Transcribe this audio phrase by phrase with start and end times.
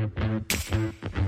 [0.00, 1.19] Thank you.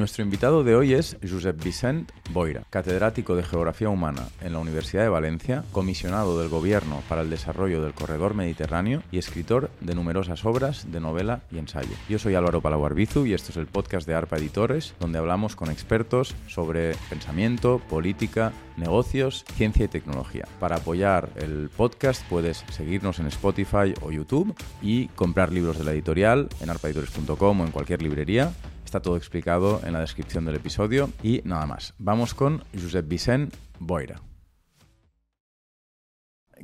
[0.00, 5.02] Nuestro invitado de hoy es Josep Vicent Boira, catedrático de Geografía Humana en la Universidad
[5.02, 10.46] de Valencia, comisionado del Gobierno para el Desarrollo del Corredor Mediterráneo y escritor de numerosas
[10.46, 11.90] obras de novela y ensayo.
[12.08, 15.70] Yo soy Álvaro Palaguarbizu y esto es el podcast de ARPA Editores, donde hablamos con
[15.70, 20.48] expertos sobre pensamiento, política, negocios, ciencia y tecnología.
[20.58, 25.92] Para apoyar el podcast puedes seguirnos en Spotify o YouTube y comprar libros de la
[25.92, 28.52] editorial en arpaeditores.com o en cualquier librería
[28.90, 31.94] Está todo explicado en la descripción del episodio y nada más.
[31.98, 34.20] Vamos con Josep Vicent Boira.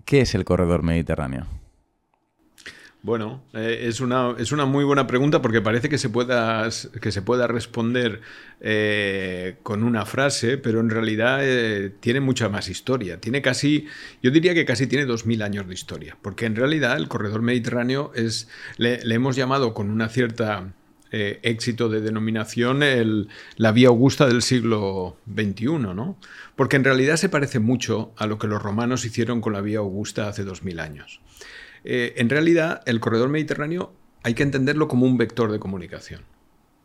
[0.04, 1.46] ¿Qué es el corredor mediterráneo?
[3.06, 6.68] Bueno, eh, es, una, es, una, muy buena pregunta porque parece que se pueda,
[7.00, 8.20] que se pueda responder
[8.60, 13.20] eh, con una frase, pero en realidad eh, tiene mucha más historia.
[13.20, 13.86] Tiene casi,
[14.24, 18.10] yo diría que casi tiene 2.000 años de historia, porque en realidad el corredor mediterráneo
[18.16, 20.74] es, le hemos llamado con una cierta
[21.12, 22.80] éxito de denominación
[23.56, 26.18] la vía augusta del siglo XXI, ¿no?
[26.56, 29.78] Porque en realidad se parece mucho a lo que los romanos hicieron con la vía
[29.78, 31.20] augusta hace 2000 años.
[31.88, 33.92] Eh, en realidad, el corredor mediterráneo
[34.24, 36.22] hay que entenderlo como un vector de comunicación,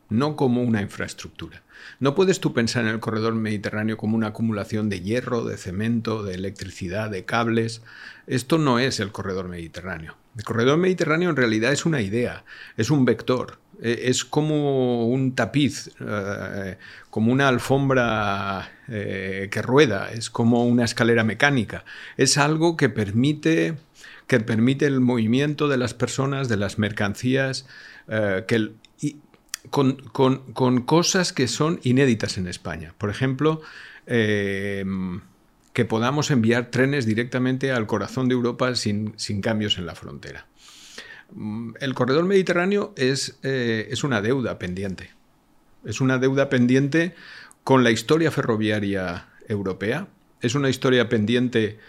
[0.09, 1.63] no como una infraestructura.
[1.99, 6.21] No puedes tú pensar en el corredor mediterráneo como una acumulación de hierro, de cemento,
[6.21, 7.81] de electricidad, de cables.
[8.27, 10.17] Esto no es el corredor mediterráneo.
[10.37, 12.45] El corredor mediterráneo en realidad es una idea,
[12.77, 16.77] es un vector, eh, es como un tapiz, eh,
[17.09, 21.85] como una alfombra que rueda, es como una escalera mecánica.
[22.17, 23.77] Es algo que permite,
[24.31, 27.65] que permite el movimiento de las personas, de las mercancías,
[28.47, 28.71] que
[29.69, 32.95] con, cosas que son inéditas en España.
[32.97, 33.59] Por ejemplo,
[34.05, 34.85] que
[35.85, 40.47] podamos enviar trenes directamente al corazón de Europa sin cambios en la frontera.
[41.33, 45.11] Mm, el corredor mediterráneo es, eh, es, una deuda pendiente.
[45.83, 47.15] Es una deuda pendiente
[47.65, 50.07] con la historia ferroviaria europea.
[50.41, 51.79] Es una historia pendiente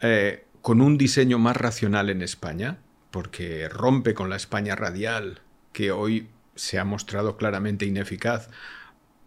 [0.00, 2.76] eh, con un diseño más racional en España,
[3.10, 5.40] porque rompe con la España radial,
[5.72, 8.50] que hoy se ha mostrado claramente ineficaz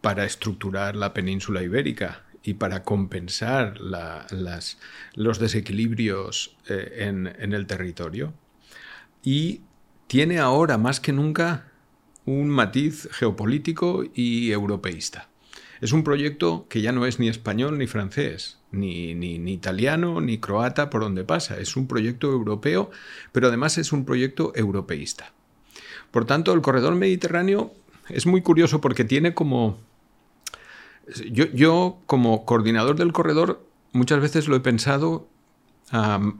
[0.02, 8.36] para estructurar la península ibérica y para compensar los desequilibrios eh, en el territorio
[9.24, 9.62] y
[10.06, 11.72] tiene ahora más que nunca
[12.24, 15.31] un matiz geopolítico y europeísta.
[15.82, 20.38] Es un proyecto que ya no es ni español ni francés, ni, ni, italiano, ni
[20.38, 21.60] croata por donde pasa.
[21.60, 22.92] Es un proyecto europeo,
[23.32, 25.34] pero además es un proyecto europeísta.
[26.12, 27.74] Por tanto, el corredor mediterráneo
[28.10, 29.80] es muy curioso porque tiene como...
[31.32, 35.28] Yo, yo como coordinador del corredor muchas veces lo he pensado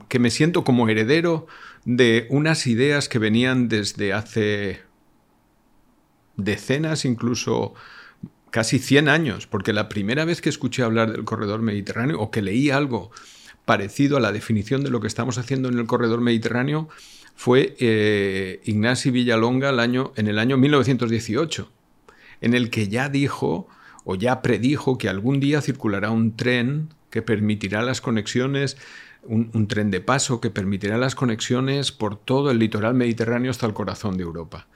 [0.08, 1.46] que me siento como heredero
[1.84, 4.80] de unas ideas que venían desde hace
[6.36, 7.74] decenas, incluso
[8.52, 12.42] casi 100 años, porque la primera vez que escuché hablar del corredor mediterráneo o que
[12.42, 13.10] leí algo
[13.64, 16.88] parecido a la definición de lo que estamos haciendo en el corredor mediterráneo
[17.34, 18.60] fue eh,
[19.10, 21.72] Villalonga en el año 1918,
[22.42, 23.66] en el que ya dijo
[24.04, 28.76] o ya predijo que algún día circulará un tren que permitirá las conexiones
[29.24, 33.74] un, tren de paso que permitirá las conexiones por todo el litoral mediterráneo hasta el
[33.74, 34.66] corazón de Europa.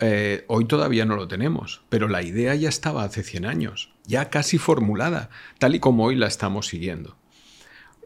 [0.00, 4.30] Eh, hoy todavía no lo tenemos, pero la idea ya estaba hace 100 años, ya
[4.30, 7.16] casi formulada, tal y como hoy la estamos siguiendo.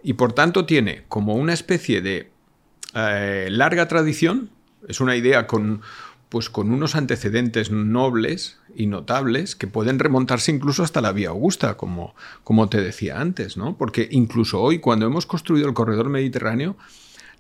[0.03, 2.31] Y por tanto tiene como una especie de
[2.95, 4.51] eh, larga tradición,
[4.89, 5.83] es una idea con
[6.29, 11.77] pues con unos antecedentes nobles y notables que pueden remontarse incluso hasta la vía Augusta,
[11.77, 13.77] como, como te decía antes, ¿no?
[13.77, 16.77] Porque incluso hoy, cuando hemos construido el corredor mediterráneo,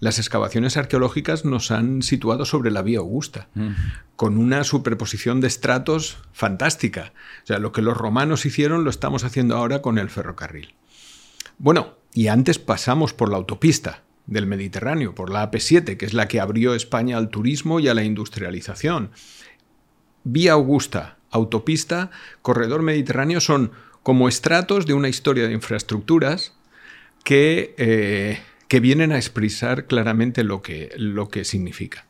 [0.01, 3.71] las excavaciones arqueológicas nos han situado sobre la vía Augusta, mm.
[4.17, 7.13] con una superposición de estratos fantástica.
[7.45, 10.75] O sea, lo que los romanos hicieron lo estamos haciendo ahora con el ferrocarril.
[11.59, 16.29] Bueno, y antes pasamos por la autopista, del Mediterráneo, por la AP7, que es la
[16.29, 19.11] que abrió España al turismo y a la industrialización.
[20.25, 22.11] Vía Augusta, autopista,
[22.43, 23.73] corredor mediterráneo son
[24.03, 26.55] como estratos de una historia de infraestructuras
[27.25, 32.07] que, eh, que vienen a expresar claramente lo que, lo que significa.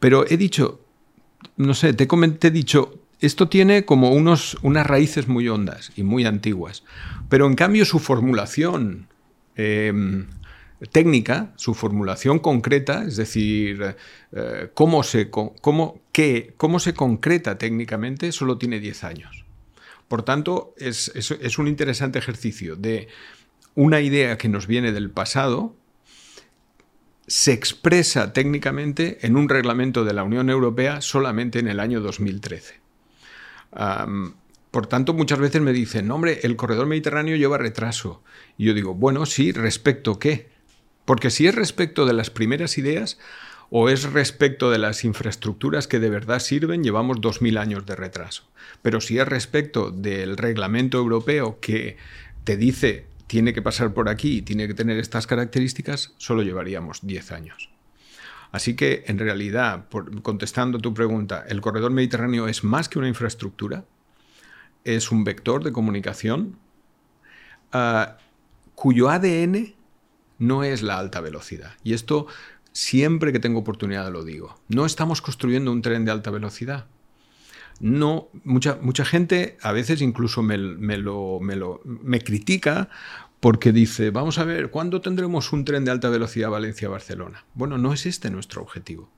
[0.00, 0.80] Pero he dicho,
[1.56, 2.08] no sé, te,
[2.46, 6.84] he dicho, esto tiene como unos, unas raíces muy hondas y muy antiguas,
[7.28, 9.08] pero en cambio su formulación
[9.54, 10.26] em,
[10.90, 13.94] técnica, su formulación concreta, es decir,
[14.32, 19.44] eh, cómo, se, cómo, qué, cómo se concreta técnicamente, solo tiene 10 años.
[20.08, 23.08] Por tanto, es, un interesante ejercicio de
[23.74, 25.74] una idea que nos viene del pasado
[27.32, 32.74] se expresa técnicamente en un reglamento de la Unión Europea solamente en el año 2013.
[34.70, 38.22] por tanto, muchas veces me dicen, hombre, el corredor mediterráneo lleva retraso.
[38.58, 40.50] Y yo digo, bueno, sí, respecto qué.
[41.06, 43.18] Porque si es respecto de las primeras ideas
[43.70, 48.44] o es respecto de las infraestructuras que de verdad sirven, llevamos 2.000 años de retraso.
[48.82, 51.96] Pero si es respecto del reglamento europeo que
[52.44, 56.98] te dice tiene que pasar por aquí y tiene que tener estas características, solo llevaríamos
[57.00, 57.70] 10 años.
[58.50, 59.86] Así que, en realidad,
[60.20, 63.86] contestando tu pregunta, el corredor mediterráneo es más que una infraestructura,
[64.84, 66.58] es un vector de comunicación
[67.72, 68.18] ah,
[68.74, 69.76] cuyo ADN
[70.38, 71.72] no es la alta velocidad.
[71.82, 72.26] Y esto
[72.72, 74.60] siempre que tengo oportunidad lo digo.
[74.68, 76.84] No estamos construyendo un tren de alta velocidad
[77.82, 82.88] no, mucha, mucha gente a veces incluso me, lo, me, critica
[83.42, 87.44] porque dice, vamos a ver, ¿cuándo tendremos un tren de alta velocidad Valencia-Barcelona?
[87.54, 89.10] Bueno, no es este nuestro objetivo.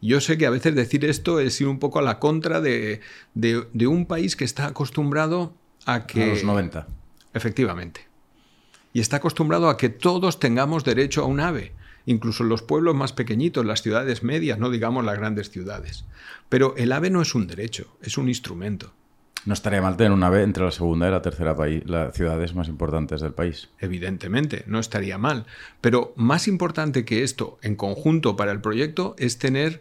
[0.00, 3.00] Yo sé que a veces decir esto es ir un poco a la contra de,
[3.34, 5.54] de un país que está acostumbrado
[5.86, 6.22] a que...
[6.22, 6.86] A los 90.
[7.34, 8.06] Efectivamente.
[8.92, 11.72] Y está acostumbrado a que todos tengamos derecho a un ave
[12.06, 16.04] incluso los pueblos más pequeñitos, las ciudades medias, no digamos las grandes ciudades.
[16.48, 18.92] Pero el AVE no es un derecho, es un instrumento.
[19.46, 21.54] No estaría mal tener un AVE entre la segunda y la tercera
[21.84, 23.68] las ciudades más importantes del país.
[23.78, 25.44] Evidentemente, no estaría mal.
[25.80, 29.80] Pero más importante que esto en conjunto para el proyecto es tener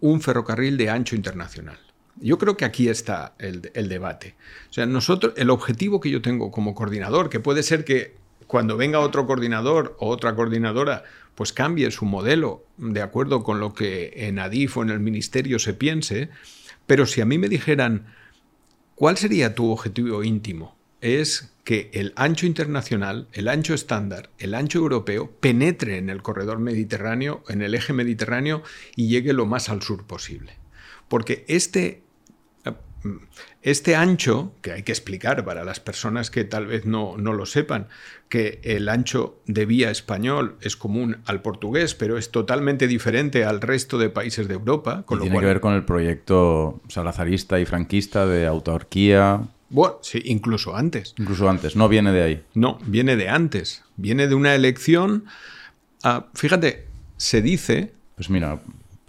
[0.00, 1.78] un ferrocarril de ancho internacional.
[2.16, 4.34] Yo creo que aquí está el, el, debate.
[4.68, 8.16] O sea, nosotros, el objetivo que yo tengo como coordinador, que puede ser que
[8.46, 11.04] cuando venga otro coordinador o otra coordinadora,
[11.34, 15.58] pues cambie su modelo de acuerdo con lo que en Adif o en el ministerio
[15.58, 16.28] se piense,
[16.86, 18.06] pero si a mí me dijeran,
[19.00, 20.76] ¿cuál sería tu objetivo íntimo?
[21.00, 26.58] Es que el ancho internacional, el ancho estándar, el ancho europeo penetre en el corredor
[26.58, 28.62] mediterráneo, en el eje mediterráneo
[28.96, 30.52] y llegue lo más al sur posible.
[31.08, 32.02] Porque este
[33.62, 37.88] este ancho, que hay que explicar para las personas que tal vez no, lo sepan,
[38.28, 43.60] que el ancho de vía español es común al portugués, pero es totalmente diferente al
[43.60, 45.02] resto de países de Europa.
[45.06, 49.42] Con tiene que ver con el proyecto salazarista y franquista de autarquía.
[49.68, 51.14] Bueno, sí, incluso antes.
[51.18, 52.44] Incluso antes, no viene de ahí.
[52.54, 53.84] No, viene de antes.
[53.96, 55.24] Viene de una elección.
[56.02, 56.86] Ah, fíjate,
[57.16, 57.92] se dice.
[58.16, 58.60] Pues mira,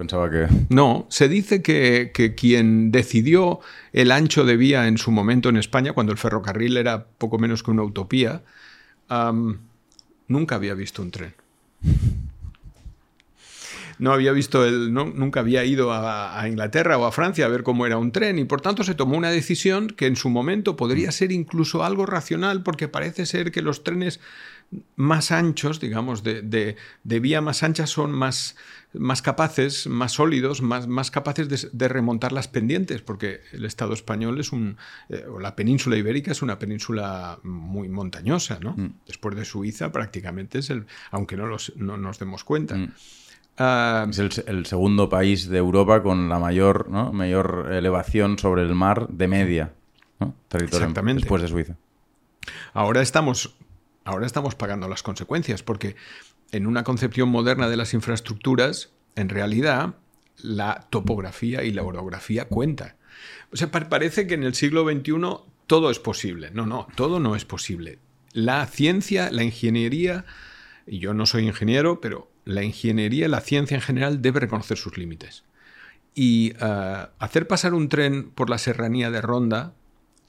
[0.02, 0.48] Pensaba que...
[0.70, 3.60] No, se dice que, quien decidió
[3.94, 7.62] el ancho de vía en su momento en España, cuando el ferrocarril era poco menos
[7.62, 8.42] que una utopía,
[10.28, 11.36] nunca había visto un tren.
[14.00, 17.86] No había visto el, nunca había ido a, Inglaterra o a Francia a ver cómo
[17.86, 21.12] era un tren y por tanto se tomó una decisión que en su momento podría
[21.12, 24.20] ser incluso algo racional porque parece ser que los trenes
[24.96, 28.56] más anchos, digamos, de, vía más ancha son más,
[28.94, 34.40] más capaces, más sólidos, más, más capaces de, remontar las pendientes, porque el Estado español
[34.40, 34.78] es un,
[35.10, 38.74] eh, o la península ibérica es una península muy montañosa, ¿no?
[38.76, 38.94] Mm.
[39.08, 42.76] Después de Suiza prácticamente es el, aunque no, los, no nos demos cuenta.
[42.76, 42.94] Mm.
[43.58, 49.08] Ah, es el, segundo país de Europa con la mayor, mayor elevación sobre el mar
[49.10, 49.74] de media,
[50.20, 50.36] ¿no?
[50.48, 51.22] territorio Exactamente.
[51.22, 51.76] después de Suiza.
[52.74, 53.56] Ahora estamos
[54.04, 55.96] ahora estamos pagando las consecuencias, porque
[56.52, 59.96] en una concepción moderna de las infraestructuras, en realidad,
[60.38, 62.96] la topografía y la orografía cuentan.
[63.52, 65.14] O sea, parece que en el siglo XXI
[65.68, 66.52] todo es posible.
[66.52, 68.00] No, no, todo no es posible.
[68.34, 70.26] La ciencia, la ingeniería,
[70.88, 74.98] y yo no soy ingeniero, pero la ingeniería, la ciencia en general debe reconocer sus
[74.98, 75.44] límites.
[76.14, 79.74] Y eh, hacer pasar un tren por la serranía de Ronda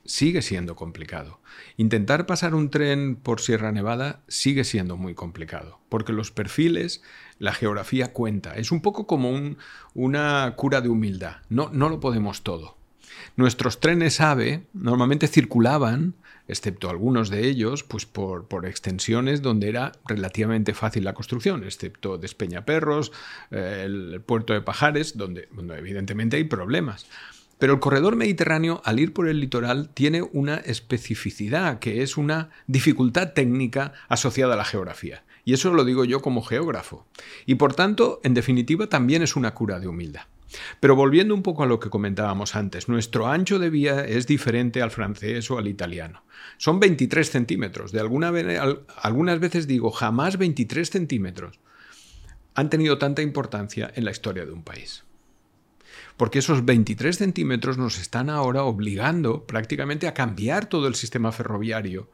[0.04, 1.40] sigue siendo complicado.
[1.76, 7.02] Intentar pasar un tren por Sierra Nevada sigue siendo muy complicado, porque los perfiles,
[7.38, 8.54] la geografía cuenta.
[8.54, 9.56] Es un poco como
[9.94, 11.36] una cura de humildad.
[11.48, 12.76] No, no lo podemos todo.
[13.36, 16.14] Nuestros trenes AVE normalmente circulaban,
[16.48, 22.18] excepto algunos de ellos, pues por, por extensiones donde era relativamente fácil la construcción, excepto
[22.18, 23.12] Despeñaperros,
[23.50, 27.06] eh, el puerto de Pajares, donde, donde evidentemente hay problemas.
[27.62, 32.50] Pero el corredor mediterráneo, al ir por el litoral, tiene una especificidad, que es una
[32.66, 35.22] dificultad técnica asociada a la geografía.
[35.44, 37.06] Y eso lo digo yo como geógrafo.
[37.46, 40.22] Y por tanto, en definitiva, también es una cura de humildad.
[40.80, 44.82] Pero volviendo un poco a lo que comentábamos antes, nuestro ancho de vía es diferente
[44.82, 46.24] al francés o al italiano.
[46.56, 47.92] Son 23 centímetros.
[47.92, 48.32] De alguna
[49.02, 51.60] algunas veces digo, jamás 23 centímetros
[52.56, 55.04] han tenido tanta importancia en la historia de un país
[56.16, 62.08] porque esos 23 centímetros nos están ahora obligando prácticamente a cambiar todo el sistema ferroviario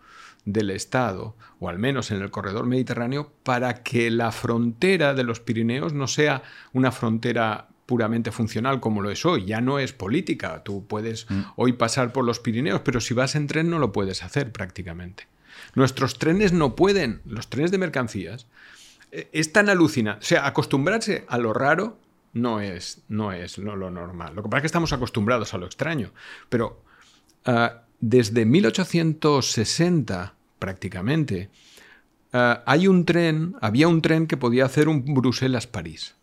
[0.45, 5.41] del Estado, o al menos en el corredor mediterráneo, para que la frontera de los
[5.41, 10.63] Pirineos no sea una frontera puramente funcional como lo es hoy, ya no es política.
[10.63, 11.41] Tú puedes mm.
[11.57, 15.27] hoy pasar por los Pirineos, pero si vas en tren no lo puedes hacer prácticamente.
[15.75, 18.47] Nuestros trenes no pueden, los trenes de mercancías,
[19.11, 20.21] eh, es tan alucinante.
[20.21, 21.99] O sea, acostumbrarse a lo raro
[22.41, 24.35] no es, no es lo, normal.
[24.35, 26.13] Lo que pasa es que estamos acostumbrados a lo extraño.
[26.49, 26.83] Pero
[27.45, 31.51] ah, desde 1860, prácticamente,
[32.33, 36.15] ah, hay un tren, había un tren que podía hacer un Bruselas-París,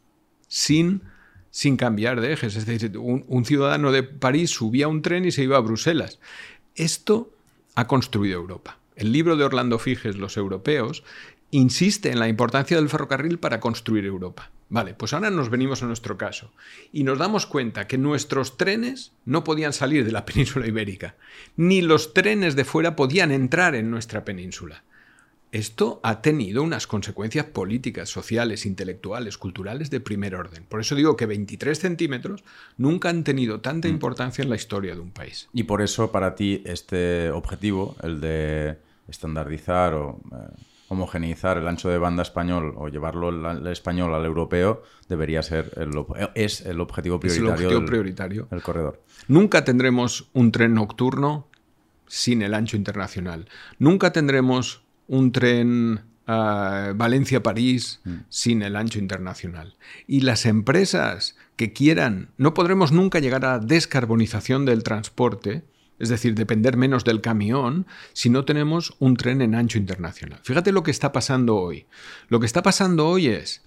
[0.48, 1.02] sin
[1.56, 2.58] sin cambiar de ejes.
[2.58, 6.20] Es decir, un, ciudadano de París subía un tren y se iba a Bruselas.
[6.76, 7.32] Esto
[7.76, 8.78] ha construido Europa.
[8.98, 11.06] El libro de Orlando Figes, Los Europeos,
[11.56, 14.52] insiste en la importancia del ferrocarril para construir Europa.
[14.68, 16.52] Vale, pues ahora nos venimos a nuestro caso
[16.92, 21.16] y nos damos cuenta que nuestros trenes no podían salir de la península ibérica,
[21.56, 24.84] ni los trenes de fuera podían entrar en nuestra península.
[25.52, 30.66] Esto ha tenido unas consecuencias políticas, sociales, intelectuales, culturales de primer orden.
[30.68, 32.44] Por eso digo que 23 centímetros
[32.78, 33.92] nunca han tenido tanta mm.
[33.92, 35.48] importancia en la historia de un país.
[35.54, 41.90] Y por eso para ti este objetivo, el de estandardizar o eh, homogeneizar el ancho
[41.90, 45.92] de banda español o llevarlo el español al europeo, debería ser el,
[46.36, 49.02] es el objetivo prioritario, el prioritario del corredor.
[49.28, 51.48] Nunca tendremos un tren nocturno
[52.08, 53.48] sin el ancho internacional.
[53.80, 58.14] Nunca tendremos un tren uh, Valencia-París mm.
[58.30, 59.76] sin el ancho internacional.
[60.08, 65.64] Y las empresas que quieran, no podremos nunca llegar a la descarbonización del transporte,
[66.00, 70.40] es decir, depender menos del camión, si no tenemos un tren en ancho internacional.
[70.44, 71.86] Fíjate lo que está pasando hoy.
[72.28, 73.64] Lo que está pasando hoy es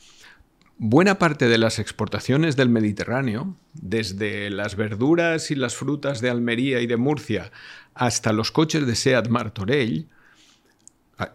[0.79, 6.81] buena parte de las exportaciones del Mediterráneo, desde las verduras y las frutas de Almería
[6.81, 7.51] y de Murcia
[7.95, 10.09] hasta los coches de Seat Martorell,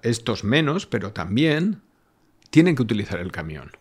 [0.01, 1.81] estos menos, pero también
[2.49, 3.71] tienen que utilizar el camión.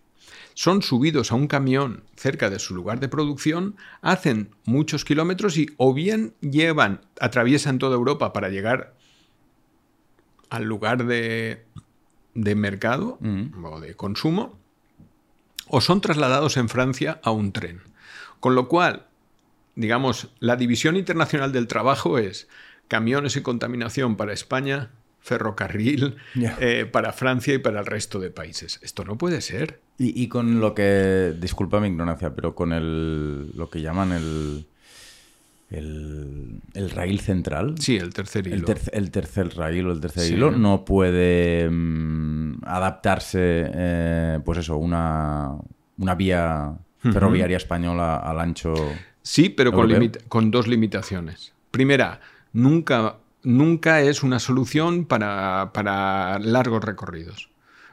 [0.55, 5.71] Son subidos a un camión cerca de su lugar de producción, hacen muchos kilómetros y
[5.77, 8.95] o bien llevan, atraviesan toda Europa para llegar
[10.51, 11.65] al lugar de,
[12.35, 13.65] mercado mm.
[13.65, 14.59] o de consumo,
[15.69, 17.81] o son trasladados en Francia a un tren.
[18.41, 19.07] Con lo cual,
[19.75, 22.49] digamos, la división internacional del trabajo es
[22.89, 24.91] camiones y contaminación para España,
[25.21, 26.17] ferrocarril
[26.61, 28.81] eh, para Francia y para el resto de países.
[28.83, 29.81] Esto no puede ser.
[30.05, 34.67] Y, con lo que, disculpa mi ignorancia, pero con el, lo que llaman el,
[35.71, 37.77] el, rail central.
[37.79, 38.67] Sí, el tercer hilo.
[38.93, 45.53] El, tercer rail o el tercer hilo no puede mm, adaptarse, eh, pues eso, una,
[45.99, 48.75] una vía ferroviaria española al ancho.
[49.23, 49.91] Sí, pero con,
[50.29, 51.53] con dos limitaciones.
[51.71, 52.21] Primera,
[52.53, 57.49] nunca nunca es una solución para, largos recorridos.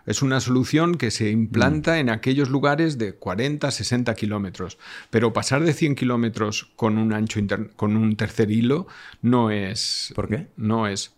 [0.10, 2.00] Es una solución que se implanta mm.
[2.00, 4.80] en aquellos lugares de 40, 60 kilómetros.
[5.12, 7.40] Pero pasar de 100 kilómetros con un ancho
[7.76, 8.88] con un tercer hilo
[9.22, 10.12] no es.
[10.16, 10.48] ¿Por qué?
[10.58, 11.14] No es.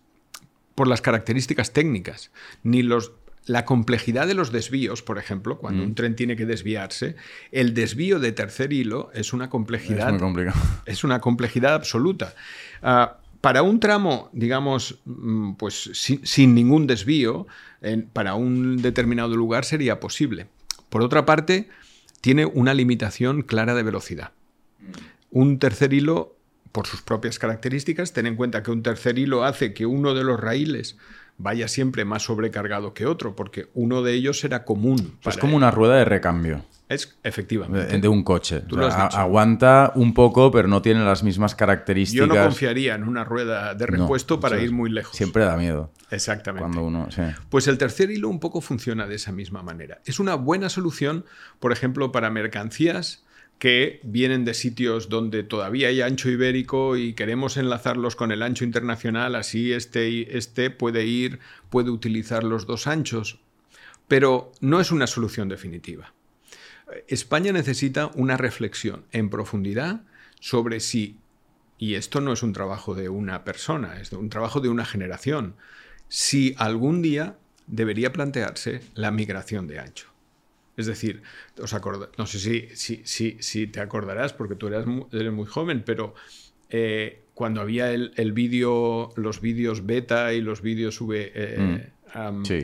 [0.74, 2.32] Por las características técnicas.
[2.64, 3.12] Ni los.
[3.46, 5.86] La complejidad de los desvíos, por ejemplo, cuando mm.
[5.86, 7.16] un tren tiene que desviarse,
[7.50, 10.14] el desvío de tercer hilo es una complejidad.
[10.84, 12.34] Es, es una complejidad absoluta.
[12.82, 17.46] Ah, para un tramo, digamos, mm, pues sin, ningún desvío,
[18.12, 20.46] para un determinado lugar sería posible.
[20.88, 21.68] Por otra parte,
[22.20, 24.30] tiene una limitación clara de velocidad.
[25.32, 26.36] Un tercer hilo,
[26.70, 30.22] por sus propias características, ten en cuenta que un tercer hilo hace que uno de
[30.22, 30.96] los raíles
[31.36, 35.18] vaya siempre más sobrecargado que otro, porque uno de ellos será común.
[35.24, 36.64] Es como una rueda de recambio.
[36.92, 37.98] Es efectivamente.
[37.98, 38.62] De, un coche.
[39.12, 42.28] aguanta un poco, pero no tiene las mismas características.
[42.28, 45.16] Yo no confiaría en una rueda de repuesto para ir muy lejos.
[45.16, 45.90] Siempre da miedo.
[46.10, 46.62] Exactamente.
[46.62, 47.08] Cuando uno,
[47.48, 50.00] Pues el tercer hilo un poco funciona de esa misma manera.
[50.04, 51.24] Es una buena solución,
[51.60, 53.24] por ejemplo, para mercancías
[53.62, 58.64] que vienen de sitios donde todavía hay ancho ibérico y queremos enlazarlos con el ancho
[58.64, 61.38] internacional, así este, este puede ir,
[61.70, 63.38] puede utilizar los dos anchos,
[64.08, 66.12] pero no es una solución definitiva.
[67.08, 70.02] España necesita una reflexión en profundidad
[70.40, 71.18] sobre si,
[71.78, 75.54] y esto no es un trabajo de una persona, es un trabajo de una generación,
[76.08, 80.08] si algún día debería plantearse la migración de ancho.
[80.76, 81.22] Es decir,
[81.60, 81.74] os
[82.18, 82.38] no sé
[82.74, 86.14] si, si, si, te acordarás, porque tú eras muy, eres muy joven, pero
[86.70, 91.32] eh, cuando había el, el vídeo, los vídeos beta y los vídeos V.
[91.34, 92.44] Eh, mm.
[92.44, 92.60] sí.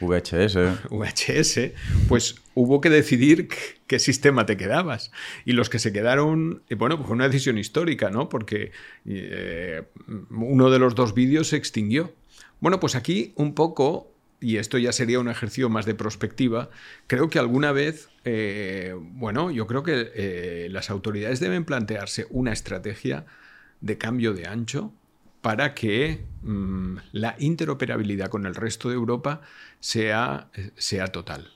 [0.00, 0.56] VHS.
[0.90, 1.72] VHS,
[2.08, 3.48] pues hubo que decidir
[3.86, 5.12] qué sistema te quedabas.
[5.44, 8.28] Y los que se quedaron, bueno, pues fue una decisión histórica, ¿no?
[8.28, 8.72] Porque
[9.06, 9.82] eh,
[10.30, 12.12] uno de los dos vídeos se extinguió.
[12.60, 14.10] Bueno, pues aquí un poco,
[14.40, 16.70] y esto ya sería un ejercicio más de prospectiva,
[17.06, 22.52] creo que alguna vez, eh, bueno, yo creo que eh, las autoridades deben plantearse una
[22.52, 23.26] estrategia
[23.80, 24.92] de cambio de ancho
[25.44, 29.42] para que mm, la interoperabilidad con el resto de Europa
[29.78, 31.52] sea, sea total.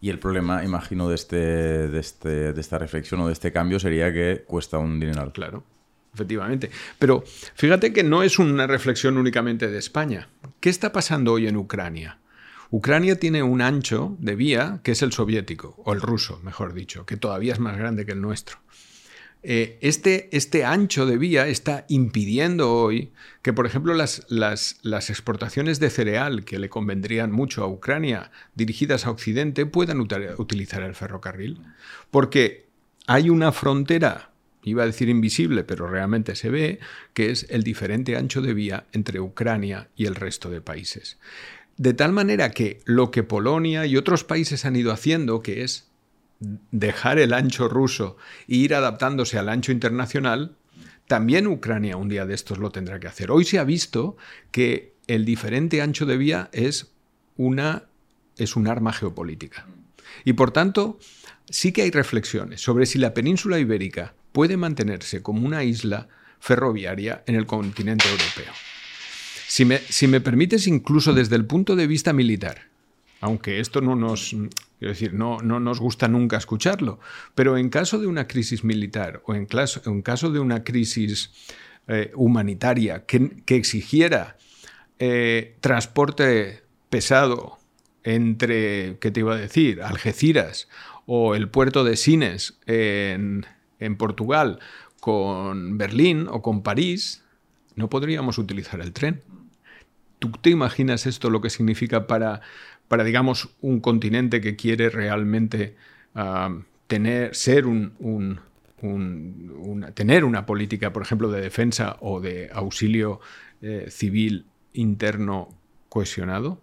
[0.00, 3.78] Y el problema, imagino, de, este, de, este, de esta reflexión o de este cambio
[3.78, 5.34] sería que cuesta un dineral.
[5.34, 5.64] Claro,
[6.14, 6.70] efectivamente.
[6.98, 10.30] Pero fíjate que no es una reflexión únicamente de España.
[10.58, 12.18] ¿Qué está pasando hoy en Ucrania?
[12.70, 17.04] Ucrania tiene un ancho de vía que es el soviético, o el ruso, mejor dicho,
[17.04, 18.56] que todavía es más grande que el nuestro.
[19.42, 23.12] Eh, este, este, ancho de vía está impidiendo hoy
[23.42, 29.06] que, por ejemplo, las, las, exportaciones de cereal que le convendrían mucho a Ucrania dirigidas
[29.06, 31.60] a Occidente puedan utilizar el ferrocarril.
[32.10, 32.66] Porque
[33.06, 34.30] hay una frontera,
[34.64, 36.80] iba a decir invisible, pero realmente se ve,
[37.14, 41.18] que es el diferente ancho de vía entre Ucrania y el resto de países.
[41.76, 45.88] De tal manera que lo que Polonia y otros países han ido haciendo, que es
[46.40, 48.16] dejar el ancho ruso
[48.48, 50.56] e ir adaptándose al ancho internacional,
[51.06, 53.30] también Ucrania un día de estos lo tendrá que hacer.
[53.30, 54.16] Hoy se ha visto
[54.50, 56.92] que el diferente ancho de vía es
[57.36, 57.84] una
[58.36, 59.66] es un arma geopolítica.
[60.24, 60.98] Y por tanto,
[61.48, 67.22] sí que hay reflexiones sobre si la península ibérica puede mantenerse como una isla ferroviaria
[67.26, 68.52] en el continente europeo.
[69.48, 72.62] Si me, si me permites, incluso desde el punto de vista militar,
[73.20, 74.36] aunque esto no nos,
[74.78, 76.98] quiero decir, no, no nos gusta nunca escucharlo,
[77.34, 81.30] pero en caso de una crisis militar o en, caso de una crisis
[81.88, 84.36] eh, humanitaria que, exigiera
[84.98, 87.58] eh, transporte pesado
[88.04, 90.68] entre, ¿qué te iba a decir?, Algeciras
[91.06, 93.46] o el puerto de Sines en,
[93.78, 94.60] en Portugal
[95.00, 97.22] con Berlín o con París,
[97.76, 99.22] no podríamos utilizar el tren.
[100.18, 102.40] ¿Tú te imaginas esto lo que significa para
[102.88, 105.76] para, digamos, un continente que quiere realmente
[106.14, 106.54] ah,
[106.86, 108.40] tener, ser un,
[109.94, 113.20] tener una política, por ejemplo, de defensa o de auxilio
[113.62, 115.48] eh, civil interno
[115.88, 116.60] cohesionado?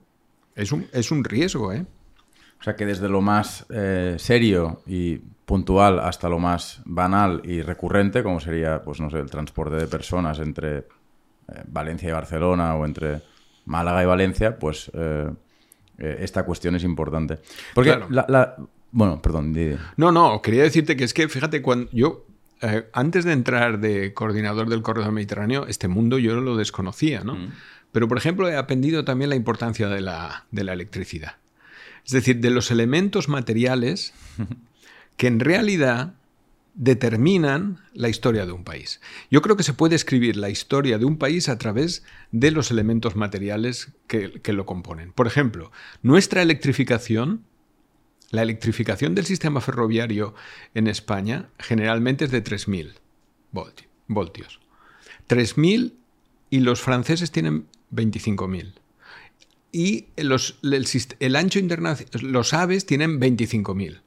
[0.55, 1.85] Es un, es un riesgo, ¿eh?
[2.59, 7.61] O sea que desde lo más eh, serio y puntual hasta lo más banal y
[7.61, 10.83] recurrente, como sería, pues no sé, el transporte de personas entre eh,
[11.67, 13.21] Valencia y Barcelona o entre
[13.65, 14.89] Málaga y Valencia, pues
[15.97, 17.39] esta cuestión es importante.
[17.73, 18.55] Porque la,
[18.91, 19.55] Bueno, perdón.
[19.97, 22.25] No, no, quería decirte que es que, fíjate, cuando yo,
[22.61, 27.35] eh, antes de entrar de coordinador del corredor mediterráneo, este mundo yo lo desconocía, ¿no?
[27.35, 27.51] Mm.
[27.91, 31.37] Pero, por ejemplo, he aprendido también la importancia de la, de la electricidad.
[32.05, 34.13] Es decir, de los elementos materiales
[35.17, 36.13] que en realidad
[36.73, 38.99] determinan la historia de un país.
[39.29, 42.71] Yo creo que se puede escribir la historia de un país a través de los
[42.71, 45.11] elementos materiales que, lo componen.
[45.11, 47.45] Por ejemplo, nuestra electrificación,
[48.31, 50.33] la electrificación del sistema ferroviario
[50.73, 52.93] en España generalmente es de 3.000
[54.07, 54.59] voltios.
[55.29, 55.93] 3.000
[56.49, 58.73] y los franceses tienen 25.000.
[59.71, 60.87] Y los, el,
[61.19, 64.01] el ancho internacional, los aves tienen 25.000.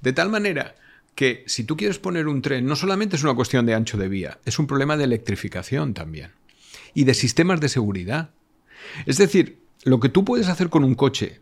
[0.00, 0.74] De tal manera
[1.18, 4.06] que si tú quieres poner un tren, no solamente es una cuestión de ancho de
[4.06, 6.30] vía, es un problema de electrificación también.
[6.94, 8.30] Y de sistemas de seguridad.
[9.04, 11.40] Es decir, lo que tú puedes hacer con un coche,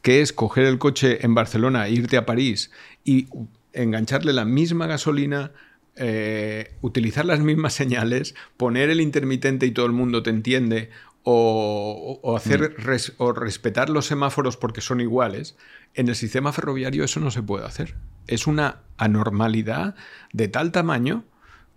[0.00, 2.70] que es coger el coche en Barcelona, irte a París
[3.04, 3.28] y
[3.74, 5.52] engancharle la misma gasolina,
[5.96, 10.88] eh, utilizar las mismas señales, poner el intermitente y todo el mundo te entiende,
[11.24, 13.10] o, hacer mm.
[13.18, 15.58] o respetar los semáforos porque son iguales,
[15.92, 17.94] en el sistema ferroviario eso no se puede hacer.
[18.28, 19.94] Es una anormalidad
[20.32, 21.24] de tal tamaño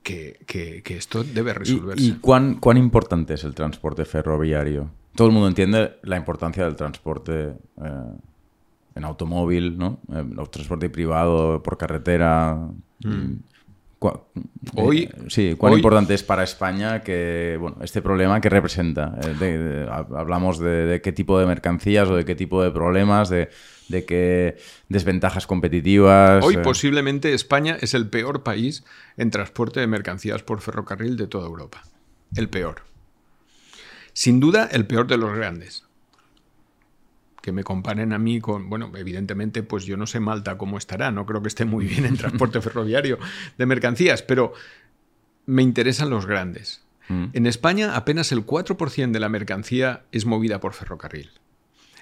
[0.04, 2.04] que, esto debe resolverse.
[2.04, 4.90] ¿Y, cuán, cuán, importante es el transporte ferroviario?
[5.16, 8.14] Todo el mundo entiende la importancia del transporte eh,
[8.96, 10.00] en automóvil, ¿no?
[10.10, 12.58] El eh, transporte privado por carretera.
[13.04, 13.34] Mm.
[14.76, 19.16] Hoy, sí, cuán importante es para España que bueno, este problema que representa.
[19.42, 23.50] Eh, hablamos de, qué tipo de mercancías o de qué tipo de problemas, de,
[23.90, 24.58] qué
[24.90, 26.44] desventajas competitivas.
[26.44, 26.60] Hoy eh.
[26.60, 28.84] posiblemente España es el peor país
[29.18, 31.84] en transporte de mercancías por ferrocarril de toda Europa.
[32.36, 32.82] El peor.
[34.14, 35.86] Sin duda, el peor de los grandes
[37.42, 41.12] que me comparen a mí con, bueno, evidentemente, pues yo no sé Malta cómo estará,
[41.12, 43.18] no creo que esté muy bien en transporte ferroviario
[43.58, 44.54] de mercancías, pero
[45.46, 46.84] me interesan los grandes.
[47.10, 47.26] Mm.
[47.34, 51.32] En España apenas el 4% de la mercancía es movida por ferrocarril.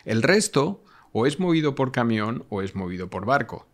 [0.05, 3.67] El resto o es movido por camión o es movido por barco.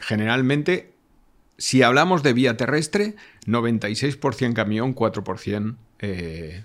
[0.00, 0.92] Generalmente,
[1.58, 6.64] si hablamos de vía terrestre, 96% camión, 4% eh,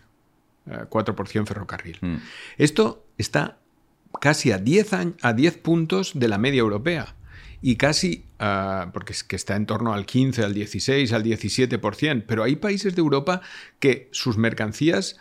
[0.65, 1.97] 4% ferrocarril.
[2.01, 2.15] Mm.
[2.57, 3.57] Esto está
[4.19, 7.15] casi a 10, a 10 puntos de la media europea
[7.61, 12.23] y casi, ah, porque es que está en torno al 15, al 16, al 17%,
[12.27, 13.41] pero hay países de Europa
[13.79, 15.17] que sus mercancías...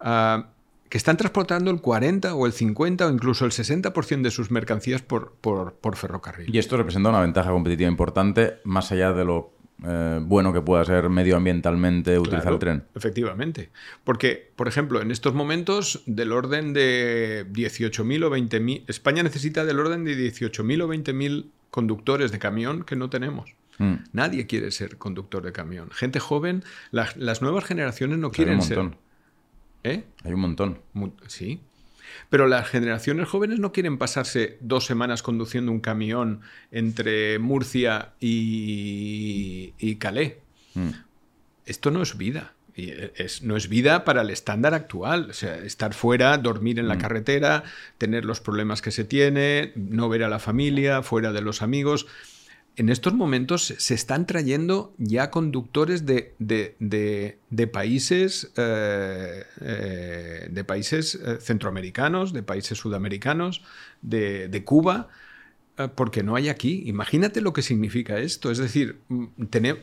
[0.00, 0.50] Ah,
[0.88, 5.02] que están transportando el 40 o el 50 o incluso el 60% de sus mercancías
[5.02, 6.54] por, por, ferrocarril.
[6.54, 9.52] Y esto representa una ventaja competitiva importante, más allá de lo
[9.84, 12.84] eh, bueno que pueda ser medioambientalmente utilizar el tren.
[12.94, 13.70] Efectivamente.
[14.04, 19.78] Porque, por ejemplo, en estos momentos, del orden de 18.000 o 20.000, España necesita del
[19.78, 23.54] orden de 18.000 o 20.000 conductores de camión que no tenemos.
[23.78, 23.94] Mm.
[24.12, 25.90] Nadie quiere ser conductor de camión.
[25.90, 28.96] Gente joven, las nuevas generaciones no quieren ser.
[29.84, 30.04] ¿Eh?
[30.24, 30.80] Hay un montón.
[31.28, 31.60] Sí.
[32.30, 39.96] Pero las generaciones jóvenes no quieren pasarse dos semanas conduciendo un camión entre Murcia y,
[39.96, 40.34] Calais.
[40.74, 40.90] Mm.
[41.66, 42.54] Esto no es vida.
[42.74, 45.30] Y es, no es vida para el estándar actual.
[45.30, 47.00] O sea, estar fuera, dormir en la mm.
[47.00, 47.64] carretera,
[47.98, 52.06] tener los problemas que se tiene, no ver a la familia, fuera de los amigos
[52.78, 56.36] en estos momentos se están trayendo ya conductores de,
[57.72, 63.64] países, eh, eh, de países eh, centroamericanos, de países sudamericanos,
[64.00, 65.08] de, Cuba,
[65.96, 66.84] porque no hay aquí.
[66.86, 68.52] Imagínate lo que significa esto.
[68.52, 69.26] Es decir, mm,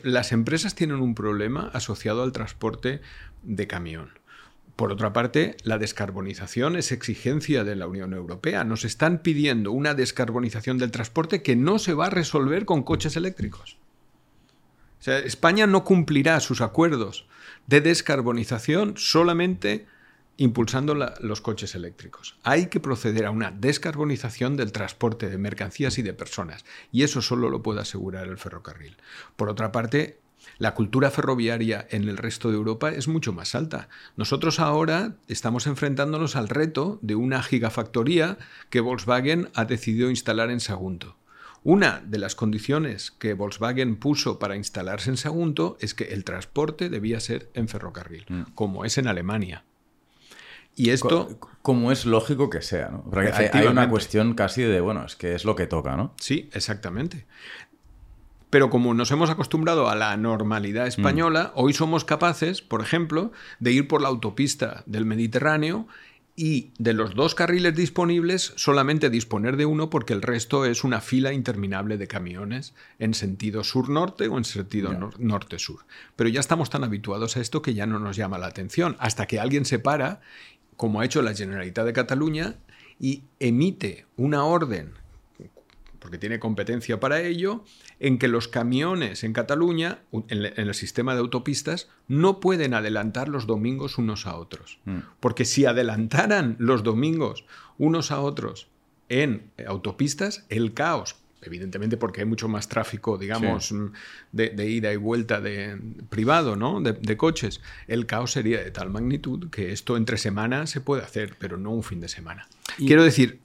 [0.02, 3.02] las empresas tienen un problema asociado al transporte
[3.42, 4.08] de camión.
[4.76, 8.62] Por otra parte, la descarbonización es exigencia de la Unión Europea.
[8.62, 13.16] Nos están pidiendo una descarbonización del transporte que no se va a resolver con coches
[13.16, 13.78] eléctricos.
[15.06, 17.26] España no cumplirá sus acuerdos
[17.66, 19.86] de descarbonización solamente
[20.36, 22.36] impulsando los coches eléctricos.
[22.42, 27.22] Hay que proceder a una descarbonización del transporte de mercancías y de personas, y eso
[27.22, 28.96] solo lo puede asegurar el ferrocarril.
[29.36, 30.18] Por otra parte,
[30.58, 33.88] la cultura ferroviaria en el resto de Europa es mucho más alta.
[34.16, 38.38] Nosotros ahora estamos enfrentándonos al reto de una gigafactoría
[38.70, 41.16] que Volkswagen ha decidido instalar en Sagunto.
[41.62, 46.88] Una de las condiciones que Volkswagen puso para instalarse en Sagunto es que el transporte
[46.88, 48.42] debía ser en ferrocarril, mm.
[48.54, 49.64] como es en Alemania.
[50.76, 51.38] Y esto...
[51.62, 53.04] Como es lógico que sea, ¿no?
[53.12, 56.14] hay, una cuestión casi de, bueno, es que es lo que toca, ¿no?
[56.20, 57.26] Sí, exactamente.
[58.50, 61.58] Pero como nos hemos acostumbrado a la normalidad española, mm.
[61.58, 65.88] hoy somos capaces, por ejemplo, de ir por la autopista del Mediterráneo
[66.36, 71.00] y de los dos carriles disponibles solamente disponer de uno porque el resto es una
[71.00, 75.86] fila interminable de camiones en sentido sur-norte o en sentido norte-sur.
[76.14, 79.26] Pero ya estamos tan habituados a esto que ya no nos llama la atención, hasta
[79.26, 80.20] que alguien se para,
[80.76, 82.56] como ha hecho la Generalitat de Cataluña,
[83.00, 84.92] y emite una orden
[86.06, 87.64] porque tiene competencia para ello,
[87.98, 93.48] en que los camiones en Cataluña, en, el sistema de autopistas, no pueden adelantar los
[93.48, 94.78] domingos unos a otros.
[94.84, 94.98] Mm.
[95.18, 97.44] Porque si adelantaran los domingos
[97.76, 98.68] unos a otros
[99.08, 103.86] en autopistas, el caos evidentemente porque hay mucho más tráfico, digamos, mm,
[104.32, 105.76] de, ida y vuelta de,
[106.08, 106.80] privado, ¿no?
[106.80, 107.60] De, coches.
[107.88, 111.70] El caos sería de tal magnitud que esto entre semanas se puede hacer, pero no
[111.70, 112.48] un fin de semana.
[112.78, 113.40] Quiero decir,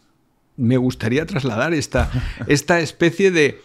[0.58, 2.12] me gustaría trasladar esta,
[2.48, 3.62] esta especie de...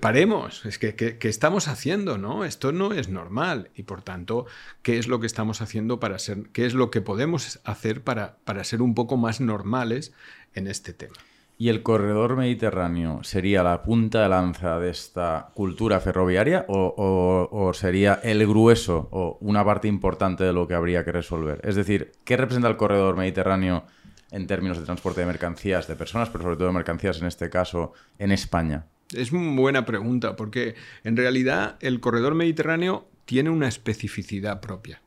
[0.00, 2.18] paremos, es que, ¿qué estamos haciendo?
[2.18, 2.44] ¿no?
[2.44, 3.70] Esto no es normal.
[3.74, 4.46] Y por tanto,
[4.82, 8.36] ¿qué es lo que estamos haciendo para ser, qué es lo que podemos hacer para,
[8.44, 10.12] para ser un poco más normales
[10.54, 11.14] en este tema?
[11.62, 17.72] ¿Y el corredor mediterráneo sería la punta de lanza de esta cultura ferroviaria o, o,
[17.72, 21.60] sería el grueso o una parte importante de lo que habría que resolver?
[21.62, 23.84] Es decir, ¿qué representa el corredor mediterráneo
[24.32, 27.48] en términos de transporte de mercancías, de personas, pero sobre todo de mercancías en este
[27.48, 28.86] caso, en España?
[29.12, 35.02] Es una buena pregunta, porque en realidad el corredor mediterráneo tiene una especificidad propia.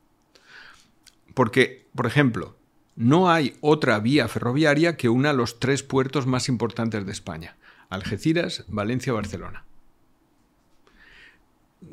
[1.34, 2.56] Porque, por ejemplo,
[2.96, 7.58] no hay otra vía ferroviaria que una los tres puertos más importantes de España,
[7.90, 9.64] Algeciras, Valencia, Barcelona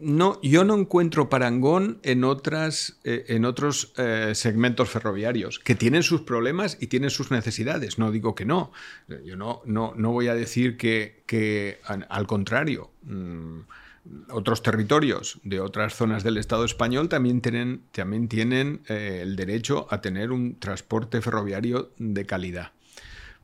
[0.00, 6.02] no, yo no encuentro parangón en, otras, eh, en otros eh, segmentos ferroviarios que tienen
[6.02, 7.98] sus problemas y tienen sus necesidades.
[7.98, 8.72] No digo que no.
[9.24, 13.60] Yo no, no, no voy a decir que, al contrario, mm,
[14.30, 19.86] otros territorios de otras zonas del Estado español también tienen, también tienen eh, el derecho
[19.90, 22.72] a tener un transporte ferroviario de calidad.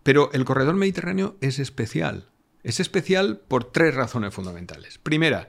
[0.03, 2.29] Pero el corredor mediterráneo es especial.
[2.63, 4.99] Es especial por tres razones fundamentales.
[4.99, 5.49] Primera,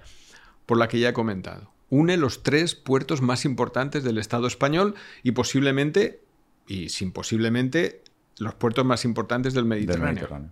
[0.70, 1.72] por la que ya he comentado.
[1.90, 6.22] Une los tres puertos más importantes del Estado español y posiblemente,
[6.68, 8.04] y sin posiblemente,
[8.38, 10.52] los puertos más importantes del Mediterráneo.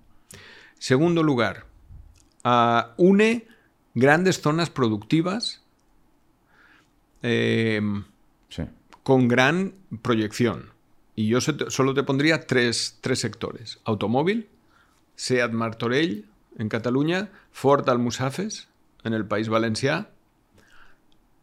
[0.79, 1.67] Segundo lugar,
[2.43, 3.45] ah, une
[3.93, 5.61] grandes zonas productivas
[7.21, 7.79] eh,
[9.03, 10.71] con gran proyección.
[11.13, 13.79] y yo solo te pondría tres, sectores.
[13.83, 14.49] Automóvil,
[15.15, 16.25] Seat Martorell
[16.57, 18.67] en Cataluña, Ford Almusafes
[19.07, 20.09] en el País Valencià,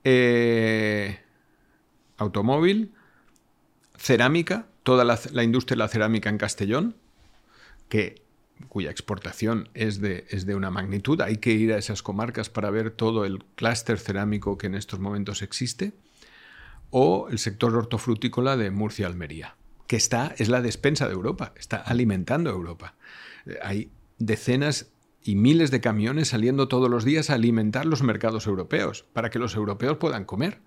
[0.05, 1.21] eh,
[2.19, 2.93] automóvil,
[3.97, 6.97] cerámica, toda la, industria de la cerámica en Castellón,
[7.89, 8.23] que,
[8.69, 11.21] cuya exportación es de, es de una magnitud.
[11.23, 15.01] Hay que ir a esas comarcas para ver todo el clúster cerámico que en estos
[15.01, 15.93] momentos existe.
[16.91, 19.57] O el sector hortofrutícola de Murcia-Almería,
[19.89, 22.95] que está, es la despensa de Europa, está alimentando a Europa.
[23.47, 24.94] Eh, hay decenas
[25.25, 29.39] y miles de camiones saliendo todos los días a alimentar los mercados europeos, para que
[29.39, 30.61] los europeos puedan comer.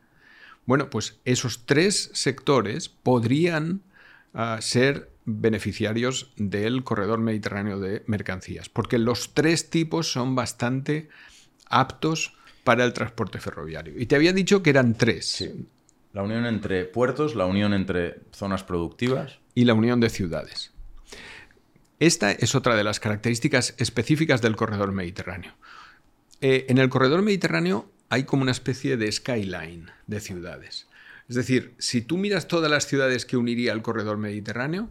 [0.65, 3.81] Bueno, pues esos tres sectores podrían
[4.33, 11.09] ah, ser beneficiarios del corredor mediterráneo de mercancías, porque los tres tipos son bastante
[11.69, 13.93] aptos para el transporte ferroviario.
[13.97, 15.49] Y te había dicho que eran tres.
[16.13, 19.39] La unión entre puertos, la unión entre zonas productivas.
[19.53, 20.73] Y la unión de ciudades.
[21.99, 25.53] Esta es otra de las características específicas del corredor mediterráneo.
[26.41, 30.87] Eh, en el corredor mediterráneo hay como una especie de skyline de ciudades.
[31.27, 34.89] Es decir, si tú miras todas las ciudades que uniría el corredor mediterráneo,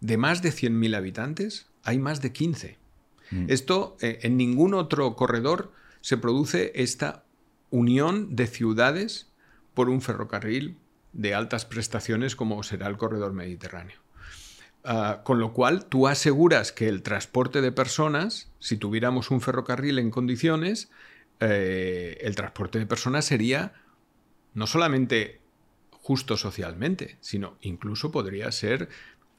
[0.00, 2.78] de más de 100.000 habitantes, hay más de 15.
[3.30, 3.46] Mm.
[3.48, 7.24] Esto, eh, en ningún otro corredor se produce esta
[7.70, 9.28] unión de ciudades
[9.74, 10.76] por un ferrocarril
[11.12, 14.05] de altas prestaciones como será el corredor mediterráneo.
[14.88, 19.98] Ah, con lo cual, tú aseguras que el transporte de personas, si tuviéramos un ferrocarril
[19.98, 20.90] en condiciones,
[21.40, 23.72] eh, el transporte de personas sería
[24.54, 25.40] no solamente
[25.90, 28.88] justo socialmente, sino incluso podría ser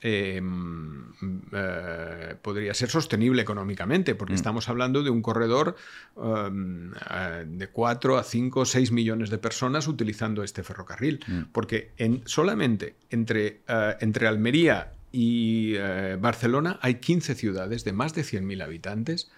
[0.02, 1.14] em,
[1.54, 4.36] eh, podría ser sostenible económicamente, porque mm.
[4.36, 5.78] estamos hablando de un corredor
[6.18, 11.24] em, eh, de 4 a 5 o 6 millones de personas utilizando este ferrocarril.
[11.26, 11.42] Mm.
[11.54, 13.62] Porque en, solamente entre,
[14.02, 19.32] entre Almería y eh, Barcelona hay 15 ciudades de más de 100.000 habitantes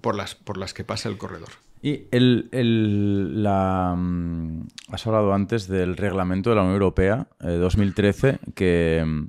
[0.00, 1.50] por las, por las que pasa el corredor.
[1.80, 8.38] Y el, la, mm, has hablado antes del reglamento de la Unión Europea 2013 eh,
[8.54, 9.26] que,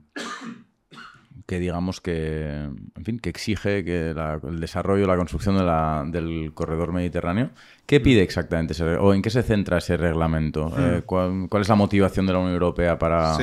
[1.46, 5.58] que digamos que, en fin, que exige que el desarrollo, la construcción
[6.12, 7.52] del corredor mediterráneo.
[7.86, 10.70] ¿Qué pide exactamente ese, o en qué se centra ese reglamento?
[10.70, 10.74] Hmm.
[10.80, 13.38] Eh, ¿cuál, es la motivación de la Unión Europea para,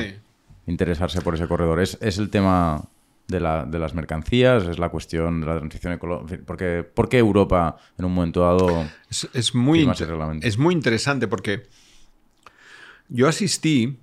[0.67, 1.79] interesarse por ese corredor?
[1.79, 2.83] ¿Es, el tema
[3.27, 4.67] de, las mercancías?
[4.67, 6.43] ¿Es la cuestión de la transición ecológica?
[6.45, 9.89] ¿Por qué, Europa en un momento dado es, muy,
[10.41, 11.63] es muy interesante porque
[13.09, 13.97] yo asistí,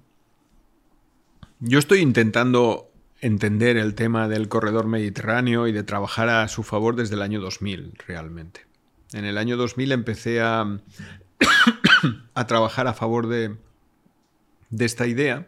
[1.60, 6.96] yo estoy intentando entender el tema del corredor mediterráneo y de trabajar a su favor
[6.96, 8.66] desde el año 2000 realmente.
[9.12, 10.78] En el año 2000 empecé a,
[12.34, 13.56] a trabajar a favor de,
[14.70, 15.46] de esta idea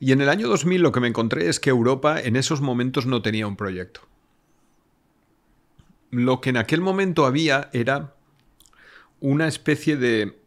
[0.00, 3.04] y en el año 2000 lo que me encontré es que Europa en esos momentos
[3.04, 4.00] no tenía un proyecto.
[6.10, 8.14] Lo que en aquel momento había era
[9.20, 10.40] una especie de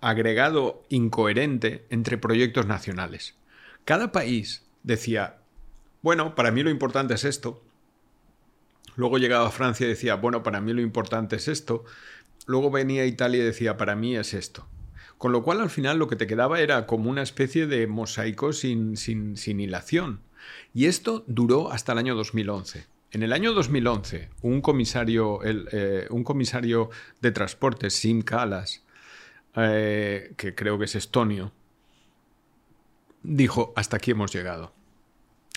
[0.00, 3.34] agregado incoherente entre proyectos nacionales.
[3.84, 5.38] Cada país decía,
[6.00, 7.64] bueno, para mí lo importante es esto.
[8.94, 11.84] Luego llegaba Francia y decía, bueno, para mí lo importante es esto.
[12.46, 14.68] Luego venía Italia y decía, para mí es esto.
[15.18, 18.52] Con lo cual al final lo que te quedaba era como una especie de mosaico
[18.52, 20.20] sin, sin, hilación.
[20.74, 22.84] Y esto duró hasta el año 2011.
[23.12, 26.90] En el año 2011, un comisario, eh, un comisario
[27.22, 28.82] de transporte, Sim Kalas,
[29.54, 31.52] eh, que creo que es estonio,
[33.22, 34.72] dijo, hasta aquí hemos llegado.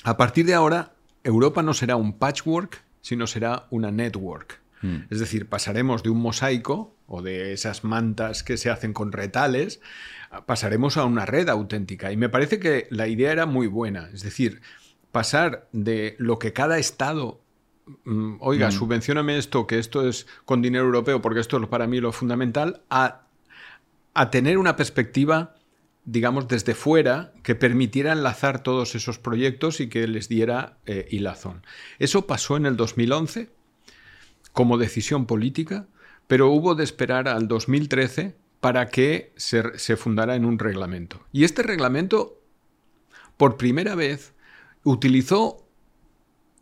[0.04, 0.94] A partir de ahora,
[1.24, 4.62] Europa no será un patchwork, sino será una network.
[4.82, 5.00] Hmm.
[5.10, 9.82] Es decir, pasaremos de un mosaico o de esas mantas que se hacen con retales,
[10.46, 12.12] pasaremos a una red auténtica.
[12.12, 14.10] Y me parece que la idea era muy buena.
[14.14, 14.62] Es decir,
[15.12, 17.42] pasar de lo que cada Estado
[18.06, 18.72] mm, oiga, mm.
[18.72, 22.84] subvencioname esto, que esto es con dinero europeo, porque esto es para mí lo fundamental,
[22.90, 23.26] a,
[24.32, 25.56] tener una perspectiva,
[26.06, 31.64] digamos, desde fuera, que permitiera enlazar todos esos proyectos y que les diera eh, hilazón.
[31.98, 33.50] Eso pasó en el 2011
[34.52, 35.88] como decisión política,
[36.30, 41.26] pero hubo de esperar al 2013 para que se, fundara en un reglamento.
[41.32, 42.40] Y este reglamento,
[43.36, 44.36] por primera vez,
[44.84, 45.66] utilizó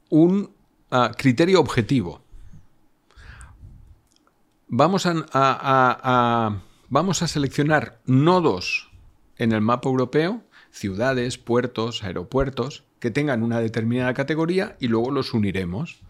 [0.10, 0.56] un
[0.89, 2.21] ah, criterio objetivo.
[4.69, 8.89] Vamos a, vamos a seleccionar nodos
[9.36, 15.34] en el mapa europeo, ciudades, puertos, aeropuertos, que tengan una determinada categoría y luego los
[15.34, 16.07] uniremos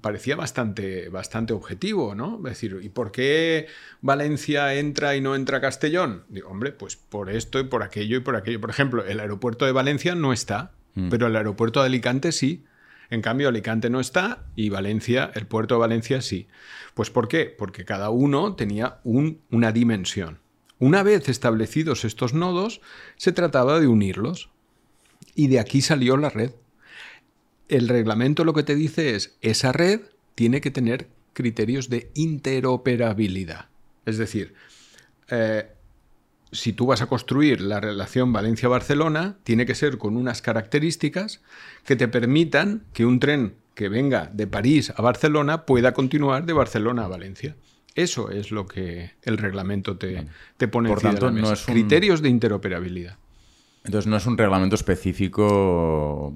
[0.00, 2.36] parecía bastante, bastante objetivo, ¿no?
[2.38, 3.66] Es decir, ¿y por qué
[4.00, 6.24] Valencia entra y no entra Castellón?
[6.28, 8.60] Digo, hombre, pues por esto y por aquello y por aquello.
[8.60, 11.08] Por ejemplo, el aeropuerto de Valencia no está, mm.
[11.08, 12.64] pero el aeropuerto de Alicante sí.
[13.10, 16.48] En cambio, Alicante no está y Valencia, el puerto de Valencia sí.
[16.94, 17.46] Pues ¿por qué?
[17.46, 20.38] Porque cada uno tenía una dimensión.
[20.78, 22.80] Una vez establecidos estos nodos,
[23.16, 24.50] se trataba de unirlos.
[25.34, 26.52] Y de aquí salió la red.
[27.72, 30.02] El reglamento lo que te dice es, esa red
[30.34, 33.68] tiene que tener criterios de interoperabilidad.
[34.04, 34.52] Es decir,
[35.30, 35.68] eh,
[36.50, 41.40] si tú vas a construir la relación Valencia-Barcelona, tiene que ser con unas características
[41.86, 46.52] que te permitan que un tren que venga de París a Barcelona pueda continuar de
[46.52, 47.56] Barcelona a Valencia.
[47.94, 50.26] Eso es lo que el reglamento te,
[50.58, 53.16] te pone Por tanto, No es Criterios de interoperabilidad.
[53.84, 56.34] Entonces no es un reglamento específico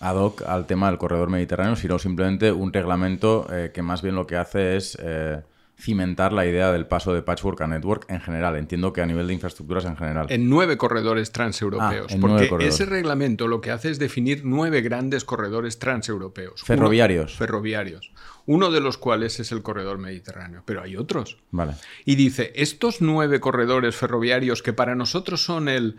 [0.00, 4.14] ad hoc al tema del corredor mediterráneo, sino simplemente un reglamento eh, que más bien
[4.14, 4.98] lo que hace es...
[5.00, 5.42] Eh,
[5.80, 8.56] cimentar la idea del paso de Patchwork a Network en general.
[8.56, 10.26] Entiendo que a nivel de infraestructuras en general.
[10.28, 12.12] En nueve corredores transeuropeos.
[12.12, 16.62] Ah, porque ese reglamento lo que hace es definir nueve grandes corredores transeuropeos.
[16.62, 17.36] Ferroviarios.
[17.36, 18.12] ferroviarios.
[18.46, 20.62] Uno de los cuales es el corredor mediterráneo.
[20.64, 21.38] Pero hay otros.
[21.50, 21.74] Vale.
[22.04, 25.96] Y dice, estos nueve corredores ferroviarios que para nosotros son el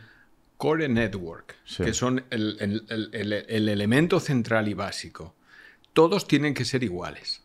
[0.60, 5.34] core network, que son el elemento central y básico,
[5.94, 7.42] todos tienen que ser iguales.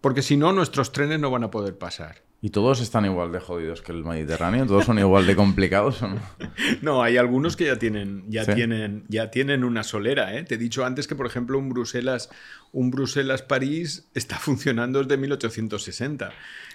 [0.00, 2.22] Porque si no, nuestros trenes no van a poder pasar.
[2.40, 4.64] ¿Y todos están igual de jodidos que el Mediterráneo?
[4.64, 6.20] ¿Todos son igual de complicados o no?
[6.82, 10.36] No, hay algunos que ya tienen, ya tienen, ya tienen una solera.
[10.36, 10.44] ¿eh?
[10.44, 12.30] Te he dicho antes que, por ejemplo, un Bruselas,
[12.70, 16.32] un Bruselas-París está funcionando desde 1860.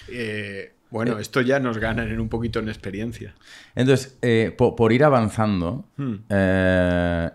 [0.10, 1.22] Eh, bueno, eh.
[1.22, 3.36] esto ya nos ganan en un poquito en experiencia.
[3.76, 4.18] Entonces,
[4.56, 6.16] por, ir avanzando hmm.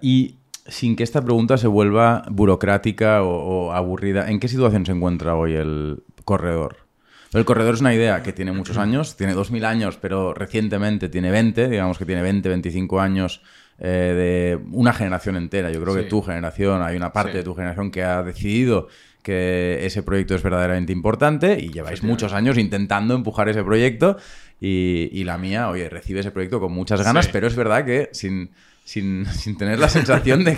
[0.00, 0.36] y
[0.68, 5.54] sin que esta pregunta se vuelva burocrática o, aburrida, ¿en qué situación se encuentra hoy
[5.54, 6.88] el corredor?
[7.32, 11.30] El corredor es una idea que tiene muchos años, tiene 2.000 años, pero recientemente tiene
[11.30, 13.42] 20, digamos que tiene 20, 25 años
[13.80, 15.70] eh, de una generación entera.
[15.70, 18.88] Yo creo que tu generación, hay una parte de tu generación que ha decidido
[19.22, 24.16] que ese proyecto es verdaderamente importante y lleváis muchos años intentando empujar ese proyecto
[24.60, 28.50] y, la mía, oye, recibe ese proyecto con muchas ganas, pero es verdad que sin
[28.88, 29.26] sin,
[29.58, 30.56] tener la sensación de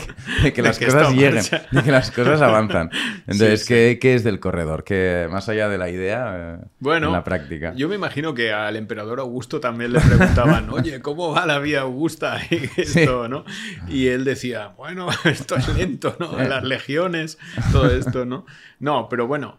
[0.55, 2.89] que, las cosas lleguen, de que las cosas avanzan.
[3.27, 4.85] Entonces, ¿qué, es del corredor?
[4.85, 7.75] Que más allá de la idea, eh, bueno, en la práctica.
[7.75, 11.81] Yo me imagino que al emperador Augusto también le preguntaban, oye, ¿cómo va la vía
[11.81, 12.41] Augusta?
[12.51, 13.45] Y, esto, ¿no?
[13.89, 16.39] y él decía, bueno, esto es lento, ¿no?
[16.39, 17.37] Las legiones,
[17.73, 18.47] todo esto, ¿no?
[18.79, 19.59] No, pero bueno,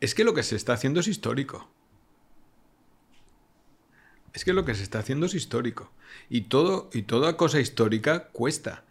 [0.00, 1.70] es que lo que se está haciendo es histórico.
[4.32, 5.90] Es que lo que se está haciendo es histórico.
[6.28, 8.84] Y, todo, y toda cosa histórica cuesta.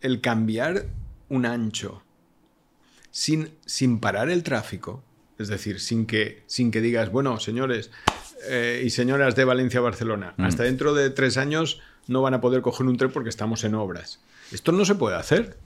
[0.00, 0.86] El cambiar
[1.28, 2.02] un ancho
[3.10, 5.02] sin, sin parar el tráfico,
[5.38, 7.90] es decir, sin que, sin que digas, bueno, señores
[8.48, 10.44] eh, y señoras de Valencia a Barcelona, mm.
[10.44, 13.74] hasta dentro de tres años no van a poder coger un tren porque estamos en
[13.74, 14.20] obras.
[14.50, 15.56] Esto no se puede hacer.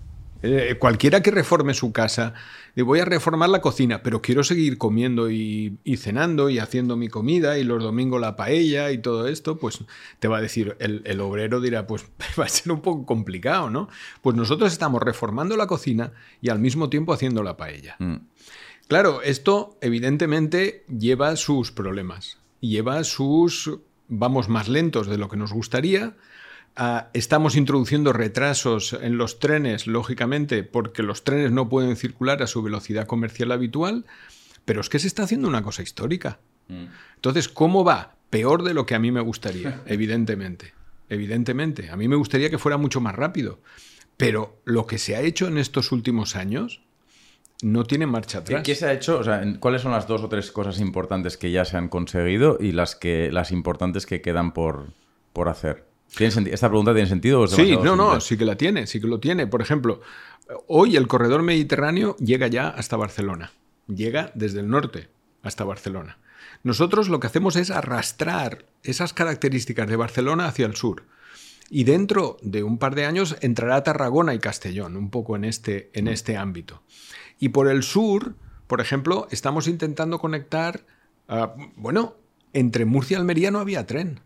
[0.47, 2.35] Eh, cualquiera que reforme su casa,
[2.77, 7.09] le voy a reformar la cocina, pero quiero seguir comiendo y, cenando y haciendo mi
[7.09, 9.81] comida y los domingos la paella y todo esto, pues
[10.21, 12.07] te va a decir, el, obrero dirá, pues
[12.39, 13.89] va a ser un poco complicado, ¿no?
[14.23, 17.97] Pues nosotros estamos reformando la cocina y al mismo tiempo haciendo la paella.
[17.99, 18.17] Mm.
[18.87, 25.53] Claro, esto evidentemente lleva sus problemas, lleva sus, vamos más lentos de lo que nos
[25.53, 26.15] gustaría,
[26.77, 32.47] Ah, estamos introduciendo retrasos en los trenes, lógicamente, porque los trenes no pueden circular a
[32.47, 34.05] su velocidad comercial habitual,
[34.67, 36.39] pero es que se está haciendo una cosa histórica.
[36.69, 36.85] Mm.
[37.15, 38.17] Entonces, ¿cómo va?
[38.29, 40.75] Peor de lo que a mí me gustaría, evidentemente.
[41.09, 41.89] Evidentemente.
[41.89, 43.61] A mí me gustaría que fuera mucho más rápido.
[44.19, 46.83] Pero lo que se ha hecho en estos últimos años
[47.63, 48.63] no tiene marcha atrás.
[48.63, 49.19] ¿Qué, se ha hecho?
[49.19, 52.59] O sea, ¿cuáles son las dos o tres cosas importantes que ya se han conseguido
[52.61, 54.89] y las, que, las importantes que quedan por,
[55.33, 55.86] por hacer?
[56.19, 57.47] ¿Esta pregunta tiene sentido?
[57.47, 59.47] sí, no, no, sí que la tiene, sí que lo tiene.
[59.47, 60.01] Por ejemplo,
[60.67, 63.53] hoy el corredor mediterráneo llega ya hasta Barcelona.
[63.89, 65.09] Llega desde el norte
[65.43, 66.19] hasta Barcelona.
[66.63, 71.05] Nosotros lo que hacemos es arrastrar esas características de Barcelona hacia el sur.
[71.69, 75.91] Y dentro de un par de años entrará Tarragona y Castellón, un poco en este,
[75.95, 76.83] en este ámbito.
[77.39, 78.35] Y por el sur,
[78.67, 80.87] por ejemplo, estamos intentando conectar,
[81.29, 82.15] ah, bueno,
[82.53, 84.21] entre Murcia y Almería no había tren.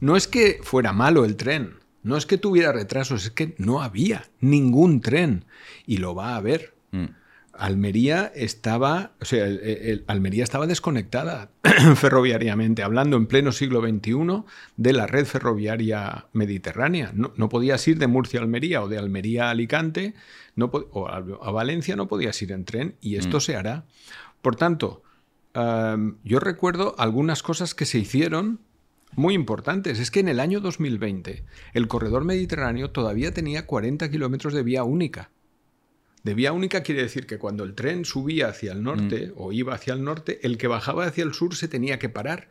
[0.00, 3.82] No es que fuera malo el tren, no es que tuviera retrasos, es que no
[3.82, 5.44] había ningún tren
[5.86, 6.74] y lo va a haber.
[6.92, 7.06] Mm.
[7.52, 9.46] Almería estaba, o sea,
[10.06, 11.50] Almería estaba desconectada.
[11.96, 14.44] ferroviariamente, hablando en pleno siglo XXI
[14.76, 17.12] de la red ferroviaria mediterránea.
[17.14, 20.14] No, podías ir de Murcia a Almería o de Almería a Alicante
[20.56, 23.40] no, o a, Valencia, no podías ir en tren y esto mm.
[23.40, 23.84] se hará.
[24.42, 25.02] Por tanto,
[25.54, 28.60] yo recuerdo algunas cosas que se hicieron
[29.14, 29.98] muy importantes.
[29.98, 31.44] Es que en el año 2020
[31.74, 35.30] el corredor mediterráneo todavía tenía 40 kilómetros de vía única.
[36.24, 39.32] De vía única quiere decir que cuando el tren subía hacia el norte mm.
[39.36, 42.48] o iba hacia el norte, el que bajaba hacia el sur se tenía que parar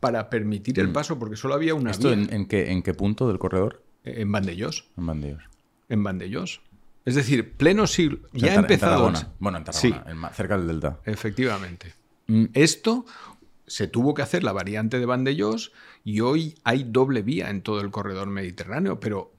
[0.00, 0.92] para permitir el mm.
[0.92, 3.82] paso, porque solo había una ¿Esto En, qué, en qué punto del corredor?
[4.04, 4.86] En Vandellós.
[4.96, 5.44] En Vandellós.
[5.88, 6.60] En Vandellós.
[7.04, 8.20] Es decir, pleno siglo.
[8.32, 9.12] ya ha empezado.
[9.38, 10.98] bueno, en Tarragona, cerca del Delta.
[11.04, 11.94] Efectivamente.
[12.28, 13.04] Mm, esto
[13.66, 15.72] se tuvo que hacer la variante de Vandellós
[16.04, 19.32] y hoy hay doble vía en todo el corredor mediterráneo, pero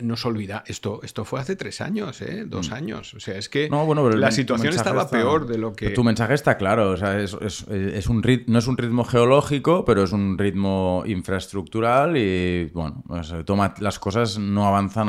[0.00, 2.44] no se olvida, esto, esto fue hace tres años, ¿eh?
[2.46, 2.74] dos mm.
[2.74, 3.14] años.
[3.14, 5.90] O sea, es que la situación estaba peor de lo que.
[5.90, 6.90] Tu mensaje está claro.
[6.90, 7.34] O sea, es,
[8.08, 13.04] un no es un ritmo geológico, pero es un ritmo infraestructural y, bueno,
[13.44, 15.08] toma, las cosas no avanzan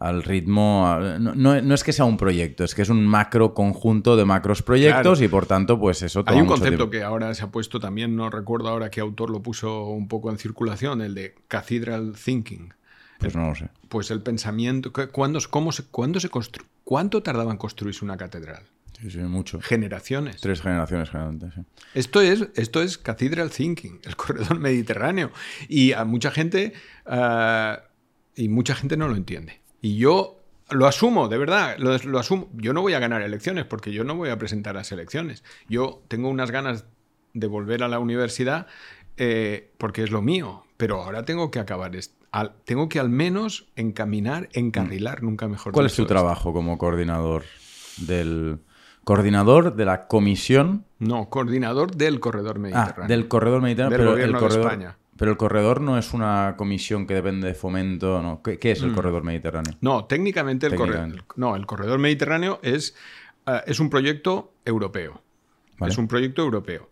[0.00, 0.98] al ritmo.
[1.18, 5.20] No, es que sea un proyecto, es que es un macro conjunto de macros proyectos
[5.20, 8.30] y por tanto, pues eso Hay un concepto que ahora se ha puesto también, no
[8.30, 12.72] recuerdo ahora qué autor lo puso un poco en circulación, el de cathedral thinking.
[13.18, 13.68] Pues no lo sé.
[13.90, 14.90] Pues el pensamiento.
[15.12, 18.62] ¿Cuándo, cómo se, se constru, ¿Cuánto tardaba en construirse una catedral?
[18.98, 19.60] Sí, sí, mucho.
[19.60, 20.40] Generaciones.
[20.40, 21.60] Tres generaciones, generalmente, sí.
[21.92, 25.30] Esto es, esto es Cathedral Thinking, el corredor mediterráneo.
[25.68, 26.72] Y a mucha gente.
[27.04, 27.82] Ah,
[28.34, 29.59] y mucha gente no lo entiende.
[29.80, 32.48] Y yo lo asumo, de verdad, lo, asumo.
[32.54, 35.44] Yo no voy a ganar elecciones porque yo no voy a presentar las elecciones.
[35.68, 36.84] Yo tengo unas ganas
[37.32, 38.66] de volver a la universidad
[39.16, 42.20] eh, porque es lo mío, pero ahora tengo que acabar esto
[42.64, 45.26] tengo que al menos encaminar, encarrilar, mm.
[45.26, 47.44] nunca mejor ¿Cuál es tu trabajo como coordinador
[47.98, 48.60] del
[49.04, 50.84] coordinador de la comisión?
[50.98, 53.08] No, coordinador del corredor ah, mediterráneo.
[53.08, 54.98] del corredor mediterráneo, pero el corredor, de España.
[55.20, 58.40] Pero el corredor no es una comisión que depende de fomento, ¿no?
[58.42, 58.94] ¿Qué, es el mm.
[58.94, 59.74] corredor mediterráneo?
[59.82, 61.26] No, técnicamente el corredor.
[61.36, 62.96] No, el corredor mediterráneo es,
[63.46, 65.20] eh, es un proyecto europeo.
[65.86, 66.88] Es un proyecto europeo.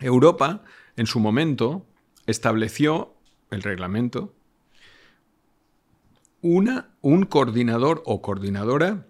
[0.00, 0.64] Europa,
[0.96, 1.86] en su momento,
[2.26, 3.14] estableció
[3.52, 4.34] el reglamento
[6.42, 9.06] una, un coordinador o coordinadora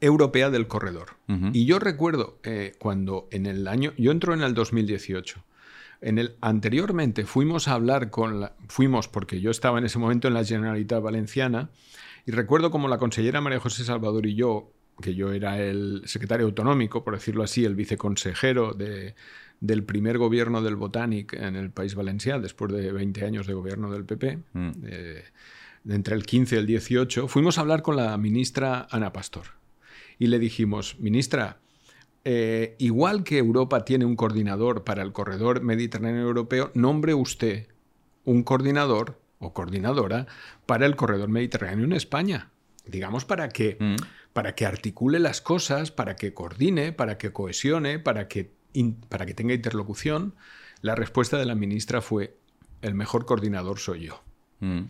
[0.00, 1.10] europea del corredor.
[1.52, 5.44] Y yo recuerdo eh, cuando en el año, yo entro en el 2018.
[6.00, 10.28] En el, anteriormente fuimos a hablar con la, fuimos porque yo estaba en ese momento
[10.28, 11.70] en la Generalitat Valenciana
[12.24, 16.46] y recuerdo como la consellera María José Salvador y yo, que yo era el secretario
[16.46, 19.14] autonómico, por decirlo así, el viceconsejero de,
[19.60, 23.90] del primer gobierno del Botanic en el País Valenciano, después de 20 años de gobierno
[23.90, 24.38] del PP,
[25.88, 29.44] entre el 15 y el 18, fuimos a hablar con la ministra Ana Pastor.
[30.18, 31.60] Y le dijimos, ministra,
[32.30, 37.68] eh, igual que Europa tiene un coordinador para el corredor mediterráneo europeo, nombre usted
[38.26, 40.26] un coordinador o coordinadora
[40.66, 42.50] para el corredor mediterráneo en España.
[42.84, 43.96] Digamos, para que, mm.
[44.34, 48.52] para que articule las cosas, para que coordine, para que cohesione, para que,
[49.08, 50.34] para que tenga interlocución.
[50.82, 52.36] La respuesta de la ministra fue,
[52.82, 54.22] el mejor coordinador soy yo.
[54.60, 54.82] Mm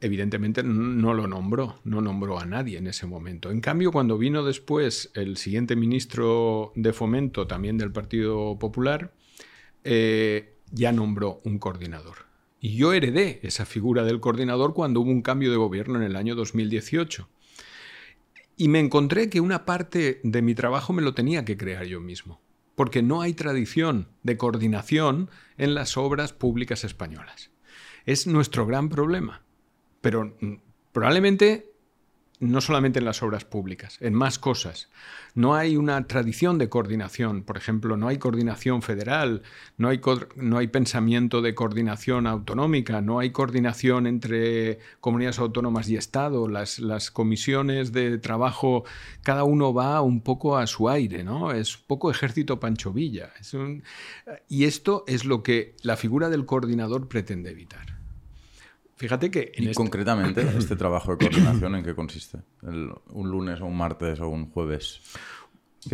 [0.00, 3.50] evidentemente no lo nombró, no nombró a nadie en ese momento.
[3.50, 9.12] En cambio, cuando vino después el siguiente ministro de Fomento, también del Partido Popular,
[9.84, 12.30] eh, ya nombró un coordinador.
[12.60, 16.16] Y yo heredé esa figura del coordinador cuando hubo un cambio de gobierno en el
[16.16, 17.28] año 2018.
[18.56, 22.00] Y me encontré que una parte de mi trabajo me lo tenía que crear yo
[22.00, 22.40] mismo,
[22.74, 27.50] porque no hay tradición de coordinación en las obras públicas españolas.
[28.04, 29.42] Es nuestro gran problema
[30.00, 30.54] pero mm,
[30.92, 31.70] probablemente
[32.40, 34.88] no solamente en las obras públicas, en más cosas.
[35.34, 39.42] No hay una tradición de coordinación, por ejemplo, no hay coordinación federal,
[39.76, 40.00] no hay,
[40.36, 46.78] no hay pensamiento de coordinación autonómica, no hay coordinación entre comunidades autónomas y Estado, las,
[46.78, 48.84] las comisiones de trabajo,
[49.22, 51.52] cada uno va un poco a su aire, ¿no?
[51.52, 53.32] Es un poco ejército Pancho Villa.
[54.48, 57.99] y esto es lo que la figura del coordinador pretende evitar.
[59.00, 59.50] Fíjate que...
[59.56, 62.40] y este concretamente, este trabajo de coordinación, ¿en qué consiste?
[62.60, 65.00] ¿Un lunes o un martes o un jueves?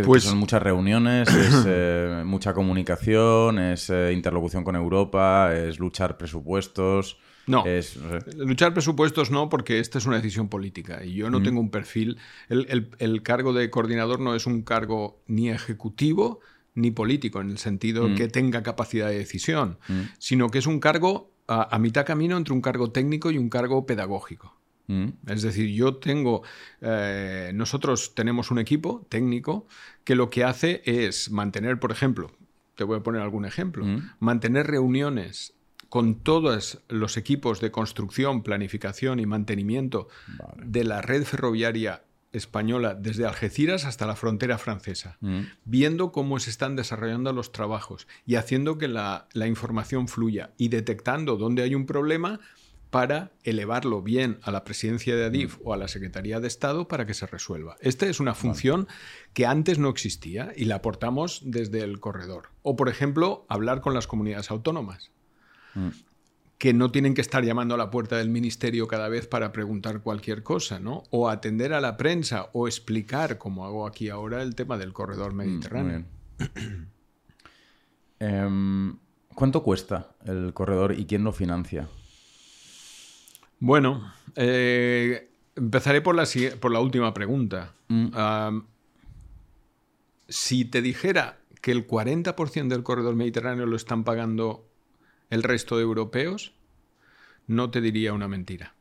[0.05, 6.19] Pues son muchas reuniones, es eh, mucha comunicación, es eh, interlocución con Europa, es luchar
[6.19, 7.21] presupuestos.
[7.47, 7.97] No, es,
[8.35, 11.43] luchar presupuestos no, porque esta es una decisión política y yo no mm.
[11.45, 12.19] tengo un perfil.
[12.49, 16.41] El, cargo de coordinador no es un cargo ni ejecutivo
[16.75, 18.17] ni político, en el sentido mm.
[18.17, 20.01] que tenga capacidad de decisión, mm.
[20.19, 23.87] sino que es un cargo a, mitad camino entre un cargo técnico y un cargo
[23.87, 24.57] pedagógico.
[24.89, 25.09] Mm.
[25.27, 26.43] Es decir, yo tengo,
[26.81, 29.67] eh, nosotros tenemos un equipo técnico
[30.05, 32.31] que lo que hace es mantener, por ejemplo,
[32.77, 34.11] te voy a poner algún ejemplo, Mm.
[34.21, 35.55] mantener reuniones
[35.89, 40.63] con todos los equipos de construcción, planificación y mantenimiento Vale.
[40.67, 42.03] de la red ferroviaria
[42.37, 45.41] española desde Algeciras hasta la frontera francesa, Mm.
[45.65, 50.69] viendo cómo se están desarrollando los trabajos y haciendo que la, la información fluya y
[50.69, 52.41] detectando dónde hay un problema
[52.91, 57.05] para elevarlo bien a la presidencia de Adif o a la Secretaría de Estado para
[57.05, 57.77] que se resuelva.
[57.81, 58.87] Esta es una función
[59.35, 62.51] que antes no existía y la aportamos desde el corredor.
[62.63, 65.11] O, por ejemplo, hablar con las comunidades autónomas
[65.75, 65.89] Mm.
[66.59, 70.01] Que no tienen que estar llamando a la puerta del ministerio cada vez para preguntar
[70.01, 71.05] cualquier cosa, ¿no?
[71.11, 75.35] O atender a la prensa o explicar, como hago aquí ahora, el tema del corredor
[75.35, 76.05] Muy mediterráneo.
[78.19, 78.97] Em,
[79.35, 81.87] ¿Cuánto cuesta el corredor y quién lo financia?
[83.59, 86.27] Bueno, eh, empezaré por la,
[86.59, 87.75] por la última pregunta.
[87.89, 88.61] Mm.
[90.29, 94.67] Si te dijera que el 40% del corredor mediterráneo lo están pagando
[95.31, 96.53] el resto de europeos,
[97.47, 98.75] no te diría una mentira.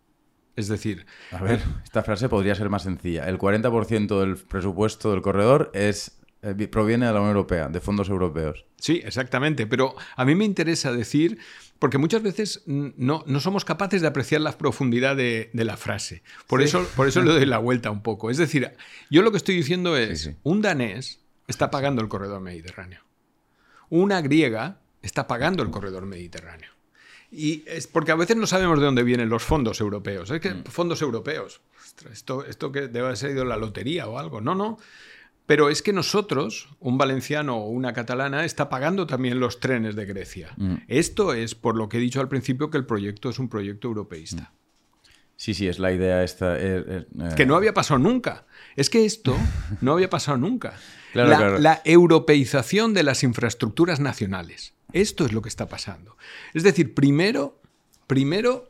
[0.56, 3.28] Es decir, A ver, esta frase podría ser más sencilla.
[3.28, 7.82] El 40% del presupuesto del corredor es, eh, vi- proviene de la Unión Europea, de
[7.82, 8.66] fondos europeos.
[8.78, 9.68] Sí, exactamente.
[9.68, 11.40] Pero a mí me interesa decir,
[11.78, 16.24] porque muchas veces no, no somos capaces de apreciar la profundidad de, de la frase.
[16.48, 16.68] Por, Sí.
[16.68, 18.32] eso, por eso le doy la vuelta un poco.
[18.32, 18.72] Es decir,
[19.10, 20.38] yo lo que estoy diciendo es, Sí, sí.
[20.44, 23.02] un danés está pagando el corredor mediterráneo.
[23.90, 26.70] Una griega está pagando el corredor mediterráneo.
[27.32, 30.30] Y es porque a veces no sabemos de dónde vienen los fondos europeos.
[30.30, 30.64] Es que Mm.
[30.66, 34.42] fondos europeos, ostras, esto, esto que debe haber sido la lotería o algo.
[34.42, 34.78] No, no.
[35.46, 40.06] Pero es que nosotros, un valenciano o una catalana, está pagando también los trenes de
[40.06, 40.54] Grecia.
[40.58, 40.76] Mm.
[40.88, 43.88] Esto es por lo que he dicho al principio que el proyecto es un proyecto
[43.88, 44.52] europeísta.
[45.38, 46.58] Sí, sí, es la idea esta.
[46.58, 48.46] eh, eh, eh, Que no había pasado nunca.
[48.76, 49.36] Es que esto
[49.82, 50.74] no había pasado nunca.
[51.16, 51.60] Claro, la, claro.
[51.60, 54.74] la europeización de las infraestructuras nacionales.
[54.92, 56.18] Esto es lo que está pasando.
[56.54, 57.58] Es decir, primero,
[58.06, 58.70] primero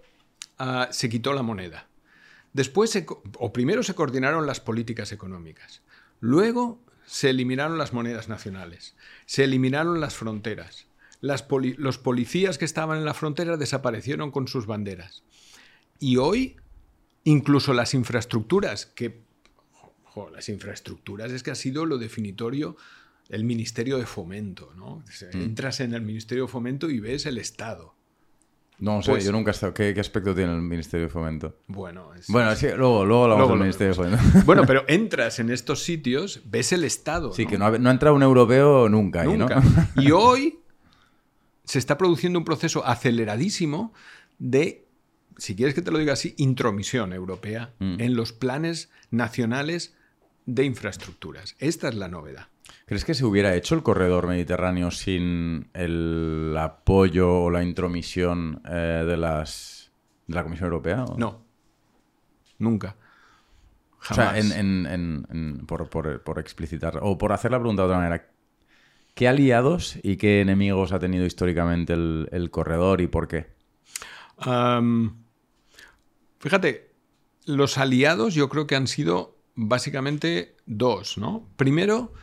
[0.59, 1.87] ah, se quitó la moneda.
[2.53, 3.07] Después, se
[3.39, 5.81] o primero se coordinaron las políticas económicas.
[6.19, 8.95] Luego se eliminaron las monedas nacionales.
[9.25, 10.85] Se eliminaron las fronteras.
[11.21, 15.23] Las poli- los policías que estaban en la frontera desaparecieron con sus banderas.
[15.99, 16.57] Y hoy,
[17.23, 19.21] incluso las infraestructuras, que
[20.03, 22.75] jo, las infraestructuras es que ha sido lo definitorio
[23.29, 25.03] el Ministerio de Fomento, ¿no?
[25.33, 25.41] Mm.
[25.41, 27.95] Entras en el Ministerio de Fomento y ves el Estado.
[28.77, 29.73] No sé, pues- yo nunca he estado.
[29.73, 31.57] ¿Qué, qué aspecto tiene el Ministerio de Fomento?
[31.67, 33.95] Bueno, es- Bueno, sí, luego, luego hablamos del Ministerio de.
[34.17, 34.45] Fomento.
[34.45, 37.31] Bueno, pero entras en estos sitios, ves el Estado.
[37.33, 37.49] Sí, ¿no?
[37.49, 39.61] que no ha, no ha entrado un europeo nunca ahí, Nunca.
[39.61, 40.01] ¿no?
[40.03, 40.59] Y hoy
[41.63, 43.93] se está produciendo un proceso aceleradísimo
[44.37, 44.84] de,
[45.37, 47.95] si quieres que te lo diga así, intromisión europea Mm.
[47.99, 49.95] en los planes nacionales
[50.45, 51.55] de infraestructuras.
[51.59, 52.47] Esta es la novedad.
[52.85, 59.03] ¿Crees que se hubiera hecho el corredor mediterráneo sin el apoyo o la intromisión eh,
[59.07, 59.91] de las
[60.27, 61.03] de la Comisión Europea?
[61.05, 61.43] ¿O- No.
[62.59, 62.95] Nunca.
[64.09, 64.51] O sea, Jamás.
[64.51, 67.97] en, en- en- en- por, por- por explicitar, o por hacer la pregunta de otra
[67.97, 68.29] manera,
[69.15, 73.47] ¿qué aliados y qué enemigos ha tenido históricamente el, el corredor y por qué?
[76.45, 76.91] Fíjate,
[77.45, 81.49] los aliados yo creo que han sido básicamente dos, ¿no?
[81.55, 82.13] Primero,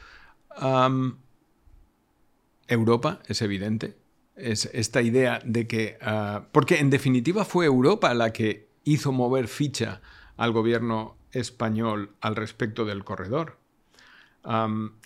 [2.68, 3.96] Europa, es evidente.
[4.36, 5.98] Es esta idea de que.
[6.00, 10.00] ah, porque en definitiva fue Europa la que hizo mover ficha
[10.36, 13.58] al gobierno español al respecto del corredor.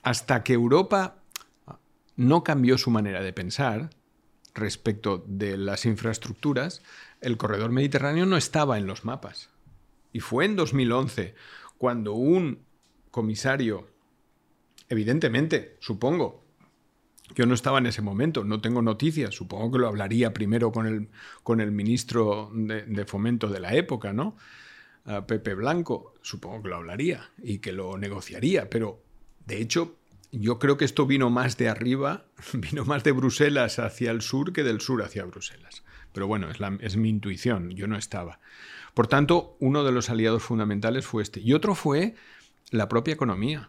[0.02, 1.22] Hasta que Europa
[2.16, 3.88] no cambió su manera de pensar
[4.54, 6.82] respecto de las infraestructuras,
[7.20, 9.50] el corredor mediterráneo no estaba en los mapas.
[10.12, 11.34] Y fue en 2011
[11.78, 12.60] cuando un
[13.10, 13.88] comisario,
[14.88, 16.44] evidentemente, supongo,
[17.34, 20.86] yo no estaba en ese momento, no tengo noticias, supongo que lo hablaría primero con
[20.86, 21.08] el,
[21.42, 24.36] con el ministro de, de fomento de la época, ¿no?
[25.04, 29.02] A Pepe Blanco, supongo que lo hablaría y que lo negociaría, pero
[29.44, 29.96] de hecho
[30.32, 34.52] yo creo que esto vino más de arriba, vino más de Bruselas hacia el sur
[34.52, 35.82] que del sur hacia Bruselas.
[36.16, 38.40] Pero bueno, es, la- es mi intuición, yo no estaba.
[38.94, 41.40] Por tanto, uno de los aliados fundamentales fue este.
[41.40, 42.14] Y otro fue
[42.70, 43.68] la propia economía.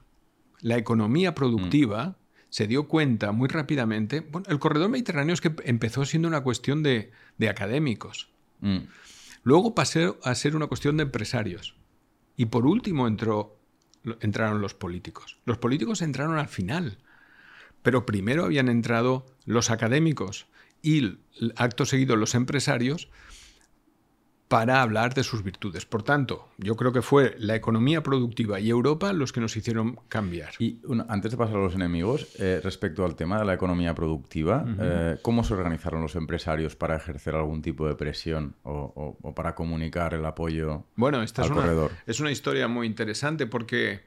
[0.61, 2.15] La economía productiva
[2.49, 4.21] se dio cuenta muy rápidamente.
[4.21, 8.29] Bueno, el corredor mediterráneo es que empezó siendo una cuestión de, de académicos.
[8.61, 8.77] Mm,
[9.43, 11.75] Luego pasó a ser una cuestión de empresarios.
[12.37, 13.59] Y por último entró,
[14.21, 15.37] entraron los políticos.
[15.43, 16.99] Los políticos entraron al final.
[17.81, 20.47] Pero primero habían entrado los académicos
[20.81, 21.17] y
[21.55, 23.09] acto seguido los empresarios
[24.47, 25.85] para hablar de sus virtudes.
[25.85, 29.99] Por tanto, yo creo que fue la economía productiva y Europa los que nos hicieron
[30.07, 30.51] cambiar.
[30.59, 34.65] Y antes de pasar a los enemigos, eh, respecto al tema de la economía productiva,
[34.79, 40.13] eh, ¿cómo se organizaron los empresarios para ejercer algún tipo de presión o, para comunicar
[40.13, 41.91] el apoyo bueno, esta al es corredor?
[41.91, 44.01] Una, es una historia muy interesante porque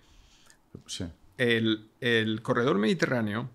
[1.36, 3.50] el, el corredor mediterráneo,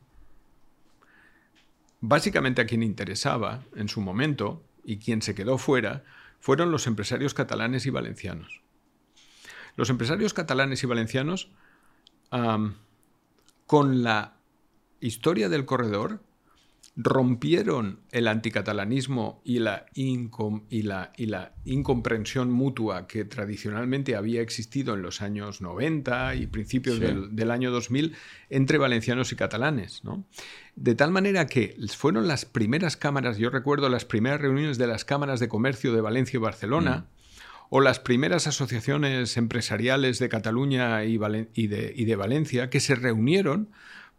[2.07, 6.03] básicamente a quien interesaba en su momento y quien se quedó fuera,
[6.39, 8.61] fueron los empresarios catalanes y valencianos.
[9.75, 11.49] Los empresarios catalanes y valencianos,
[13.65, 14.37] con la
[14.99, 16.21] historia del corredor,
[16.97, 24.93] rompieron el anticatalanismo y la, y la, y la incomprensión mutua que tradicionalmente había existido
[24.93, 28.15] en los años 90 y principios del, año 2000
[28.49, 30.03] entre valencianos y catalanes.
[30.77, 35.03] De tal manera que fueron las primeras cámaras, yo recuerdo las primeras reuniones de las
[35.03, 37.65] cámaras de comercio de Valencia y Barcelona, mm.
[37.71, 43.69] o las primeras asociaciones empresariales de Cataluña y, de, y de Valencia que se reunieron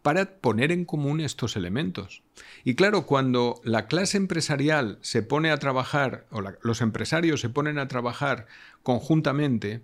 [0.07, 2.23] para poner en común estos elementos.
[2.63, 7.77] Y claro, cuando la clase empresarial se pone a trabajar, o los empresarios se ponen
[7.81, 8.47] a trabajar
[8.85, 9.83] conjuntamente,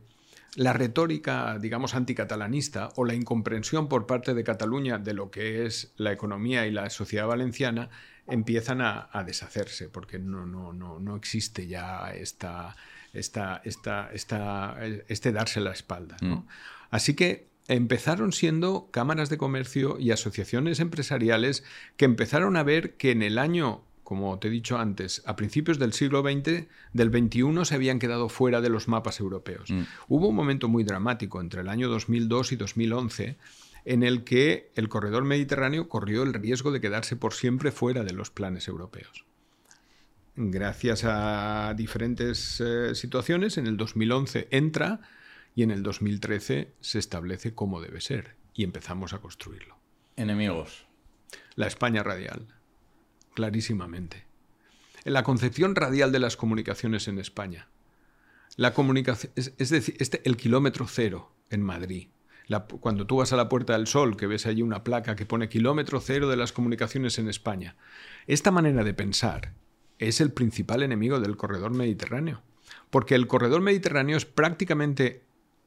[0.54, 5.92] la retórica, digamos, anticatalanista o la incomprensión por parte de Cataluña de lo que es
[5.96, 7.90] la economía y la sociedad valenciana
[8.28, 12.76] empiezan a, deshacerse, porque no, no, no, no existe ya esta,
[13.12, 16.16] esta, esta, este darse la espalda.
[16.20, 16.46] Mm.
[16.90, 21.64] Así que empezaron siendo cámaras de comercio y asociaciones empresariales
[21.96, 25.78] que empezaron a ver que en el año, como te he dicho antes, a principios
[25.78, 29.70] del siglo XX, del XXI se habían quedado fuera de los mapas europeos.
[29.70, 29.82] Mm.
[30.08, 33.36] Hubo un momento muy dramático entre el año 2002 y 2011
[33.84, 38.12] en el que el corredor mediterráneo corrió el riesgo de quedarse por siempre fuera de
[38.12, 39.24] los planes europeos.
[40.34, 45.00] Gracias a diferentes eh, situaciones, en el 2011 entra
[45.54, 49.76] y en el 2013 se establece cómo debe ser y empezamos a construirlo.
[50.16, 50.86] Enemigos.
[51.54, 52.46] La España radial,
[53.34, 54.24] clarísimamente.
[55.04, 57.68] La concepción radial de las comunicaciones en España.
[58.56, 62.08] La comunicación, es, decir, este, el kilómetro cero en Madrid.
[62.80, 65.48] cuando tú vas a la Puerta del Sol, que ves allí una placa que pone
[65.48, 67.76] kilómetro cero de las comunicaciones en España.
[68.26, 69.54] Esta manera de pensar
[69.98, 72.42] es el principal enemigo del corredor mediterráneo.
[72.90, 75.22] Porque el corredor mediterráneo es prácticamente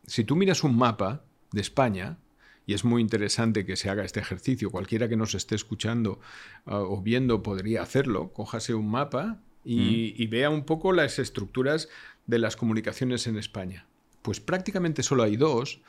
[0.08, 2.18] si tú miras un mapa de España,
[2.66, 6.20] y es muy interesante que se haga este ejercicio, cualquiera que nos esté escuchando
[6.66, 11.89] ah, o viendo podría hacerlo, cójase un mapa y, y, vea un poco las estructuras
[12.28, 13.88] de las comunicaciones en España.
[14.22, 15.82] Pues prácticamente solo hay dos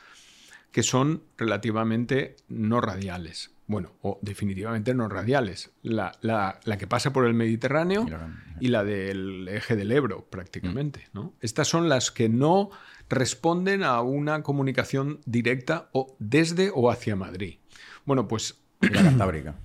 [0.71, 3.51] que son relativamente no radiales.
[3.67, 5.71] Bueno, o definitivamente no radiales.
[5.81, 6.11] La,
[6.79, 8.05] que pasa por el Mediterráneo
[8.61, 11.09] y la del eje del Ebro, prácticamente.
[11.13, 11.33] ¿no?
[11.41, 12.69] Estas son las que no
[13.09, 17.57] responden a una comunicación directa o desde o hacia Madrid.
[18.05, 18.59] Bueno, pues...
[18.79, 19.55] La Cantábrica.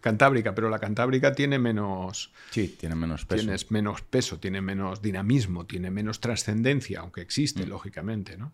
[0.00, 2.32] Cantábrica, pero la Cantábrica tiene menos...
[2.50, 3.42] Sí, tiene menos peso.
[3.42, 7.68] Tiene menos peso, tiene menos dinamismo, tiene menos trascendencia, aunque existe, mm.
[7.68, 8.52] lógicamente, ¿no?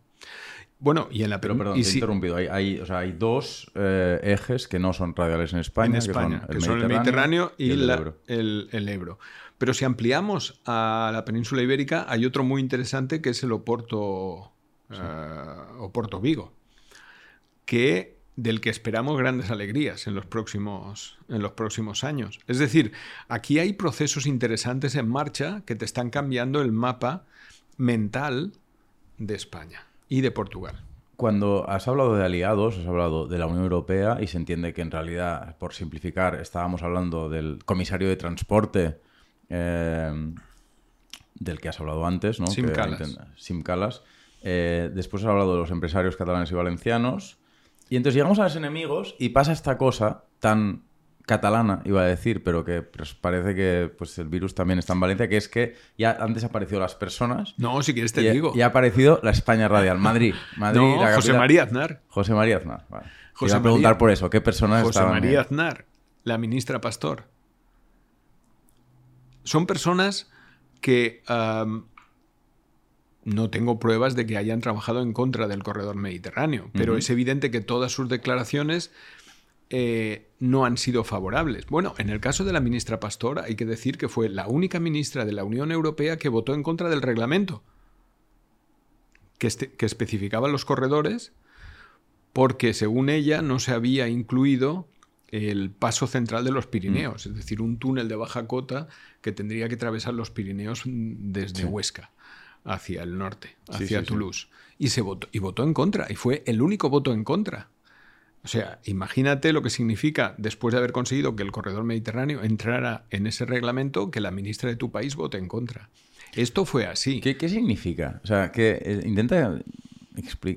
[0.78, 1.40] Bueno, y en la...
[1.40, 2.36] Pero, perdón, y interrumpido.
[2.36, 7.52] Hay, hay, dos eh, ejes que no son radiales en España, que son el, Mediterráneo,
[7.56, 8.18] y, el, Ebro.
[8.26, 9.18] el, Ebro.
[9.58, 14.52] Pero si ampliamos a la península ibérica, hay otro muy interesante que es el Oporto,
[14.90, 14.96] eh,
[15.78, 16.52] Oporto Vigo,
[17.64, 22.40] que, del que esperamos grandes alegrías en los, próximos, en los próximos años.
[22.48, 22.92] Es decir,
[23.28, 27.24] aquí hay procesos interesantes en marcha que te están cambiando el mapa
[27.76, 28.52] mental
[29.18, 30.82] de España y de Portugal.
[31.16, 34.82] Cuando has hablado de aliados, has hablado de la Unión Europea y se entiende que
[34.82, 38.98] en realidad, por simplificar, estábamos hablando del comisario de transporte
[39.56, 40.34] eh,
[41.34, 42.46] del que has hablado antes, ¿no?
[42.48, 43.16] Sim Calas.
[43.36, 44.02] Sim Calas.
[44.42, 47.38] Eh, después has hablado de los empresarios catalanes y valencianos.
[47.88, 50.82] Y entonces llegamos a los enemigos y pasa esta cosa tan
[51.26, 55.00] catalana, iba a decir, pero que pues, parece que pues, el virus también está en
[55.00, 57.54] Valencia, que es que ya antes aparecido las personas.
[57.56, 58.52] No, si quieres te digo.
[58.54, 60.34] Y ha aparecido la España Radial, Madrid.
[60.56, 60.82] Madrid
[61.14, 62.02] José María Aznar.
[62.08, 62.86] José María Aznar.
[63.34, 65.86] José a preguntar por eso, ¿qué José María Aznar,
[66.24, 67.33] la ministra Pastor.
[69.44, 70.30] Son personas
[70.80, 71.22] que
[73.24, 77.50] no tengo pruebas de que hayan trabajado en contra del corredor mediterráneo, pero es evidente
[77.50, 78.90] que todas sus declaraciones
[79.70, 81.66] eh, no han sido favorables.
[81.66, 84.78] Bueno, en el caso de la ministra Pastor hay que decir que fue la única
[84.78, 87.62] ministra de la Unión Europea que votó en contra del reglamento
[89.38, 91.32] que, este, que especificaba los corredores
[92.32, 94.86] porque según ella no se había incluido
[95.34, 97.30] el paso central de los Pirineos, mm.
[97.30, 98.86] es decir, un túnel de baja cota
[99.20, 102.10] que tendría que atravesar los Pirineos desde Huesca.
[102.64, 104.46] hacia el norte, hacia Toulouse.
[104.78, 107.68] Y se votó, y votó en contra, y fue el único voto en contra.
[108.42, 113.04] O sea, imagínate lo que significa, después de haber conseguido que el corredor mediterráneo entrara
[113.10, 115.90] en ese reglamento, que la ministra de tu país vote en contra.
[116.34, 117.20] Esto fue así.
[117.20, 118.20] ¿Qué, qué significa?
[118.22, 119.58] O sea, que eh, intenta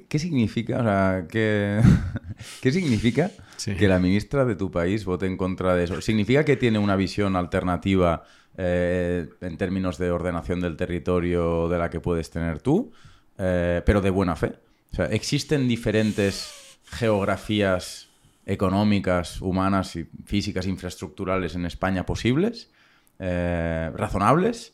[0.08, 1.82] ¿Qué significa, o sea, qué,
[2.62, 3.32] qué significa
[3.66, 6.02] que la ministra de tu país vote en contra de eso?
[6.02, 8.24] ¿Significa que tiene una visión alternativa
[8.58, 12.92] eh, en términos de ordenación del territorio de la que puedes tener tú,
[13.38, 14.54] eh, pero de buena fe?
[14.92, 18.10] O sea, ¿existen diferentes geografías
[18.46, 22.72] económicas, humanas y físicas, infraestructurales en España posibles,
[23.20, 24.74] eh, razonables,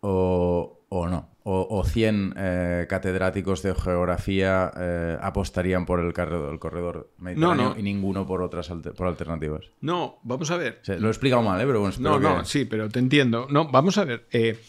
[0.00, 1.36] o, o no?
[1.48, 8.42] o, 100 eh, catedráticos de geografía eh, apostarían por el, corredor, mediterráneo y ninguno por
[8.42, 9.66] otras por alternativas.
[9.80, 10.82] No, vamos a ver.
[10.98, 11.64] lo he explicado mal, ¿eh?
[11.64, 13.46] Pero bueno, no, no, sí, pero te entiendo.
[13.48, 14.26] No, vamos a ver.
[14.32, 14.60] Eh,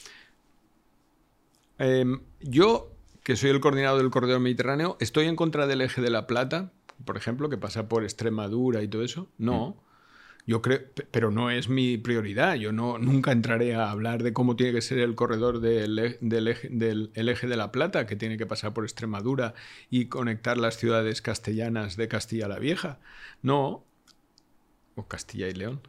[1.79, 2.91] em, yo,
[3.23, 6.73] que soy el coordinador del corredor mediterráneo, ¿estoy en contra del eje de la Plata,
[7.05, 9.29] por ejemplo, que pasa por Extremadura y todo eso?
[9.39, 9.69] No.
[9.69, 9.86] Mm.
[10.47, 10.79] Yo creo,
[11.11, 12.55] pero no es mi prioridad.
[12.55, 16.17] Yo no, nunca entraré a hablar de cómo tiene que ser el corredor del, eje,
[16.71, 19.55] del, eje de la Plata, que tiene que pasar por Extremadura
[19.89, 22.99] y conectar las ciudades castellanas de Castilla la Vieja.
[23.41, 23.85] No.
[24.95, 25.81] O Castilla y León.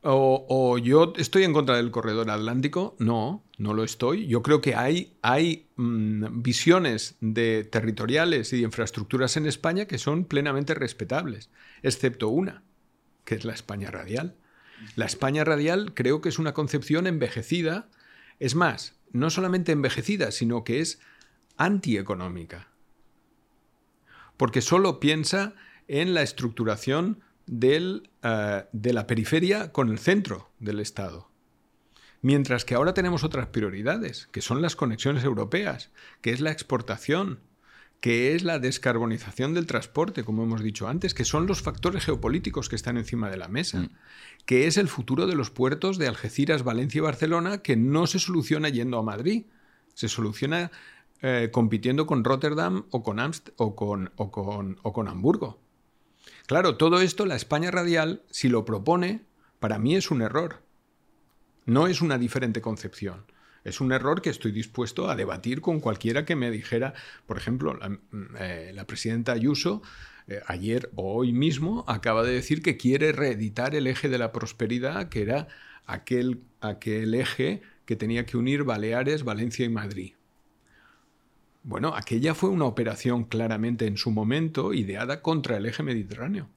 [0.00, 2.96] O, yo estoy en contra del corredor atlántico.
[2.98, 4.26] No, no lo estoy.
[4.26, 9.98] Yo creo que hay, hay mm, visiones de territoriales y de infraestructuras en España que
[9.98, 11.50] son plenamente respetables,
[11.82, 12.62] excepto una
[13.24, 14.36] que es la España radial.
[14.96, 17.88] La España radial creo que es una concepción envejecida,
[18.40, 21.00] es más, no solamente envejecida, sino que es
[21.56, 22.68] antieconómica.
[24.36, 25.54] Porque solo piensa
[25.86, 31.30] en la estructuración del, eh, de la periferia con el centro del Estado.
[32.22, 35.90] Mientras que ahora tenemos otras prioridades, que son las conexiones europeas,
[36.22, 37.40] que es la exportación,
[38.04, 42.68] que es la descarbonización del transporte, como hemos dicho antes, que son los factores geopolíticos
[42.68, 43.90] que están encima de la mesa, mm.
[44.44, 48.18] que es el futuro de los puertos de Algeciras, Valencia y Barcelona, que no se
[48.18, 49.46] soluciona yendo a Madrid,
[49.94, 50.70] se soluciona
[51.22, 53.18] eh, compitiendo con Rotterdam o con,
[53.56, 55.58] o, con, o, con, o con Hamburgo.
[56.44, 59.22] Claro, todo esto la España radial, si lo propone,
[59.60, 60.62] para mí es un error.
[61.64, 63.24] No es una diferente concepción.
[63.64, 66.92] Es un error que estoy dispuesto a debatir con cualquiera que me dijera,
[67.26, 68.00] por ejemplo, la, mm,
[68.38, 69.82] eh, presidenta Ayuso
[70.26, 74.32] eh, ayer o hoy mismo acaba de decir que quiere reeditar el eje de la
[74.32, 75.48] prosperidad, que era
[75.86, 80.14] aquel, aquel eje que tenía que unir Baleares, Valencia y Madrid.
[81.62, 86.50] Bueno, aquella fue una operación claramente en su momento ideada contra el eje mediterráneo.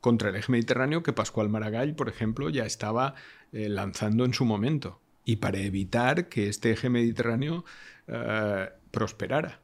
[0.00, 3.14] Contra el eje mediterráneo que Pascual Maragall, por ejemplo, ya estaba
[3.52, 7.64] eh, lanzando en su momento y para evitar que este eje mediterráneo
[8.06, 9.60] eh, prosperara.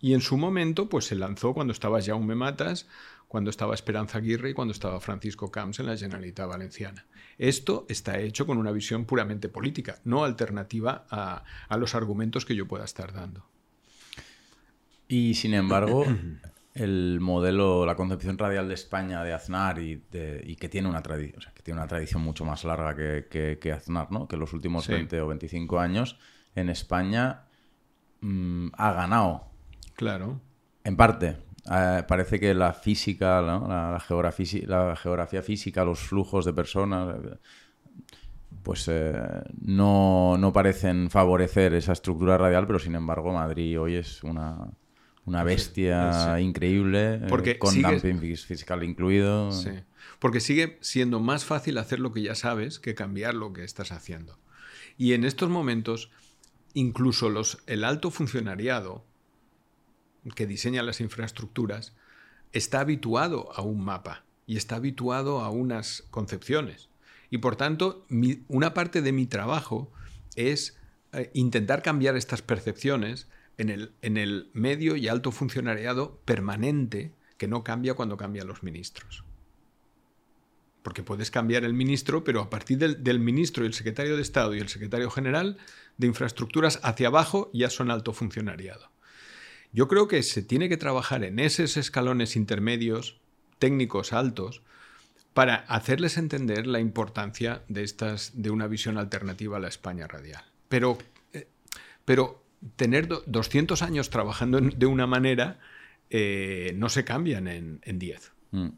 [0.00, 2.86] Y en su momento, pues se lanzó cuando estaba Jaume Matas,
[3.28, 7.06] cuando estaba Esperanza Aguirre y cuando estaba Francisco Camps en la Generalitat Valenciana.
[7.38, 12.54] Esto está hecho con una visión puramente política, no alternativa a, a los argumentos que
[12.54, 13.46] yo pueda estar dando.
[15.08, 16.04] Y sin embargo,
[16.76, 20.02] el modelo, la concepción radial de España de Aznar y,
[20.58, 24.28] que tiene una tradición, que tiene una tradición mucho más larga que, Aznar, ¿no?
[24.28, 26.18] Que los últimos 20 o 25 años
[26.54, 27.44] en España
[28.20, 29.48] mm, ha ganado.
[29.94, 30.40] Claro.
[30.84, 31.38] En parte.
[31.70, 37.16] Eh, parece que la física, la, geografía, la geografía física, los flujos de personas,
[38.62, 39.14] pues eh,
[39.62, 44.68] no, no parecen favorecer esa estructura radial, pero sin embargo Madrid hoy es una
[45.26, 49.52] una bestia increíble, eh, con dumping fiscal incluido.
[49.52, 49.70] Sí.
[50.18, 53.92] Porque sigue siendo más fácil hacer lo que ya sabes que cambiar lo que estás
[53.92, 54.38] haciendo.
[54.96, 56.10] Y en estos momentos,
[56.74, 59.04] incluso los, el alto funcionariado
[60.34, 61.92] que diseña las infraestructuras
[62.52, 66.88] está habituado a un mapa y está habituado a unas concepciones.
[67.30, 68.06] Y por tanto,
[68.48, 69.90] una parte de mi trabajo
[70.36, 70.78] es
[71.12, 73.26] eh, intentar cambiar estas percepciones
[73.58, 78.62] en el, en el medio y alto funcionariado permanente que no cambia cuando cambian los
[78.62, 79.24] ministros.
[80.82, 84.54] Porque puedes cambiar el ministro, pero a partir del, ministro y el secretario de Estado
[84.54, 85.58] y el secretario general
[85.96, 88.90] de infraestructuras hacia abajo ya son alto funcionariado.
[89.72, 93.18] Yo creo que se tiene que trabajar en esos escalones intermedios,
[93.58, 94.62] técnicos altos,
[95.34, 100.44] para hacerles entender la importancia de, estas, de una visión alternativa a la España radial.
[100.68, 100.96] Pero,
[101.32, 101.48] eh,
[102.06, 102.45] pero
[102.76, 105.58] tener 200 años trabajando de una manera
[106.10, 108.32] eh, no se cambian en 10.
[108.52, 108.68] Mm.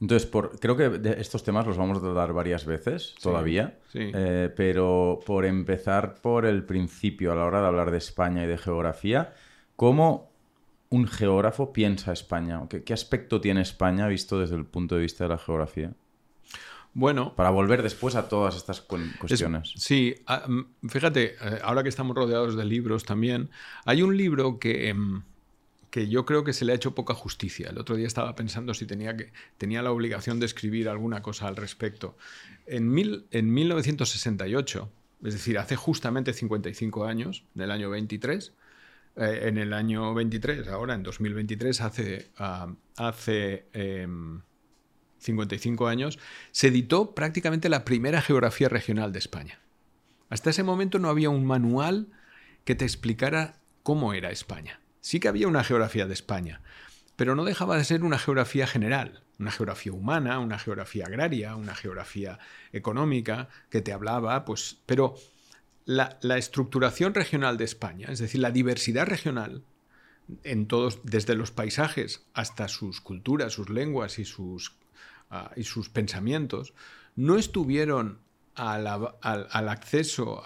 [0.00, 4.10] Entonces, por, creo que de estos temas los vamos a tratar varias veces todavía, sí.
[4.14, 8.46] Eh, pero por empezar por el principio a la hora de hablar de España y
[8.46, 9.34] de geografía,
[9.76, 10.30] ¿cómo
[10.90, 12.60] un geógrafo piensa España?
[12.68, 15.92] ¿Qué, qué aspecto tiene España visto desde el punto de vista de la geografía?
[16.94, 19.72] Bueno, Para volver después a todas estas cu- cuestiones.
[19.76, 23.50] Sí, ah, mm, fíjate, eh, ahora que estamos rodeados de libros también,
[23.84, 25.22] hay un libro que, em,
[25.90, 27.70] que yo creo que se le ha hecho poca justicia.
[27.70, 31.48] El otro día estaba pensando si tenía, que, tenía la obligación de escribir alguna cosa
[31.48, 32.16] al respecto.
[32.66, 34.90] En, mil, en 1968,
[35.24, 38.52] es decir, hace justamente 55 años, en el año 23,
[39.16, 44.40] eh, en el año 23, ahora en 2023, hace, ah, hace em,
[45.24, 46.18] 55 años,
[46.52, 49.58] se editó prácticamente la primera geografía regional de España.
[50.28, 52.08] Hasta ese momento no había un manual
[52.64, 54.80] que te explicara cómo era España.
[55.00, 56.60] Sí que había una geografía de España,
[57.16, 61.74] pero no dejaba de ser una geografía general, una geografía humana, una geografía agraria, una
[61.74, 62.38] geografía
[62.72, 65.14] económica, que te hablaba, pues, pero
[65.84, 69.62] la, la estructuración regional de España, es decir, la diversidad regional,
[70.42, 74.74] en todos, desde los paisajes hasta sus culturas, sus lenguas y sus,
[75.56, 76.74] y sus pensamientos,
[77.16, 78.20] no estuvieron
[78.54, 80.42] al, acceso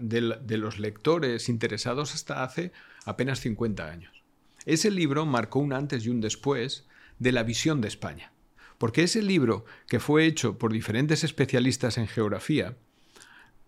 [0.00, 2.72] de, los lectores interesados hasta hace
[3.04, 4.22] apenas 50 años.
[4.66, 6.86] Ese libro marcó un antes y un después
[7.18, 8.32] de la visión de España.
[8.78, 12.76] Porque ese libro, que fue hecho por diferentes especialistas en geografía,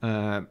[0.02, 0.48] ah,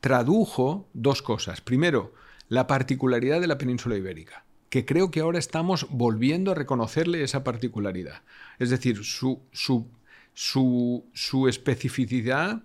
[0.00, 1.60] tradujo dos cosas.
[1.60, 2.14] Primero,
[2.48, 4.45] la particularidad de la península ibérica,
[4.76, 8.20] que creo que ahora estamos volviendo a reconocerle esa particularidad.
[8.58, 9.88] Es decir, su, su,
[10.34, 12.62] su, su especificidad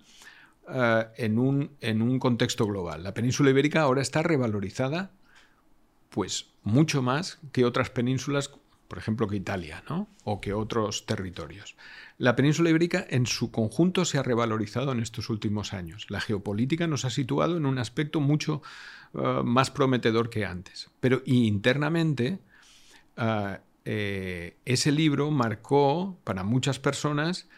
[0.68, 3.02] eh, en, un, en un contexto global.
[3.02, 5.12] La península ibérica ahora está revalorizada
[6.10, 8.50] pues mucho más que otras penínsulas,
[8.88, 10.06] por ejemplo, que Italia, ¿no?
[10.24, 11.76] O que otros territorios.
[12.18, 16.10] La península ibérica en su conjunto se ha revalorizado en estos últimos años.
[16.10, 18.60] La geopolítica nos ha situado en un aspecto mucho
[19.14, 20.90] eh, más prometedor que antes.
[21.00, 22.38] Pero internamente,
[23.16, 27.48] eh, eh, ese libro marcó para muchas personas,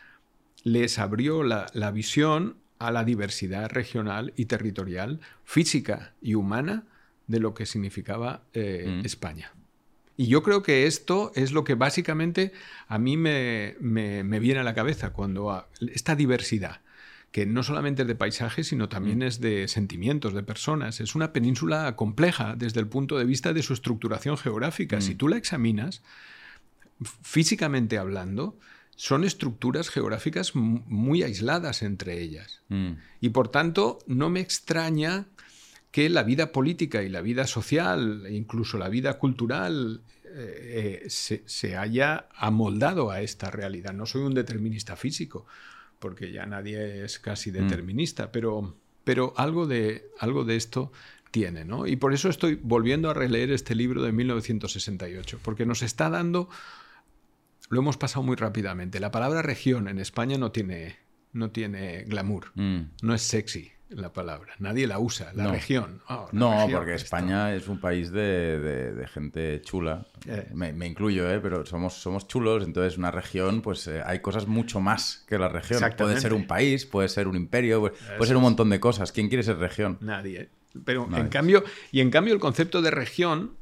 [0.63, 6.85] les abrió la, la visión a la diversidad regional y territorial, física y humana
[7.27, 9.07] de lo que significaba eh, Mm.
[9.07, 9.53] España.
[10.17, 12.53] Y yo creo que esto es lo que básicamente
[12.89, 16.81] a mí me, me- me viene a la cabeza cuando a- esta diversidad,
[17.35, 21.01] que no solamente es de paisajes, sino también es de sentimientos, de personas.
[21.01, 24.99] Es una península compleja desde el punto de vista de su estructuración geográfica.
[24.99, 25.03] Mm.
[25.03, 26.05] Si tú la examinas,
[27.23, 28.57] físicamente hablando,
[28.95, 32.63] son estructuras geográficas mu- muy aisladas entre ellas.
[32.69, 32.93] Mm.
[33.21, 35.27] Y por tanto, no me extraña
[35.91, 41.11] que la vida política y la vida social, e incluso la vida cultural, eh, eh,
[41.11, 43.93] se, se haya amoldado a esta realidad.
[43.93, 45.47] No soy un determinista físico,
[46.05, 50.93] porque ya nadie es casi determinista, pero, pero algo, de, algo de esto
[51.31, 51.87] tiene, ¿no?
[51.87, 56.51] Y por eso estoy volviendo a releer este libro de 1968, porque nos está dando
[57.71, 59.01] lo hemos pasado muy rápidamente.
[59.01, 60.99] La palabra región en España no tiene,
[61.33, 62.53] no tiene glamour.
[62.55, 62.81] Mm.
[63.01, 64.55] No es sexy la palabra.
[64.59, 65.33] Nadie la usa.
[65.35, 65.53] La No.
[65.53, 66.01] región.
[66.09, 67.05] Oh, la No, región, porque esto.
[67.05, 70.07] España es un país de, de- de gente chula.
[70.27, 70.49] Eh.
[70.55, 71.41] Me, me incluyo, ¿eh?
[71.41, 72.65] pero somos, somos chulos.
[72.65, 75.81] Entonces, una región, pues eh, hay cosas mucho más que la región.
[75.97, 79.13] Puede ser un país, puede ser un imperio, puede, puede ser un montón de cosas.
[79.13, 79.99] ¿Quién quiere ser región?
[80.01, 80.49] Nadie.
[80.85, 81.23] Pero Nadie.
[81.25, 83.53] en cambio, y en cambio el concepto de región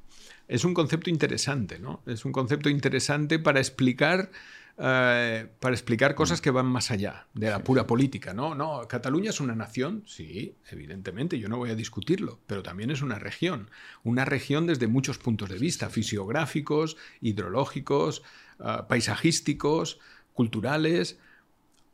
[0.49, 2.01] es un concepto interesante, ¿no?
[2.07, 4.31] Es un concepto interesante para explicar.
[4.79, 8.55] Eh, para explicar cosas que van más allá de la pura política, ¿no?
[8.55, 13.03] No, Cataluña es una nación, sí, evidentemente, yo no voy a discutirlo, pero también es
[13.03, 13.71] una región.
[14.03, 18.23] Una región desde muchos puntos de vista, fisiográficos, hidrológicos,
[18.59, 19.99] ah, paisajísticos,
[20.35, 21.19] culturales.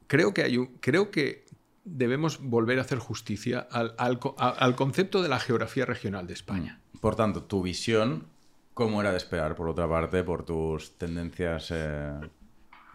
[0.07, 1.45] Creo que, hay un- creo que
[1.85, 6.81] debemos volver a hacer justicia al, al al concepto de la geografía regional de España.
[7.01, 8.27] Por tanto, tu visión,
[8.75, 12.13] como era de esperar, por otra parte, por tus tendencias eh,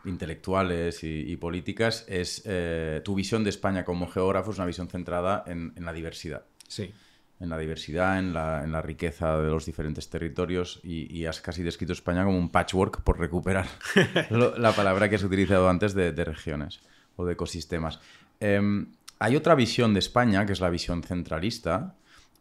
[0.05, 4.87] intelectuales y, y políticas, es eh, tu visión de España como geógrafo es una visión
[4.87, 6.43] centrada en, en la diversidad.
[6.67, 6.91] Sí.
[7.39, 11.41] en la diversidad, en la, en la riqueza de los diferentes territorios y, y has
[11.41, 13.67] casi descrito España como un patchwork por recuperar
[14.31, 16.79] lo- la palabra que has utilizado antes de, de regiones
[17.17, 17.99] o de ecosistemas.
[18.39, 18.87] Em,
[19.19, 21.95] hay otra visión de España, que es la visión centralista,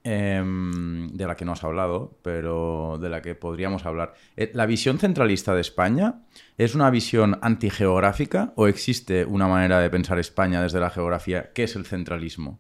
[0.05, 4.15] em, de la que no has hablado, pero de la que podríamos hablar.
[4.37, 6.23] Eh, ¿La visión centralista de España
[6.59, 11.53] es una visión antigeográfica o existe una manera de pensar España desde la geografía?
[11.53, 12.59] ¿Qué es el centralismo?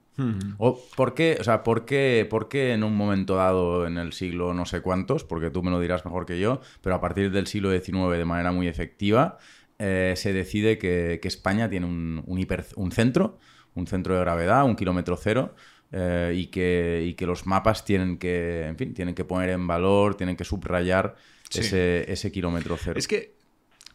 [0.58, 4.12] ¿O por qué, o sea, por qué, por qué en un momento dado en el
[4.12, 7.30] siglo no sé cuántos, porque tú me lo dirás mejor que yo, pero a partir
[7.32, 9.38] del siglo XIX de manera muy efectiva,
[9.78, 13.38] eh, se decide que, España tiene un, un, centro,
[13.74, 15.54] un centro de gravedad, un kilómetro cero,
[15.92, 20.16] eh, y, que, que los mapas tienen que, en fin, tienen que poner en valor,
[20.16, 21.14] tienen que subrayar
[21.50, 22.98] ese, ese kilómetro cero.
[22.98, 23.34] Es que,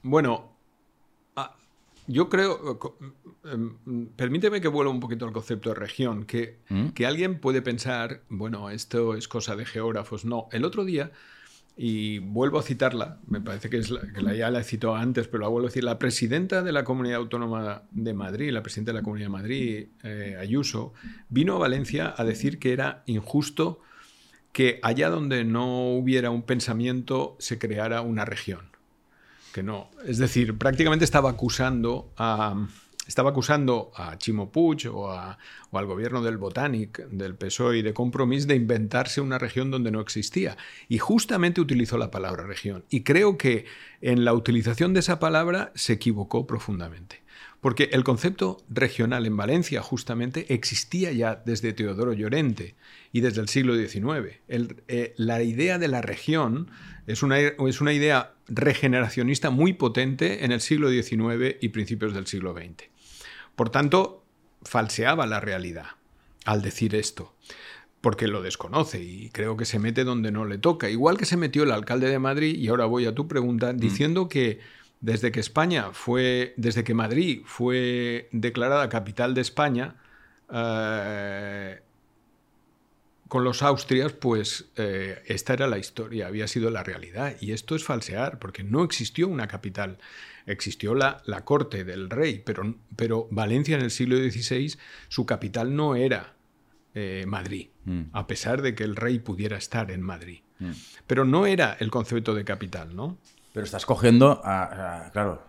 [0.03, 0.57] bueno,
[2.07, 2.79] yo creo,
[3.43, 6.87] em, permíteme que vuelva un poquito al concepto de región, que, ¿Mm?
[6.89, 10.23] que alguien puede pensar, bueno, esto es cosa de geógrafos.
[10.23, 11.11] No, el otro día,
[11.77, 15.43] y vuelvo a citarla, me parece que, es la, que ya la citado antes, pero
[15.43, 18.99] la vuelvo a decir, la presidenta de la Comunidad Autónoma de Madrid, la presidenta de
[18.99, 20.93] la Comunidad de Madrid, eh, Ayuso,
[21.29, 23.81] vino a Valencia a decir que era injusto
[24.51, 28.77] que allá donde no hubiera un pensamiento se creara una región
[29.63, 29.89] no.
[30.05, 32.67] Es decir, prácticamente estaba acusando a,
[33.07, 38.47] estaba acusando a Chimo Puig o, al gobierno del Botanic, del PSOE y de Compromís
[38.47, 40.57] de inventarse una región donde no existía.
[40.89, 42.83] Y justamente utilizó la palabra región.
[42.89, 43.65] Y creo que
[44.01, 47.21] en la utilización de esa palabra se equivocó profundamente.
[47.61, 52.75] Porque el concepto regional en Valencia justamente existía ya desde Teodoro Llorente
[53.11, 54.39] y desde el siglo XIX.
[54.47, 56.69] Eh, la idea de la región
[57.07, 62.27] es una, es una idea regeneracionista muy potente en el siglo XIX y principios del
[62.27, 62.89] siglo XX.
[63.57, 64.23] Por tanto,
[64.61, 65.87] falseaba la realidad
[66.45, 67.33] al decir esto,
[68.01, 70.91] porque lo desconoce y creo que se mete donde no le toca.
[70.91, 73.77] Igual que se metió el alcalde de Madrid, y ahora voy a tu pregunta, mm.
[73.77, 74.59] diciendo que
[75.01, 79.95] desde que España fue, desde que Madrid fue declarada capital de España,
[80.53, 81.79] eh,
[83.27, 87.35] con los austrias, pues eh, esta era la historia, había sido la realidad.
[87.41, 89.97] Y esto es falsear, porque no existió una capital.
[90.47, 94.75] Existió la, la corte del rey, pero, pero, Valencia en el siglo XVI,
[95.09, 96.33] su capital no era
[96.95, 98.01] eh, Madrid, mm.
[98.13, 100.39] a pesar de que el rey pudiera estar en Madrid.
[100.59, 100.71] Mm.
[101.05, 103.17] Pero no era el concepto de capital, ¿no?
[103.53, 105.43] Pero estás cogiendo, a, claro,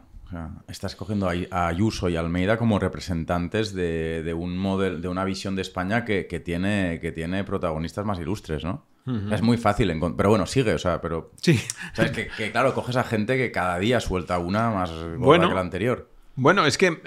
[0.68, 5.62] estás cogiendo a Ayuso y Almeida como representantes de, un modelo, de una visión de
[5.62, 8.84] España que, tiene, que tiene protagonistas más ilustres, ¿no?
[9.30, 10.16] Es muy fácil encontrar.
[10.16, 11.32] Pero bueno, sigue, o sea, pero.
[11.40, 11.60] Sí.
[11.94, 12.12] ¿Sabes?
[12.12, 16.08] Que, claro, coges a gente que cada día suelta una más buena que la anterior.
[16.36, 17.02] Bueno, es que,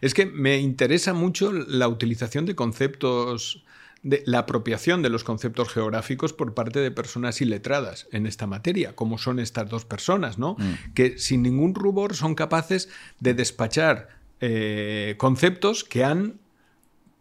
[0.00, 3.64] es que me interesa mucho la utilización de conceptos
[4.02, 8.94] de la apropiación de los conceptos geográficos por parte de personas iletradas en esta materia,
[8.94, 10.56] como son estas dos personas, ¿no?
[10.58, 10.92] Mm.
[10.94, 14.08] Que sin ningún rubor son capaces de despachar
[14.40, 16.38] eh, conceptos que han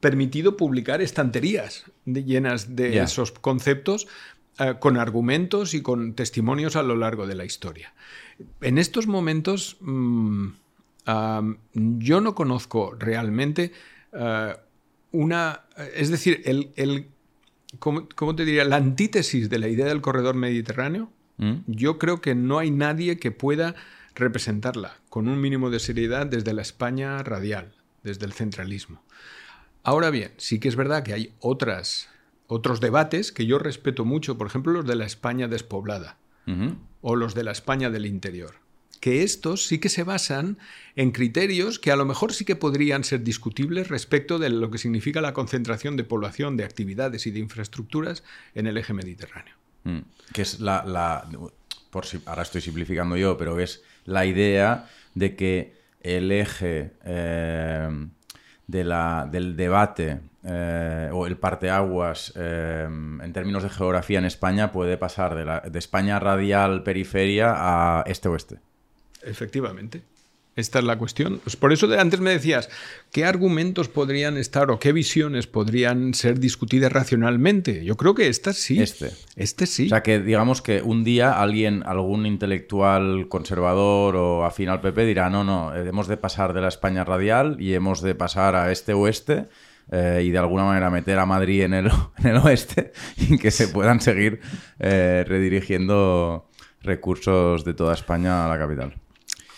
[0.03, 4.05] permitido publicar estanterías llenas de esos conceptos
[4.59, 7.93] eh, con argumentos y con testimonios a lo largo de la historia.
[8.59, 10.47] En estos momentos mm,
[11.73, 13.71] yo no conozco realmente
[14.11, 14.57] eh,
[15.13, 15.61] una,
[15.95, 17.07] es decir, el, el
[17.79, 18.65] ¿cómo, te diría?
[18.65, 21.59] La antítesis de la idea del corredor mediterráneo, ¿Mm?
[21.67, 23.73] yo creo que no hay nadie que pueda
[24.15, 27.73] representarla con un mínimo de seriedad desde la España radial,
[28.03, 29.01] desde el centralismo.
[29.83, 32.09] Ahora bien, sí que es verdad que hay otras,
[32.47, 36.17] otros debates que yo respeto mucho, por ejemplo los de la España despoblada
[37.01, 38.63] o los de la España del interior
[39.03, 40.57] que estos sí que se basan
[40.95, 44.77] en criterios que a lo mejor sí que podrían ser discutibles respecto de lo que
[44.77, 48.23] significa la concentración de población, de actividades y de infraestructuras
[48.55, 49.55] en el eje mediterráneo.
[49.83, 49.99] Mm.
[50.31, 51.27] que es la,
[51.89, 58.07] por si, ahora estoy simplificando yo, pero es la idea de que el eje eh,
[58.67, 64.71] de la, del debate eh, o el parteaguas eh, en términos de geografía en España
[64.71, 68.59] puede pasar de, la, de España radial periferia a este-oeste.
[69.21, 70.03] Efectivamente.
[70.55, 71.39] Esta es la cuestión.
[71.43, 72.69] Pues por eso antes me decías,
[73.11, 77.83] ¿qué argumentos podrían estar o qué visiones podrían ser discutidas racionalmente?
[77.83, 78.79] Yo creo que esta sí.
[78.79, 79.11] Este.
[79.35, 79.87] Este sí.
[79.87, 85.05] O sea, que digamos que un día alguien, algún intelectual conservador o afín al PP
[85.05, 88.71] dirá, no, no, hemos de pasar de la España radial y hemos de pasar a
[88.71, 89.47] este oeste.
[89.91, 91.87] Eh, y de alguna manera meter a Madrid en el,
[92.19, 94.39] en el oeste y que se puedan seguir
[94.79, 96.47] eh, redirigiendo
[96.81, 99.02] recursos de toda España a la capital.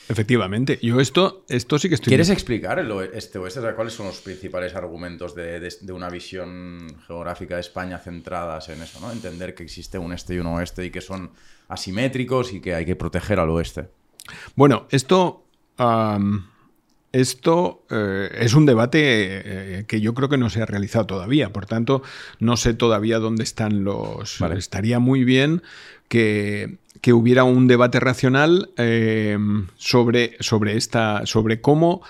[0.07, 0.77] Efectivamente.
[0.81, 2.11] Yo esto, esto sí que estoy...
[2.11, 3.61] ¿Quieres explicar el este oeste?
[3.75, 8.99] ¿Cuáles son los principales argumentos de, una visión geográfica de España centradas en eso?
[8.99, 9.11] ¿no?
[9.11, 11.31] Entender que existe un este y un oeste y que son
[11.67, 13.89] asimétricos y que hay que proteger al oeste.
[14.55, 15.43] Bueno, esto...
[17.11, 21.53] Esto eh, es un debate eh, que yo creo que no se ha realizado todavía,
[21.53, 22.03] por tanto,
[22.39, 24.41] no sé todavía dónde están los...
[24.41, 25.63] Estaría muy bien
[26.09, 26.77] que,
[27.13, 29.37] hubiera un debate racional eh,
[29.77, 32.01] sobre, sobre, esta, sobre cómo...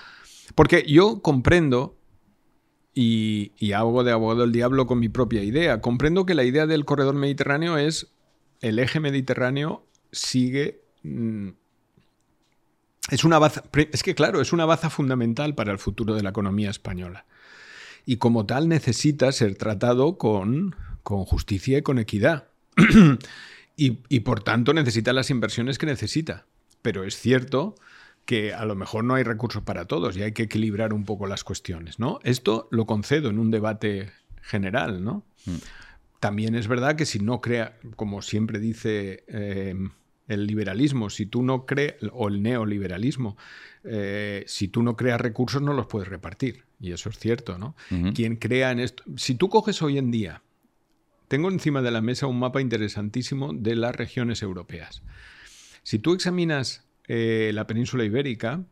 [0.54, 1.96] Porque yo comprendo
[2.94, 5.80] y, hago de abogado del diablo con mi propia idea.
[5.82, 8.08] Comprendo que la idea del corredor mediterráneo es
[8.60, 10.80] el eje mediterráneo sigue...
[11.02, 11.50] Mm,
[13.10, 16.30] es una baza, es que claro, es una baza fundamental para el futuro de la
[16.30, 17.26] economía española.
[18.04, 22.48] Y como tal necesita ser tratado con, con justicia y con equidad.
[23.76, 26.46] y, y por tanto necesita las inversiones que necesita.
[26.82, 27.74] Pero es cierto
[28.26, 31.26] que a lo mejor no hay recursos para todos y hay que equilibrar un poco
[31.26, 32.18] las cuestiones, ¿no?
[32.24, 34.10] Esto lo concedo en un debate
[34.42, 35.24] general, ¿no?
[35.46, 35.54] Mm.
[36.20, 39.90] También es verdad que si no crea, como siempre dice em,
[40.26, 43.36] el liberalismo, si tú no creas, o el neoliberalismo,
[43.84, 46.64] eh, si tú no creas recursos no los puedes repartir.
[46.80, 47.76] Y eso es cierto, ¿no?
[48.14, 49.02] Quien crea en esto...
[49.16, 50.42] Si tú coges hoy en día,
[51.28, 55.02] tengo encima de la mesa un mapa interesantísimo de las regiones europeas.
[55.82, 58.64] Si tú examinas eh, la península ibérica,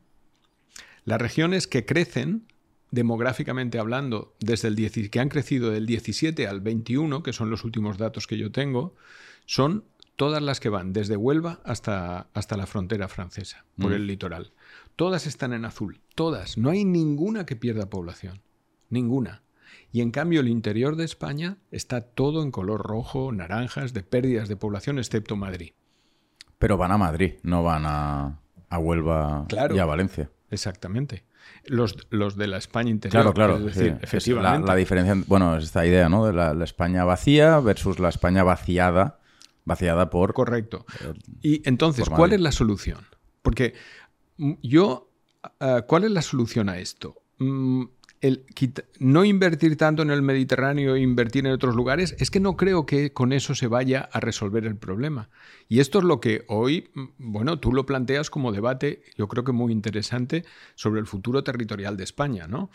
[1.04, 2.46] las regiones que crecen
[2.90, 7.98] demográficamente hablando, desde el que han crecido del 17 al 21, que son los últimos
[7.98, 8.94] datos que yo tengo,
[9.46, 9.84] son
[10.16, 13.94] todas las que van desde Huelva hasta, hasta la frontera francesa, por mm.
[13.94, 14.52] el litoral.
[14.96, 16.56] Todas están en azul, todas.
[16.56, 18.42] No hay ninguna que pierda población.
[18.90, 19.43] Ninguna.
[19.92, 24.48] Y en cambio el interior de España está todo en color rojo, naranjas, de pérdidas
[24.48, 25.72] de población, excepto Madrid.
[26.58, 28.40] Pero van a Madrid, no van a,
[28.76, 30.30] Huelva y a Valencia.
[30.50, 31.24] Exactamente.
[31.66, 33.34] Los, los, de la España interior.
[33.34, 33.68] Claro, claro.
[33.68, 34.66] efectivamente.
[34.66, 36.26] La, diferencia, bueno, es esta idea, ¿no?
[36.26, 39.20] De la, España vacía versus la España vaciada,
[39.64, 40.32] vaciada por.
[40.32, 40.86] Correcto.
[41.00, 41.12] Eh,
[41.42, 43.00] y entonces, ¿cuál es la solución?
[43.42, 43.74] Porque
[44.62, 45.10] yo,
[45.60, 47.22] eh, ¿cuál es la solución a esto?
[47.38, 47.84] Mm,
[48.24, 48.46] el
[49.00, 52.86] no invertir tanto en el Mediterráneo e invertir en otros lugares, es que no creo
[52.86, 55.28] que con eso se vaya a resolver el problema.
[55.68, 59.44] Y esto es lo que hoy, mm, bueno, tú lo planteas como debate, yo creo
[59.44, 62.70] que muy interesante, sobre el futuro territorial de España, ¿no?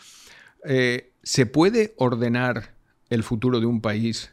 [0.64, 2.76] Eh, ¿Se puede ordenar
[3.08, 4.32] el futuro de un país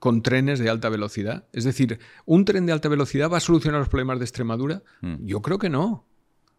[0.00, 1.46] con trenes de alta velocidad?
[1.52, 4.82] Es decir, ¿un tren de alta velocidad va a solucionar los problemas de Extremadura?
[5.00, 5.26] Mm.
[5.26, 6.08] Yo creo que no.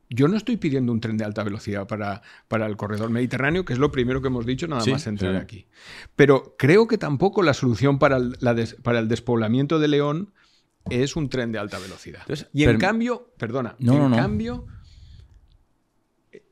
[0.10, 3.74] Yo no estoy pidiendo un tren de alta velocidad para, para el corredor mediterráneo, que
[3.74, 5.68] es lo primero que hemos dicho nada más entrar aquí.
[6.16, 8.38] Pero creo que tampoco la solución para el,
[8.84, 10.34] para el despoblamiento de León
[10.90, 12.24] es un tren de alta velocidad.
[12.54, 14.68] y en cambio, perdona, en cambio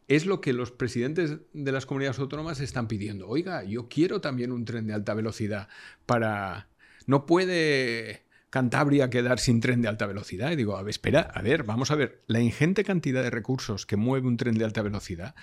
[0.07, 3.27] es lo que los presidentes de las comunidades autónomas están pidiendo.
[3.27, 5.67] Oiga, yo quiero también un tren de alta velocidad
[6.05, 6.69] para...
[7.05, 8.22] No puede
[8.53, 10.51] Cantabria quedar sin tren de alta velocidad.
[10.51, 13.87] Y digo, a ver, espera, a ver, vamos a ver, la ingente cantidad de recursos
[13.87, 15.33] que mueve un tren de alta velocidad,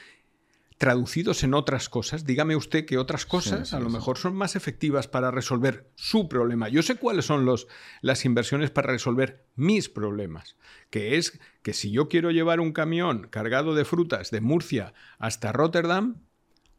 [0.78, 5.08] traducidos en otras cosas, dígame usted que otras cosas a lo mejor son más efectivas
[5.08, 6.68] para resolver su problema.
[6.68, 7.66] Yo sé cuáles son los,
[8.00, 10.54] las inversiones para resolver mis problemas,
[10.88, 15.50] que es que si yo quiero llevar un camión cargado de frutas de Murcia hasta
[15.50, 16.22] Rotterdam,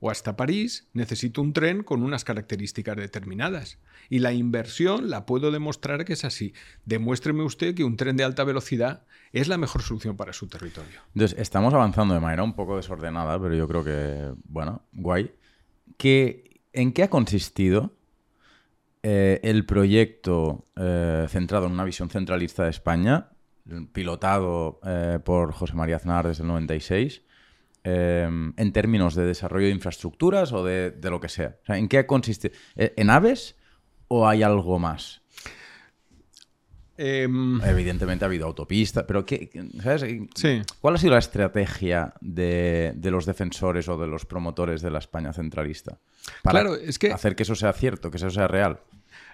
[0.02, 3.78] o hasta París, necesito un tren con unas características determinadas.
[4.10, 6.54] Y la inversión la puedo demostrar que es así.
[6.86, 11.00] Demuéstreme usted que un tren de alta velocidad es la mejor solución para su territorio.
[11.14, 15.32] Entonces, estamos avanzando de manera un poco desordenada, pero yo creo que, bueno, guay.
[15.98, 17.94] ¿Qué, ¿En qué ha consistido
[19.04, 23.30] eh, el proyecto eh, centrado en una visión centralista de España,
[23.94, 27.22] pilotado eh, por José María Aznar desde el 96?
[27.84, 31.58] Em, en términos de desarrollo de infraestructuras o de, lo que sea?
[31.68, 32.52] ¿En qué consiste?
[32.76, 33.56] ¿E, ¿En aves
[34.08, 35.24] o hay algo más?
[36.96, 39.50] Em, Evidentemente ha habido autopistas, pero ¿qué,
[39.82, 40.06] ¿sabes?
[40.80, 45.34] ¿cuál ha sido la estrategia de, los defensores o de los promotores de la España
[45.34, 45.98] centralista?
[46.44, 48.82] Para claro, es que, hacer que eso sea cierto, que eso sea real.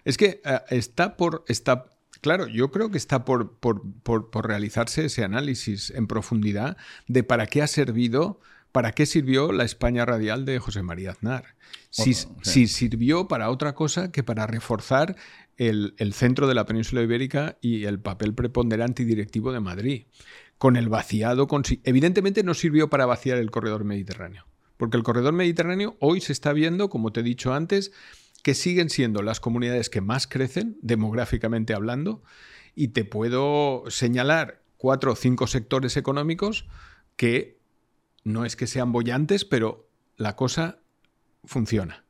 [0.06, 1.43] Es que eh, está por.
[1.50, 1.88] Está,
[2.22, 7.61] claro, yo creo que está por, por, realizarse ese análisis en profundidad de para qué
[7.61, 8.39] ha servido
[8.78, 11.55] ¿para qué sirvió la España radial de José María Aznar?
[11.89, 15.15] Si, sirvió para otra cosa que para reforzar
[15.57, 20.05] el, centro de la península ibérica y el papel preponderante y directivo de Madrid.
[20.59, 21.47] Con el vaciado,
[21.86, 24.46] evidentemente no sirvió para vaciar el corredor mediterráneo,
[24.78, 27.92] porque el corredor mediterráneo hoy se está viendo, como te he dicho antes,
[28.47, 32.24] que siguen siendo las comunidades que más crecen, demográficamente hablando,
[32.75, 36.65] y te puedo señalar cuatro o cinco sectores económicos
[37.17, 37.59] que
[38.24, 40.79] no es que sean bollantes, pero la cosa
[41.43, 42.05] funciona.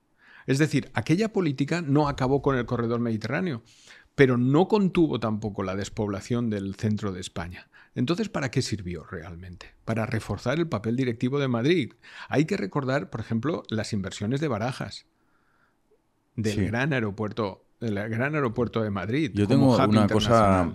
[0.45, 3.63] Es decir, aquella política no acabó con el corredor mediterráneo,
[4.13, 7.71] pero no contuvo tampoco la despoblación del centro de España.
[7.95, 9.73] Entonces, ¿para qué sirvió realmente?
[9.85, 11.93] Para reforzar el papel directivo de Madrid.
[12.29, 15.07] Hay que recordar, por ejemplo, las inversiones de barajas
[16.37, 19.31] del gran aeropuerto del gran aeropuerto de Madrid.
[19.35, 20.73] Yo tengo una cosa,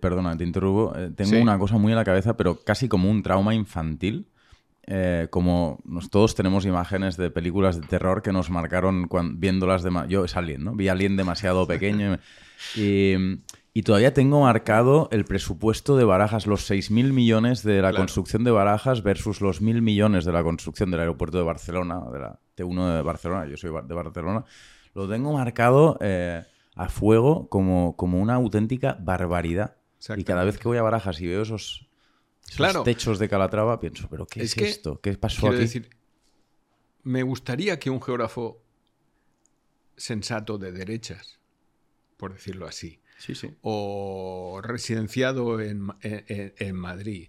[0.00, 3.22] perdona, te interrumpo, eh, tengo una cosa muy en la cabeza, pero casi como un
[3.22, 4.28] trauma infantil.
[4.90, 5.78] eh, como
[6.10, 9.90] todos tenemos imágenes de películas de terror que nos marcaron viéndolas de...
[10.08, 10.72] Yo es Alien, ¿no?
[10.74, 12.18] Vi Alien demasiado pequeño
[12.74, 13.12] y,
[13.74, 18.50] y todavía tengo marcado el presupuesto de Barajas, los 6.000 millones de la construcción de
[18.50, 22.96] Barajas versus los 1.000 millones de la construcción del aeropuerto de Barcelona, de la T1
[22.96, 24.44] de Barcelona, yo soy de Barcelona.
[24.98, 26.44] Lo tengo marcado eh,
[26.74, 29.76] a fuego como, como una auténtica barbaridad.
[30.16, 31.86] Y cada vez que voy a Barajas y veo esos
[32.56, 32.82] claro.
[32.82, 35.00] techos de Calatrava, pienso, ¿pero qué es, esto?
[35.00, 35.58] ¿Qué pasó aquí?
[35.58, 35.90] Decir,
[37.04, 38.60] me gustaría que un geógrafo
[39.96, 41.38] sensato de derechas,
[42.16, 43.00] por decirlo así,
[43.62, 45.92] o residenciado en,
[46.74, 47.28] Madrid,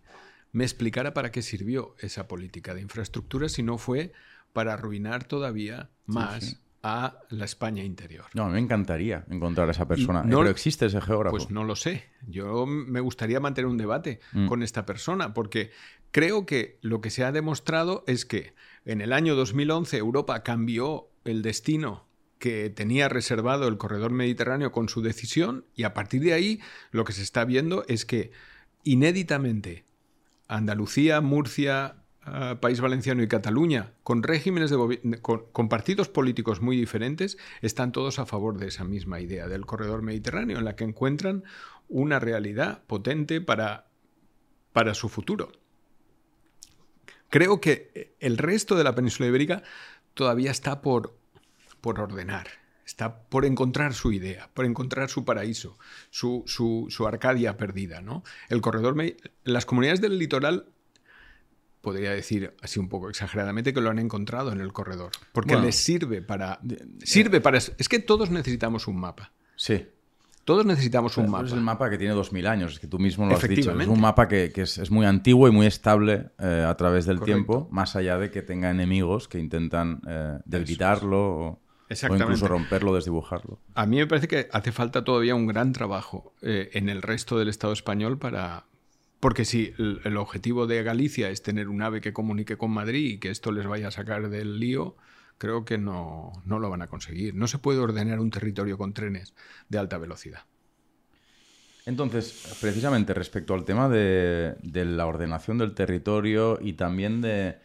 [0.53, 4.11] me explicara para qué sirvió esa política de infraestructura si no fue
[4.53, 8.25] para arruinar todavía más a la España interior.
[8.33, 10.23] No, me encantaría encontrar a esa persona.
[10.23, 11.35] No, ¿Pero existe ese geógrafo?
[11.35, 12.05] Pues no lo sé.
[12.27, 14.47] Yo me gustaría mantener un debate mm.
[14.47, 15.71] con esta persona, porque
[16.11, 18.53] creo que lo que se ha demostrado es que
[18.85, 22.07] en el año 2011 Europa cambió el destino
[22.39, 26.61] que tenía reservado el corredor mediterráneo con su decisión y a partir de ahí
[26.91, 28.31] lo que se está viendo es que
[28.83, 29.85] inéditamente
[30.47, 31.98] Andalucía, Murcia,
[32.59, 38.25] País Valenciano y Cataluña, con regímenes de con, partidos políticos muy diferentes, están todos a
[38.25, 41.43] favor de esa misma idea del corredor mediterráneo, en la que encuentran
[41.87, 43.87] una realidad potente para,
[44.73, 45.51] para su futuro.
[47.29, 49.63] Creo que el resto de la península ibérica
[50.13, 51.15] todavía está por,
[51.79, 52.47] por ordenar,
[52.85, 55.77] está por encontrar su idea, por encontrar su paraíso,
[56.09, 58.01] su, su, Arcadia perdida.
[58.01, 58.23] ¿no?
[58.49, 58.95] El corredor,
[59.43, 60.73] las comunidades del litoral
[61.81, 65.75] podría decir así un poco exageradamente que lo han encontrado en el corredor, porque les
[65.75, 66.59] sirve para
[67.03, 69.31] sirve para es que todos necesitamos un mapa.
[69.55, 69.87] Sí.
[70.45, 71.45] Todos necesitamos un mapa.
[71.45, 73.79] Es el mapa que tiene 2000 años, es que tú mismo lo has dicho.
[73.79, 77.67] Es un mapa que, es, muy antiguo y muy estable eh, a través del tiempo,
[77.71, 83.59] más allá de que tenga enemigos que intentan eh, debilitarlo o, incluso romperlo, desdibujarlo.
[83.75, 87.37] A mí me parece que hace falta todavía un gran trabajo eh, en el resto
[87.37, 88.65] del Estado español para,
[89.19, 93.17] porque si el, objetivo de Galicia es tener un ave que comunique con Madrid y
[93.17, 94.95] que esto les vaya a sacar del lío,
[95.37, 97.35] creo que no, lo van a conseguir.
[97.35, 99.33] No se puede ordenar un territorio con trenes
[99.67, 100.41] de alta velocidad.
[101.85, 107.57] Entonces, precisamente respecto al tema de, la ordenación del territorio y también de,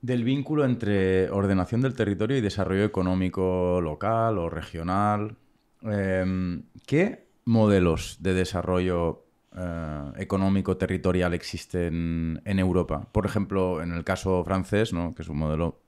[0.00, 5.36] del vínculo entre ordenación del territorio y desarrollo económico local o regional,
[5.82, 9.25] eh, ¿qué modelos de desarrollo
[9.56, 13.08] eh, económico territorial existe en, Europa.
[13.12, 15.14] Por ejemplo, en el caso francés, ¿no?
[15.14, 15.80] que es un modelo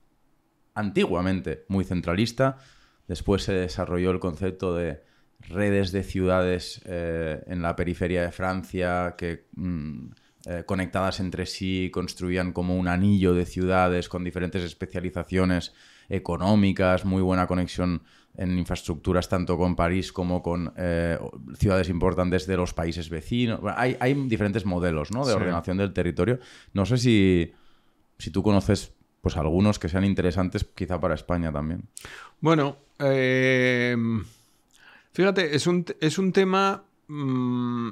[0.74, 2.56] antiguamente muy centralista,
[3.08, 5.02] después se desarrolló el concepto de
[5.40, 10.06] redes de ciudades eh, en la periferia de Francia que mm,
[10.46, 15.74] eh, conectadas entre sí construían como un anillo de ciudades con diferentes especializaciones
[16.08, 18.02] económicas, muy buena conexión
[18.38, 21.18] en infraestructuras tanto con París como con eh,
[21.58, 23.60] ciudades importantes de los países vecinos.
[23.76, 25.26] hay, diferentes modelos ¿no?
[25.26, 26.38] de ordenación del territorio.
[26.72, 27.52] No sé si,
[28.16, 31.82] si tú conoces pues algunos que sean interesantes quizá para España también.
[32.40, 33.96] Bueno, eh,
[35.12, 36.84] fíjate, es un, es un tema...
[37.08, 37.88] Mm,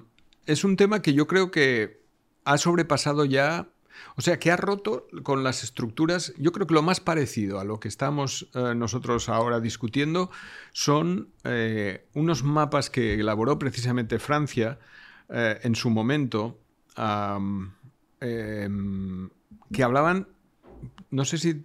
[0.47, 2.03] es un tema que yo creo que
[2.45, 3.67] ha sobrepasado ya
[4.17, 7.65] o sea, que ha roto con las estructuras, yo creo que lo más parecido a
[7.65, 10.31] lo que estamos eh, nosotros ahora discutiendo
[10.73, 14.79] son eh, unos mapas que elaboró precisamente Francia
[15.29, 16.59] eh, en su momento,
[18.21, 19.31] em,
[19.73, 20.29] que hablaban,
[21.11, 21.63] no sé si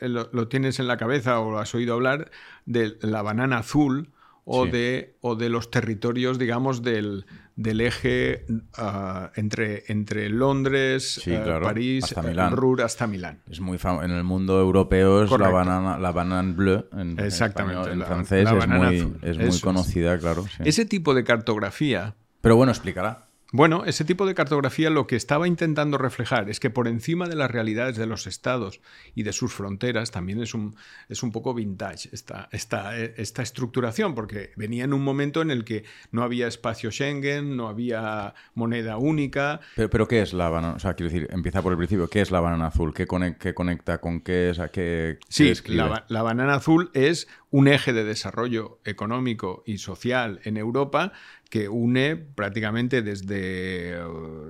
[0.00, 2.30] lo, tienes en la cabeza o lo has oído hablar,
[2.66, 4.10] de la banana azul
[4.44, 7.26] o, de, o de los territorios, digamos, del,
[7.56, 12.56] del eje ah, entre, entre Londres, eh, París, hasta Milán.
[12.56, 13.40] Ruhr hasta Milán.
[13.48, 18.02] Es muy en el mundo europeo es la banana, la banane bleue en, Exactamente, en,
[18.02, 20.44] francés es muy, es muy conocida, claro.
[20.64, 22.14] Ese tipo de cartografía.
[22.40, 23.23] Pero bueno, explicará.
[23.56, 27.36] Bueno, ese tipo de cartografía lo que estaba intentando reflejar es que por encima de
[27.36, 28.80] las realidades de los estados
[29.14, 30.74] y de sus fronteras también es un,
[31.08, 35.64] es un poco vintage esta, esta, esta estructuración, porque venía en un momento en el
[35.64, 39.60] que no había espacio Schengen, no había moneda única.
[39.76, 40.74] Pero, ¿qué es la banana?
[40.74, 42.92] O sea, quiero decir, empieza por el principio, ¿qué es la banana azul?
[42.92, 44.50] ¿Qué, conecta con qué?
[44.50, 50.40] es qué, sí, la, la banana azul es un eje de desarrollo económico y social
[50.42, 51.12] en Europa
[51.54, 53.96] que une prácticamente desde,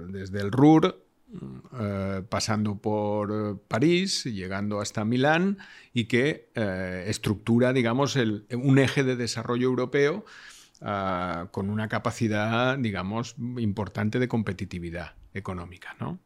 [0.09, 1.05] desde el Ruhr,
[1.79, 5.59] eh, pasando por París, llegando hasta Milán,
[5.93, 10.25] y que eh, estructura, digamos, un eje de desarrollo europeo
[10.81, 15.95] ah, con una capacidad, digamos, importante de competitividad económica.
[16.01, 16.19] ¿no?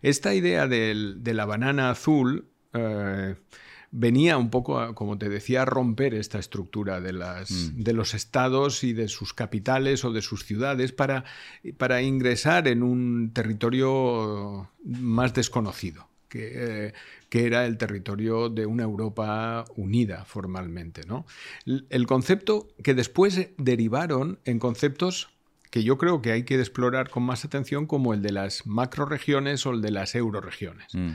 [0.00, 3.34] Esta idea de la banana azul eh,
[3.96, 7.82] venía un poco, como te decía, a romper esta estructura de, las, mm.
[7.82, 11.24] de los estados y de sus capitales o de sus ciudades para,
[11.78, 16.08] para ingresar en un territorio más desconocido.
[16.28, 16.92] Que,
[17.28, 21.02] que, era el territorio de una Europa unida formalmente.
[21.06, 21.26] ¿no?
[21.64, 25.28] El concepto que después derivaron en conceptos
[25.70, 29.64] que yo creo que hay que explorar con más atención como el de las macroregiones
[29.64, 30.92] o el de las euroregiones.
[30.92, 31.12] Mm.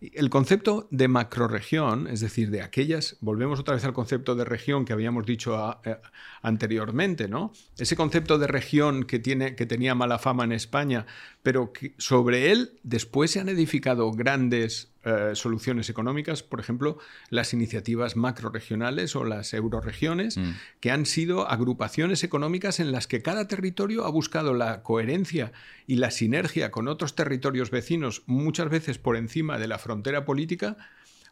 [0.00, 4.84] El concepto de macroregión, es decir, de aquellas, volvemos otra vez al concepto de región
[4.84, 5.96] que habíamos dicho eh,
[6.40, 7.52] anteriormente, ¿no?
[7.76, 11.06] Ese concepto de región que, tiene, que tenía mala fama en España,
[11.42, 16.98] pero que sobre él después se han edificado grandes eh, soluciones económicas, por ejemplo,
[17.30, 20.50] las iniciativas macroregionales o las euroregiones, mm.
[20.80, 25.52] que han sido agrupaciones económicas en las que cada territorio ha buscado la coherencia
[25.86, 30.76] y la sinergia con otros territorios vecinos, muchas veces por encima de la frontera política,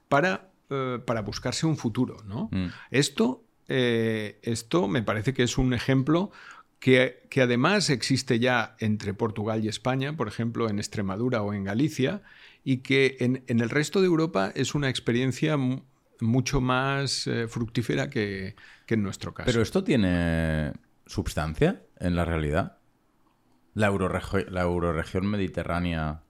[0.08, 2.22] para, eh, para buscarse un futuro.
[2.24, 2.48] ¿no?
[2.52, 2.68] Mm.
[2.90, 6.30] Esto, eh, esto me parece que es un ejemplo
[6.78, 11.64] que, que, además existe ya entre Portugal y España, por ejemplo, en Extremadura o en
[11.64, 12.22] Galicia,
[12.68, 15.56] y que en, el resto de Europa es una experiencia
[16.20, 18.56] mucho más eh, fructífera que,
[18.88, 19.46] en nuestro caso.
[19.46, 20.72] Pero esto tiene
[21.06, 22.78] substancia en la realidad.
[23.74, 23.88] La,
[24.48, 26.24] la euroregión mediterránea.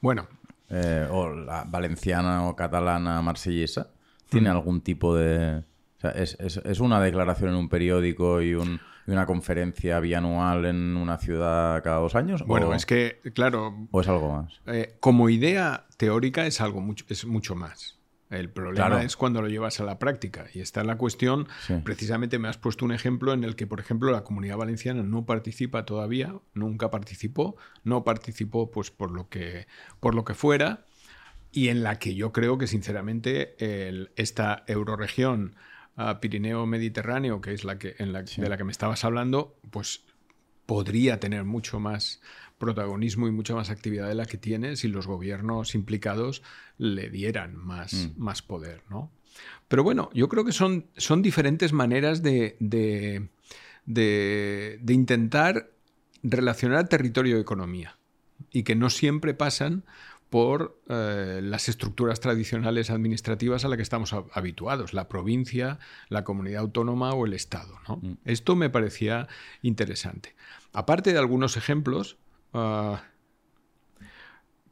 [0.00, 0.28] Bueno.
[0.70, 3.90] Eh, o la valenciana o catalana marsellesa.
[4.28, 4.52] ¿Tiene mm.
[4.52, 5.64] algún tipo de.?
[6.08, 11.18] O sea, es una declaración en un periódico y un una conferencia bianual en una
[11.18, 12.44] ciudad cada dos años?
[12.46, 13.88] Bueno, es que, claro.
[13.90, 14.60] ¿O es algo más?
[14.66, 17.98] Eh, como idea teórica es algo mucho, es mucho más.
[18.30, 20.46] El problema es cuando lo llevas a la práctica.
[20.52, 21.46] Y está la cuestión,
[21.84, 25.24] precisamente me has puesto un ejemplo en el que, por ejemplo, la comunidad valenciana no
[25.24, 27.54] participa todavía, nunca participó,
[27.84, 29.68] no participó pues por lo que,
[30.00, 30.84] por lo que fuera,
[31.52, 33.54] y en la que yo creo que, sinceramente,
[34.16, 35.54] esta euroregión
[35.96, 39.56] a Pirineo Mediterráneo, que es la que, en la, de la que me estabas hablando,
[39.70, 40.04] pues
[40.66, 42.20] podría tener mucho más
[42.58, 46.42] protagonismo y mucha más actividad de la que tiene si los gobiernos implicados
[46.78, 48.20] le dieran más, mm.
[48.20, 49.10] más poder, ¿no?
[49.68, 53.28] Pero bueno, yo creo que son, son diferentes maneras de, de,
[53.84, 55.70] de intentar
[56.22, 57.98] relacionar territorio y economía
[58.50, 59.84] y que no siempre pasan
[60.30, 65.78] por eh, las estructuras tradicionales administrativas a las que estamos habituados, la provincia,
[66.08, 67.78] la comunidad autónoma o el Estado.
[67.86, 68.14] Mm.
[68.24, 69.28] Esto me parecía
[69.62, 70.34] interesante.
[70.72, 72.16] Aparte de algunos ejemplos
[72.52, 73.04] ah,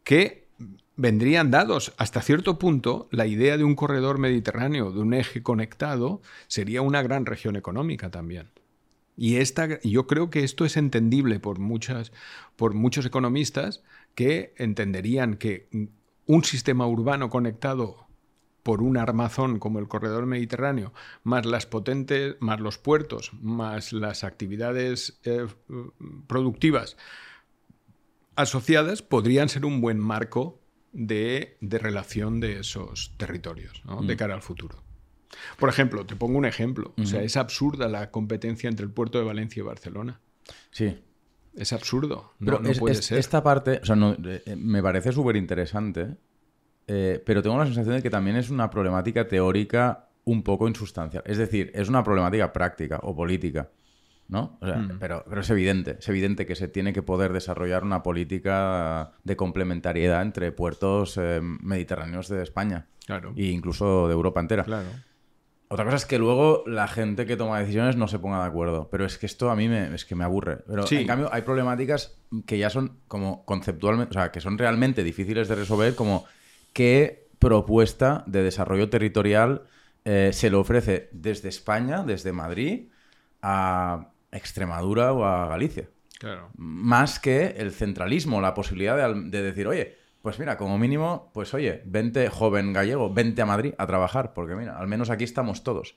[0.02, 0.48] que
[0.96, 6.20] vendrían dados hasta cierto punto, la idea de un corredor mediterráneo, de un eje conectado,
[6.48, 8.50] sería una gran región económica también.
[9.16, 12.12] Y esta, yo creo que esto es entendible por, muchas,
[12.56, 13.82] por muchos economistas
[14.14, 15.68] que entenderían que
[16.26, 18.06] un sistema urbano conectado
[18.62, 20.92] por un armazón como el corredor mediterráneo,
[21.24, 25.46] más las potentes, más los puertos, más las actividades eh,
[26.26, 26.96] productivas
[28.36, 30.60] asociadas, podrían ser un buen marco
[30.92, 34.16] de, relación de esos territorios de mm.
[34.16, 34.82] cara al futuro.
[35.58, 36.92] Por ejemplo, te pongo un ejemplo.
[36.98, 40.20] O sea, es absurda la competencia entre el puerto de Valencia y Barcelona.
[40.70, 40.98] Sí.
[41.54, 42.32] Es absurdo.
[42.38, 43.18] No, puede ser.
[43.18, 46.16] Esta parte, o sea, eh, me parece súper interesante,
[46.86, 51.22] eh, pero tengo la sensación de que también es una problemática teórica un poco insustancial.
[51.26, 53.70] Es decir, es una problemática práctica o política.
[54.28, 54.58] ¿no?
[54.62, 54.98] Mm.
[54.98, 59.36] pero, pero es evidente, es evidente que se tiene que poder desarrollar una política de
[59.36, 62.86] complementariedad entre puertos eh, mediterráneos de España.
[63.04, 63.34] Claro.
[63.36, 64.64] E incluso de Europa entera.
[64.64, 64.88] Claro.
[65.72, 68.88] Otra cosa es que luego la gente que toma decisiones no se ponga de acuerdo.
[68.90, 70.58] Pero es que esto a mí me, es que me aburre.
[70.66, 75.02] Pero en cambio hay problemáticas que ya son como conceptualmente, o sea, que son realmente
[75.02, 76.26] difíciles de resolver, como
[76.74, 79.62] qué propuesta de desarrollo territorial
[80.04, 82.90] eh, se le ofrece desde España, desde Madrid,
[83.40, 85.88] a Extremadura o a Galicia.
[86.18, 86.50] Claro.
[86.54, 91.82] Más que el centralismo, la posibilidad de decir, oye, pues mira, como mínimo, pues oye,
[91.84, 95.96] vente joven gallego, vente a Madrid a trabajar, porque mira, al menos aquí estamos todos.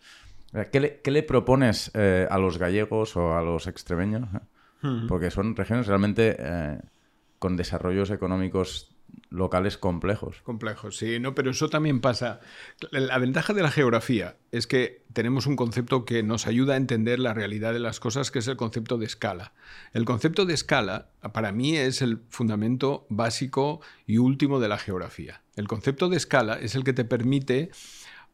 [0.71, 4.27] ¿Qué le, propones eh, a los gallegos o a los extremeños?
[5.07, 6.79] Porque son regiones realmente eh,
[7.39, 8.94] con desarrollos económicos
[9.35, 10.41] locales complejos.
[10.43, 12.39] Complejos, sí, no, pero eso también pasa.
[12.91, 17.19] La ventaja de la geografía es que tenemos un concepto que nos ayuda a entender
[17.19, 19.53] la realidad de las cosas, que es el concepto de escala.
[19.93, 25.43] El concepto de escala, para mí, es el fundamento básico y último de la geografía.
[25.55, 27.71] El concepto de escala es el que te permite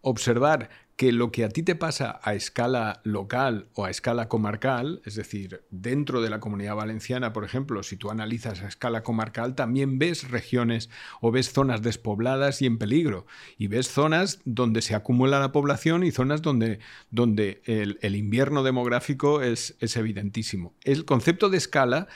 [0.02, 0.70] observar
[1.02, 5.16] que lo que a ti te pasa a escala local o a escala comarcal, es
[5.16, 9.98] decir, dentro de la comunidad valenciana, por ejemplo, si tú analizas a escala comarcal, también
[9.98, 13.26] ves regiones o ves zonas despobladas y en peligro,
[13.58, 16.78] y ves zonas donde se acumula la población y zonas donde,
[17.10, 20.76] donde el, invierno demográfico es, es evidentísimo.
[20.84, 22.10] El concepto de escala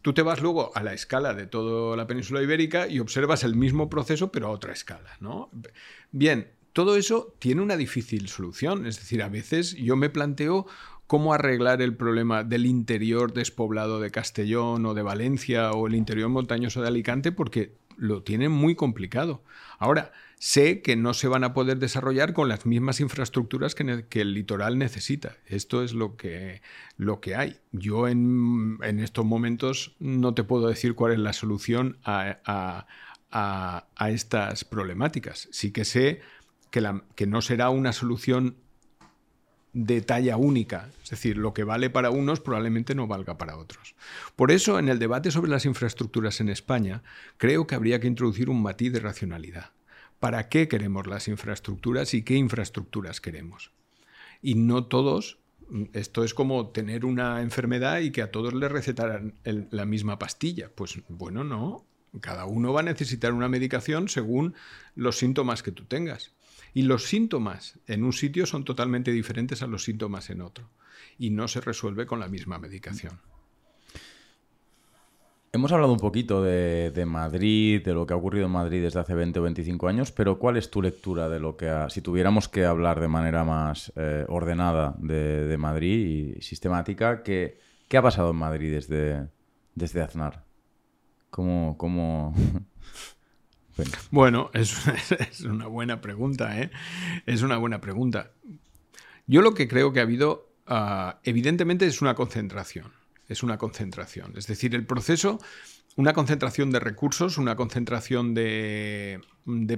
[0.00, 3.54] Tú te vas luego a la escala de toda la península ibérica y observas el
[3.54, 5.16] mismo proceso, pero a otra escala.
[5.20, 5.48] ¿no?
[6.10, 8.86] Bien, todo eso tiene una difícil solución.
[8.86, 10.66] Es decir, a veces yo me planteo
[11.06, 16.30] cómo arreglar el problema del interior despoblado de Castellón o de Valencia o el interior
[16.30, 19.44] montañoso de Alicante porque lo tienen muy complicado.
[19.78, 24.32] Ahora, sé que no se van a poder desarrollar con las mismas infraestructuras que, el
[24.32, 25.36] litoral necesita.
[25.46, 26.62] Esto es lo que,
[26.96, 27.58] lo que hay.
[27.72, 32.86] Yo en, estos momentos no te puedo decir cuál es la solución a,
[33.30, 35.48] a estas problemáticas.
[35.52, 36.22] Sí que sé
[36.72, 38.56] que, no será una solución
[39.74, 43.94] de talla única, es decir, lo que vale para unos probablemente no valga para otros.
[44.36, 47.02] Por eso, en el debate sobre las infraestructuras en España,
[47.36, 49.70] creo que habría que introducir un matiz de racionalidad.
[50.18, 53.72] ¿Para qué queremos las infraestructuras y qué infraestructuras queremos?
[54.40, 55.38] Y no todos,
[55.92, 60.70] esto es como tener una enfermedad y que a todos les recetaran la misma pastilla.
[60.74, 61.84] Pues bueno, no,
[62.20, 64.54] cada uno va a necesitar una medicación según
[64.94, 66.32] los síntomas que tú tengas.
[66.74, 70.70] Y los síntomas en un sitio son totalmente diferentes a los síntomas en otro.
[71.18, 73.20] Y no se resuelve con la misma medicación.
[75.54, 79.14] Hemos hablado un poquito de, Madrid, de lo que ha ocurrido en Madrid desde hace
[79.14, 81.90] 20 o 25 años, pero ¿cuál es tu lectura de lo que ha...
[81.90, 87.98] Si tuviéramos que hablar de manera más eh, ordenada de, Madrid y sistemática, ¿qué, ¿qué,
[87.98, 89.28] ha pasado en Madrid desde,
[89.74, 90.42] desde Aznar?
[91.28, 91.76] ¿Cómo,
[94.10, 96.70] Bueno, es, una buena pregunta, ¿eh?
[97.26, 98.32] Es una buena pregunta.
[99.26, 102.92] Yo lo que creo que ha habido, ah, evidentemente, es una concentración.
[103.28, 104.34] Es una concentración.
[104.36, 105.38] Es decir, el proceso,
[105.96, 109.20] una concentración de recursos, una concentración de,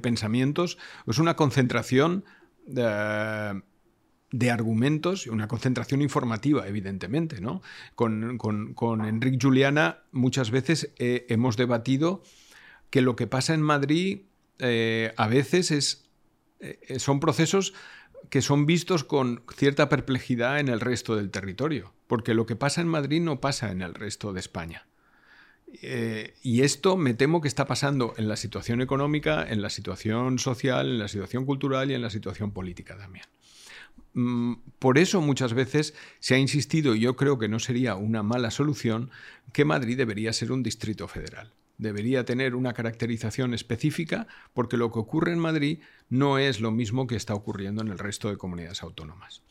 [0.03, 2.25] pensamientos, es una concentración
[2.67, 3.63] de,
[4.33, 7.41] de argumentos y una concentración informativa, evidentemente.
[7.41, 7.63] ¿no?
[7.95, 12.23] Con, con, Enrique Juliana muchas veces eh, hemos debatido
[12.95, 14.21] que lo que pasa en Madrid
[14.61, 16.05] eh, a veces es,
[16.61, 17.75] eh, son procesos
[18.31, 22.83] que son vistos con cierta perplejidad en el resto del territorio, porque lo que pasa
[22.83, 24.87] en Madrid no pasa en el resto de España.
[25.83, 30.39] Eh, y esto me temo que está pasando en la situación económica, en la situación
[30.39, 33.25] social, en la situación cultural y en la situación política también.
[34.13, 38.23] Mm, por eso muchas veces se ha insistido, y yo creo que no sería una
[38.23, 39.11] mala solución,
[39.53, 44.99] que Madrid debería ser un distrito federal debería tener una caracterización específica porque lo que
[44.99, 48.83] ocurre en Madrid no es lo mismo que está ocurriendo en el resto de comunidades
[48.83, 49.43] autónomas.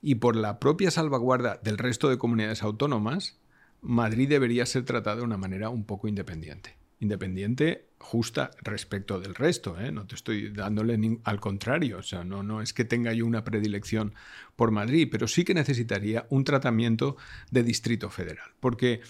[0.00, 3.38] Y por la propia salvaguarda del resto de comunidades autónomas,
[3.80, 6.76] Madrid debería ser tratado de una manera un poco independiente.
[7.00, 9.90] Independiente justa respecto del resto, ¿eh?
[9.90, 13.44] no te estoy dándole al contrario, o sea, no, no es que tenga yo una
[13.44, 14.14] predilección
[14.56, 17.16] por Madrid, pero sí que necesitaría un tratamiento
[17.50, 19.00] de distrito federal, porque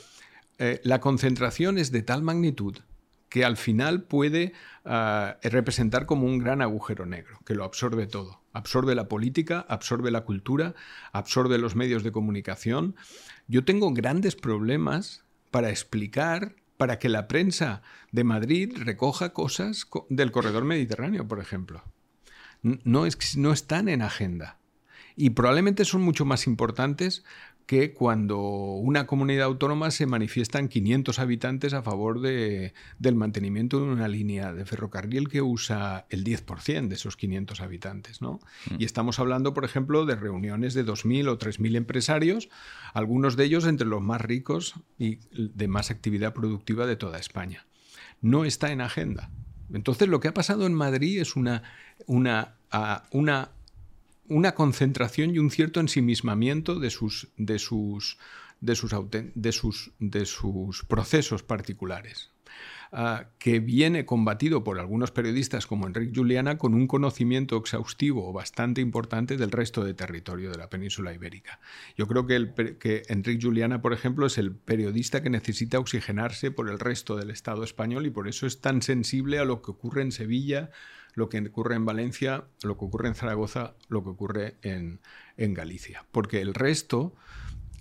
[0.58, 2.78] eh, la concentración es de tal magnitud
[3.34, 4.52] que al final puede
[4.84, 8.40] ah, representar como un gran agujero negro, que lo absorbe todo.
[8.52, 10.76] Absorbe la política, absorbe la cultura,
[11.10, 12.94] absorbe los medios de comunicación.
[13.48, 17.82] Yo tengo grandes problemas para explicar, para que la prensa
[18.12, 21.82] de Madrid recoja cosas del corredor mediterráneo, por ejemplo.
[22.62, 24.60] No, es, no están en agenda.
[25.16, 27.24] Y probablemente son mucho más importantes
[27.66, 33.84] que cuando una comunidad autónoma se manifiestan 500 habitantes a favor de, del mantenimiento de
[33.84, 38.20] una línea de ferrocarril que usa el 10% de esos 500 habitantes.
[38.20, 38.40] ¿no?
[38.70, 38.74] Mm.
[38.80, 42.50] Y estamos hablando, por ejemplo, de reuniones de 2.000 o 3.000 empresarios,
[42.92, 47.66] algunos de ellos entre los más ricos y de más actividad productiva de toda España.
[48.20, 49.30] No está en agenda.
[49.72, 51.62] Entonces, lo que ha pasado en Madrid es una,
[52.06, 52.56] una,
[53.10, 53.50] una
[54.28, 58.18] una concentración y un cierto ensimismamiento de sus, de sus,
[58.60, 58.74] de
[60.26, 62.30] sus, procesos particulares.
[62.96, 68.80] Ah, que viene combatido por algunos periodistas como Enrique Juliana con un conocimiento exhaustivo bastante
[68.80, 71.58] importante del resto de territorio de la península ibérica.
[71.96, 76.52] Yo creo que, el, que Enrique Juliana, por ejemplo, es el periodista que necesita oxigenarse
[76.52, 79.72] por el resto del Estado español y por eso es tan sensible a lo que
[79.72, 80.70] ocurre en Sevilla,
[81.14, 85.00] lo que ocurre en Valencia, lo que ocurre en Zaragoza, lo que ocurre en,
[85.36, 86.04] Galicia.
[86.12, 87.14] Porque el resto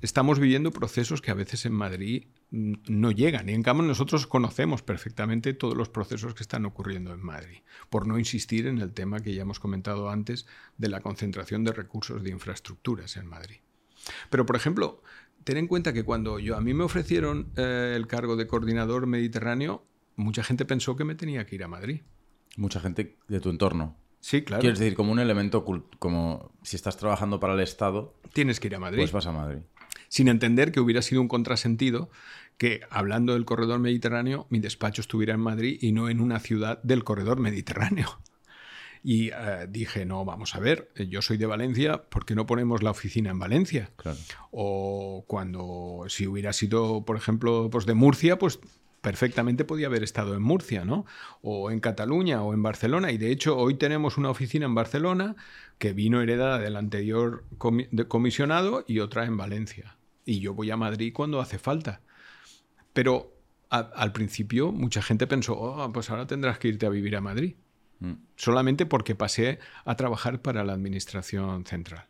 [0.02, 3.50] estamos viviendo procesos que a veces en Madrid no llegan.
[3.50, 8.08] Y en cambio nosotros conocemos perfectamente todos los procesos que están ocurriendo en Madrid, por
[8.08, 10.46] no insistir en el tema que ya hemos comentado antes
[10.78, 13.58] de la concentración de recursos de infraestructuras en Madrid.
[14.30, 15.02] Pero, por ejemplo,
[15.44, 19.08] ten en cuenta que cuando yo, a mí me ofrecieron eh, el cargo de coordinador
[19.08, 19.86] mediterráneo,
[20.16, 22.02] mucha gente pensó que me tenía que ir a Madrid.
[22.58, 23.98] Mucha gente de tu entorno.
[24.20, 24.62] Sí, claro.
[24.62, 25.66] Quieres decir, como un elemento,
[26.00, 28.16] como si estás trabajando para el Estado.
[28.32, 29.00] Tienes que ir a Madrid.
[29.00, 29.60] Pues vas a Madrid.
[30.08, 32.10] Sin entender que hubiera sido un contrasentido
[32.58, 36.82] que, hablando del corredor mediterráneo, mi despacho estuviera en Madrid y no en una ciudad
[36.84, 38.20] del corredor mediterráneo.
[39.06, 42.84] Y eh, dije, no, vamos a ver, yo soy de Valencia, ¿por qué no ponemos
[42.84, 43.92] la oficina en Valencia?
[44.50, 48.62] O cuando, si hubiera sido, por ejemplo, pues de Murcia, pues
[49.04, 51.06] perfectamente podía haber estado en Murcia, ¿no?
[51.42, 53.12] O en Cataluña o en Barcelona.
[53.12, 55.36] Y de hecho, hoy tenemos una oficina en Barcelona
[55.78, 57.44] que vino heredada del anterior
[58.08, 59.98] comisionado y otra en Valencia.
[60.24, 62.00] Y yo voy a Madrid cuando hace falta.
[62.94, 63.36] Pero
[63.70, 67.56] al principio mucha gente pensó, oh, pues ahora tendrás que irte a vivir a Madrid.
[68.00, 68.14] Mm.
[68.38, 72.06] Solamente porque pasé a trabajar para la Administración Central.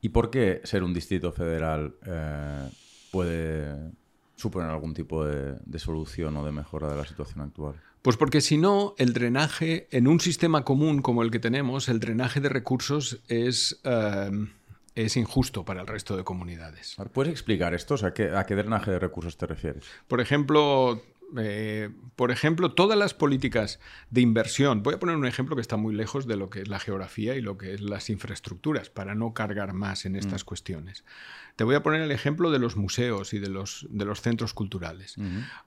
[0.00, 2.70] ¿Y por qué ser un distrito federal eh,
[3.10, 3.92] puede
[4.38, 7.74] suponer algún tipo de, solución o de mejora de la situación actual?
[8.02, 11.98] Pues porque si no, el drenaje, en un sistema común como el que tenemos, el
[11.98, 14.30] drenaje de recursos es, eh,
[14.94, 16.96] es injusto para el resto de comunidades.
[17.12, 17.96] ¿Puedes explicar esto?
[18.06, 19.84] ¿a, qué, ¿A qué drenaje de recursos te refieres?
[20.06, 21.02] Por ejemplo,
[21.36, 23.80] eh, por ejemplo, todas las políticas
[24.10, 26.68] de inversión, voy a poner un ejemplo que está muy lejos de lo que es
[26.68, 30.46] la geografía y lo que es las infraestructuras, para no cargar más en estas mm.
[30.46, 31.04] cuestiones.
[31.56, 34.54] Te voy a poner el ejemplo de los museos y de los, de los centros
[34.54, 35.16] culturales.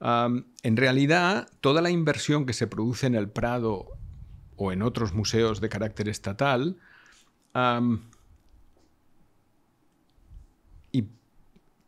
[0.02, 3.90] en realidad, toda la inversión que se produce en el Prado
[4.56, 6.78] o en otros museos de carácter estatal,
[10.92, 11.06] y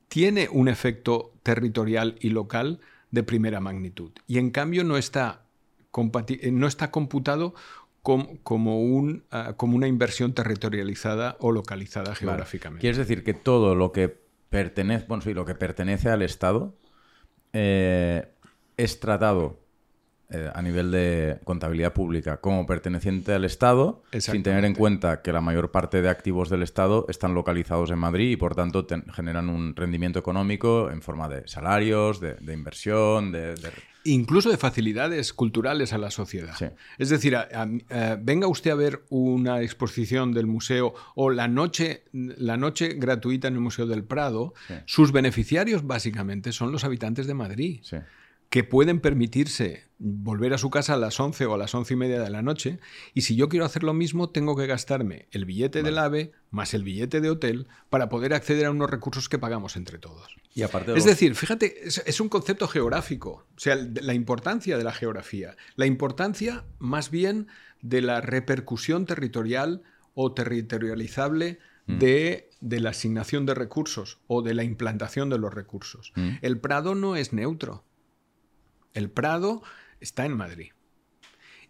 [0.10, 2.80] tiene un efecto territorial y local
[3.14, 4.12] de primera magnitud.
[4.26, 5.44] Y en cambio no está,
[6.28, 7.54] eh, no está computado
[8.02, 12.82] como, un, ah, como una inversión territorializada o localizada geográficamente.
[12.82, 14.18] Quieres decir que todo lo que
[14.50, 16.76] pertenece, bueno, sí, lo que pertenece al Estado
[17.54, 18.28] eh,
[18.78, 19.60] es tratado
[20.30, 25.32] eh, a nivel de contabilidad pública como perteneciente al Estado, sin tener en cuenta que
[25.32, 29.50] la mayor parte de activos del Estado están localizados en Madrid y por tanto generan
[29.50, 33.54] un rendimiento económico en forma de salarios, de, inversión, de,
[34.06, 36.56] Incluso de facilidades culturales a la sociedad.
[36.98, 37.38] Es decir,
[38.20, 43.56] venga usted a ver una exposición del museo o la noche, la noche gratuita en
[43.56, 44.54] el Museo del Prado,
[44.86, 47.82] sus beneficiarios básicamente son los habitantes de Madrid.
[47.84, 47.98] Sí
[48.54, 51.98] que pueden permitirse volver a su casa a las 11 o a las 11 y
[51.98, 52.78] media de la noche,
[53.16, 56.76] y si yo quiero hacer lo mismo, tengo que gastarme el billete del AVE más
[56.76, 60.36] el billete de hotel para poder acceder a unos recursos que pagamos entre todos.
[60.54, 64.94] Y aparte es decir, fíjate, es, un concepto geográfico, o sea, la importancia de la
[64.94, 67.48] geografía, la importancia más bien
[67.82, 69.82] de la repercusión territorial
[70.14, 71.58] o territorializable
[71.88, 71.98] mm.
[71.98, 76.14] de, la asignación de recursos o de la implantación de los recursos.
[76.14, 76.34] Mm.
[76.44, 77.84] El Prado no es neutro.
[78.94, 79.64] El Prado
[80.00, 80.72] está en Madrid.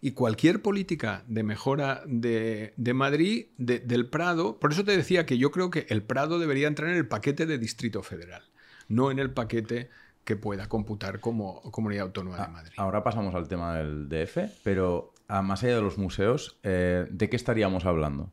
[0.00, 5.50] Y cualquier política de mejora de, Madrid, del Prado, por eso te decía que yo
[5.50, 8.42] creo que el Prado debería entrar en el paquete de Distrito Federal,
[8.88, 9.88] no en el paquete
[10.24, 12.74] que pueda computar como Comunidad Autónoma de ah, Madrid.
[12.76, 17.30] Ahora pasamos al tema del DF, pero a más allá de los museos, eh, ¿de
[17.30, 18.30] qué estaríamos hablando?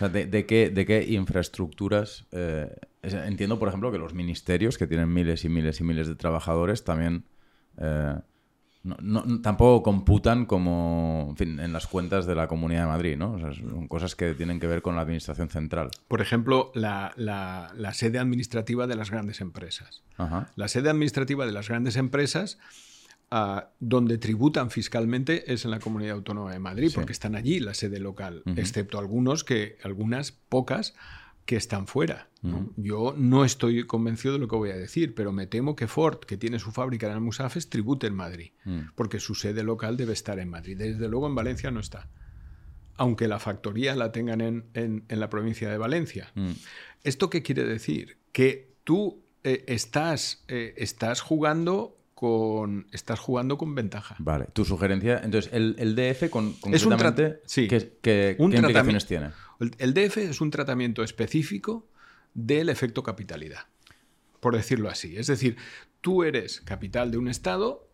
[0.00, 2.26] De, qué, ¿De qué infraestructuras?
[2.32, 6.14] Eh, entiendo, por ejemplo, que los ministerios, que tienen miles y miles y miles de
[6.14, 7.24] trabajadores, también
[7.78, 8.14] eh,
[9.42, 13.38] tampoco computan como en, las cuentas de la Comunidad de Madrid, ¿no?
[13.54, 15.90] son cosas que tienen que ver con la administración central.
[16.08, 17.12] Por ejemplo, la,
[17.92, 20.02] sede administrativa de las grandes empresas.
[20.54, 22.58] La sede administrativa de las grandes empresas
[23.80, 27.98] donde tributan fiscalmente es en la Comunidad Autónoma de Madrid, porque están allí la sede
[27.98, 30.94] local, excepto algunos que, algunas pocas
[31.44, 32.28] que están fuera.
[32.76, 36.20] Yo no estoy convencido de lo que voy a decir, pero me temo que Ford,
[36.20, 38.80] que tiene su fábrica en Almusafes, tribute en Madrid, mm.
[38.94, 40.76] porque su sede local debe estar en Madrid.
[40.76, 42.08] Desde luego en Valencia no está,
[42.94, 46.30] aunque la factoría la tengan en, la provincia de Valencia.
[46.36, 46.52] Mm.
[47.02, 48.18] ¿Esto qué quiere decir?
[48.30, 52.86] Que tú eh, estás, eh, estás jugando con.
[52.92, 54.16] Estás jugando con ventaja.
[54.18, 54.46] Vale.
[54.54, 55.20] Tu sugerencia.
[55.22, 57.68] Entonces, el, DF con, concretamente, es un
[58.00, 59.32] ¿qué, implicaciones tiene?
[59.60, 61.86] El, DF es un tratamiento específico
[62.32, 63.66] del efecto capitalidad.
[64.40, 65.18] Por decirlo así.
[65.18, 65.58] Es decir,
[66.00, 67.86] tú eres capital de un Estado.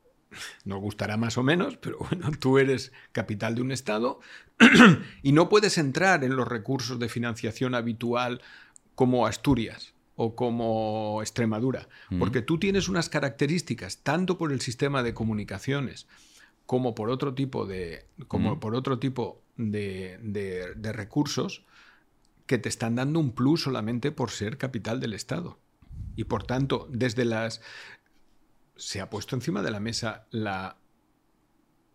[0.65, 4.21] Nos gustará más o menos, pero bueno, tú eres capital de un Estado
[5.25, 8.41] y no puedes entrar en los recursos de financiación habitual
[8.95, 9.92] como Asturias
[10.25, 11.89] o como Extremadura,
[12.21, 16.07] porque tú tienes unas características, tanto por el sistema de comunicaciones
[16.65, 21.65] como por otro tipo de, como por otro tipo de, de recursos,
[22.47, 25.59] que te están dando un plus solamente por ser capital del Estado.
[26.15, 27.61] Y por tanto, desde las...
[28.77, 30.77] Se ha puesto encima de la mesa la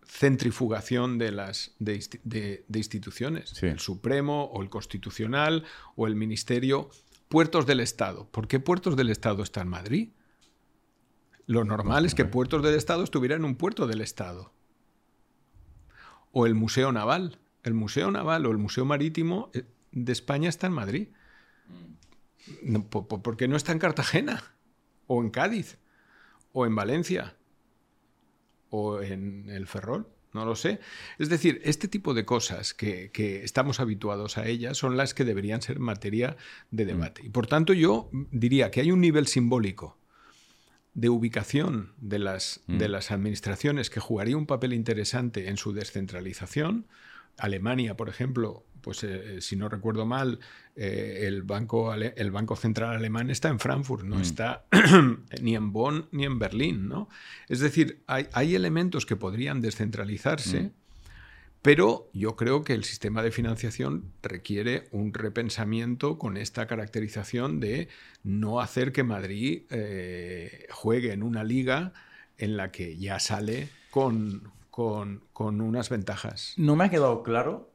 [0.07, 6.89] centrifugación de las de, instituciones, el Supremo o el Constitucional o el Ministerio,
[7.29, 8.27] puertos del Estado.
[8.29, 10.09] ¿Por qué puertos del Estado está en Madrid?
[11.45, 14.51] Lo normal es que puertos del Estado estuvieran en un puerto del Estado.
[16.31, 17.39] O el Museo Naval.
[17.63, 21.07] El Museo Naval o el Museo Marítimo eh, de España está en Madrid.
[22.89, 24.43] ¿Por qué no está en Cartagena?
[25.07, 25.77] ¿O en Cádiz?
[26.53, 27.37] ¿O en Valencia?
[28.69, 30.07] o en el Ferrol,
[30.38, 30.80] no lo sé.
[31.18, 33.11] Es decir, este tipo de cosas que,
[33.43, 36.38] estamos habituados a ellas son las que deberían ser materia
[36.72, 36.88] de mm.
[36.88, 37.22] debate.
[37.26, 39.97] Y por tanto yo diría que hay un nivel simbólico
[40.93, 42.91] de ubicación de las, de mm.
[42.91, 46.88] las administraciones que jugaría un papel interesante en su descentralización.
[47.38, 50.39] Alemania, por ejemplo, pues eh, si no recuerdo mal,
[50.75, 54.21] eh, el, banco, el Banco Central Alemán está en Frankfurt, no mm.
[54.21, 54.65] está
[55.41, 56.87] ni en Bonn ni en Berlín.
[56.87, 57.09] ¿no?
[57.49, 60.71] Es decir, hay, elementos que podrían descentralizarse, mm.
[61.63, 67.87] pero yo creo que el sistema de financiación requiere un repensamiento con esta caracterización de
[68.23, 71.93] no hacer que Madrid eh, juegue en una liga
[72.37, 76.53] en la que ya sale con, con, con unas ventajas.
[76.55, 77.71] No me ha quedado claro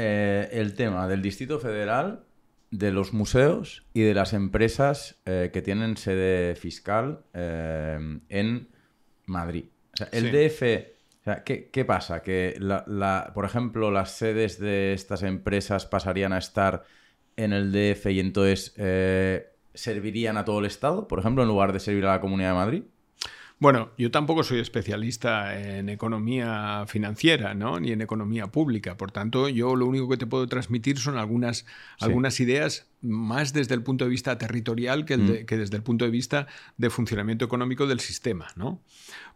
[0.00, 2.24] eh, el tema del Distrito Federal,
[2.70, 8.68] de los museos y de las empresas eh, que tienen sede fiscal eh, en
[9.26, 9.64] Madrid.
[10.12, 10.62] el DF,
[11.44, 12.22] ¿qué, pasa?
[12.22, 16.84] Que, la, por ejemplo, las sedes de estas empresas pasarían a estar
[17.36, 18.74] en el DF y entonces
[19.74, 22.54] servirían a todo el Estado, por ejemplo, en lugar de servir a la Comunidad de
[22.54, 22.82] Madrid.
[23.60, 27.80] Bueno, yo tampoco soy especialista en economía financiera, ¿no?
[27.80, 28.96] Ni en economía pública.
[28.96, 31.66] Por tanto, yo lo único que te puedo transmitir son algunas,
[31.98, 35.44] algunas ideas más desde el punto de vista territorial mm.
[35.44, 38.80] que, desde el punto de vista de funcionamiento económico del sistema, ¿no?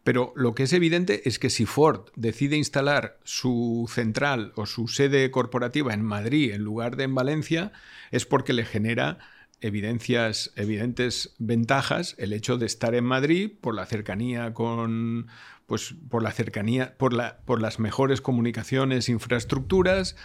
[0.05, 4.87] Pero lo que es evidente es que si Ford decide instalar su central o su
[4.87, 7.73] sede corporativa en Madrid en lugar de en Valencia,
[8.13, 9.19] es porque le genera
[9.63, 15.29] evidencias, evidentes ventajas el hecho de estar en Madrid por la cercanía con,
[15.67, 20.17] pues, por la cercanía, por, la, por las mejores comunicaciones, infraestructuras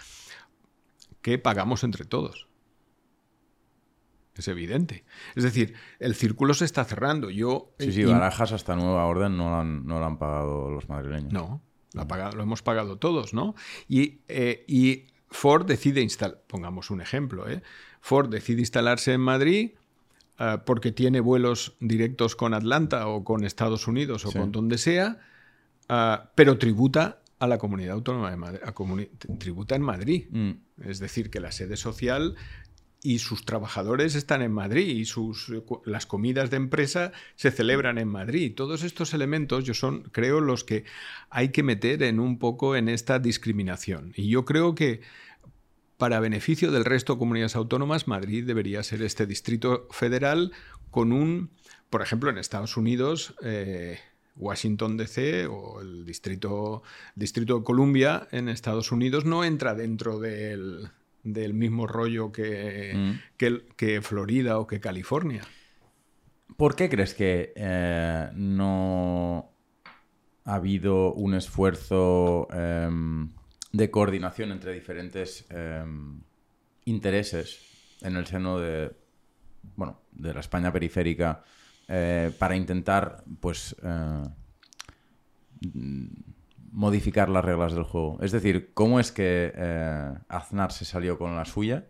[1.22, 2.48] que pagamos entre todos.
[4.34, 5.04] Es evidente.
[5.34, 7.30] Es decir, el círculo se está cerrando.
[7.30, 10.88] Yo, sí, sí, Barajas hasta nueva orden no lo han, no lo han pagado los
[10.88, 11.32] madrileños.
[11.32, 11.62] No,
[11.92, 13.54] lo, pagado, lo, hemos pagado todos, ¿no?
[13.88, 17.62] Y, eh, y Ford decide instalar, pongamos un ejemplo, ¿eh?
[18.00, 19.72] Ford decide instalarse en Madrid
[20.38, 25.18] eh, porque tiene vuelos directos con Atlanta o con Estados Unidos o con donde sea,
[25.88, 28.60] eh, pero tributa a la comunidad autónoma de Madrid,
[29.38, 30.26] tributa en Madrid.
[30.30, 30.50] Mm.
[30.84, 32.34] Es decir, que la sede social
[33.02, 35.52] y sus trabajadores están en Madrid y sus,
[35.84, 38.54] las comidas de empresa se celebran en Madrid.
[38.56, 40.84] Todos estos elementos yo son, creo, los que
[41.30, 44.12] hay que meter en un poco en esta discriminación.
[44.16, 45.00] Y yo creo que
[45.96, 50.52] para beneficio del resto de comunidades autónomas, Madrid debería ser este distrito federal
[50.90, 51.50] con un,
[51.90, 53.98] por ejemplo, en Estados Unidos, eh,
[54.36, 56.82] Washington DC o el distrito,
[57.14, 60.90] distrito de Columbia en Estados Unidos no entra dentro del,
[61.54, 63.74] mismo rollo que, mm.
[63.76, 65.42] que, Florida o que California.
[66.56, 69.52] ¿Por qué crees que eh, no
[70.44, 73.30] ha habido un esfuerzo em,
[73.72, 76.22] de coordinación entre diferentes em,
[76.86, 78.90] intereses en el seno de,
[79.76, 81.44] bueno, de la España periférica
[81.86, 84.22] eh, para intentar, pues, eh,
[86.78, 88.18] modificar las reglas del juego.
[88.20, 91.86] Es decir, ¿cómo es que eh, Aznar se salió con la suya?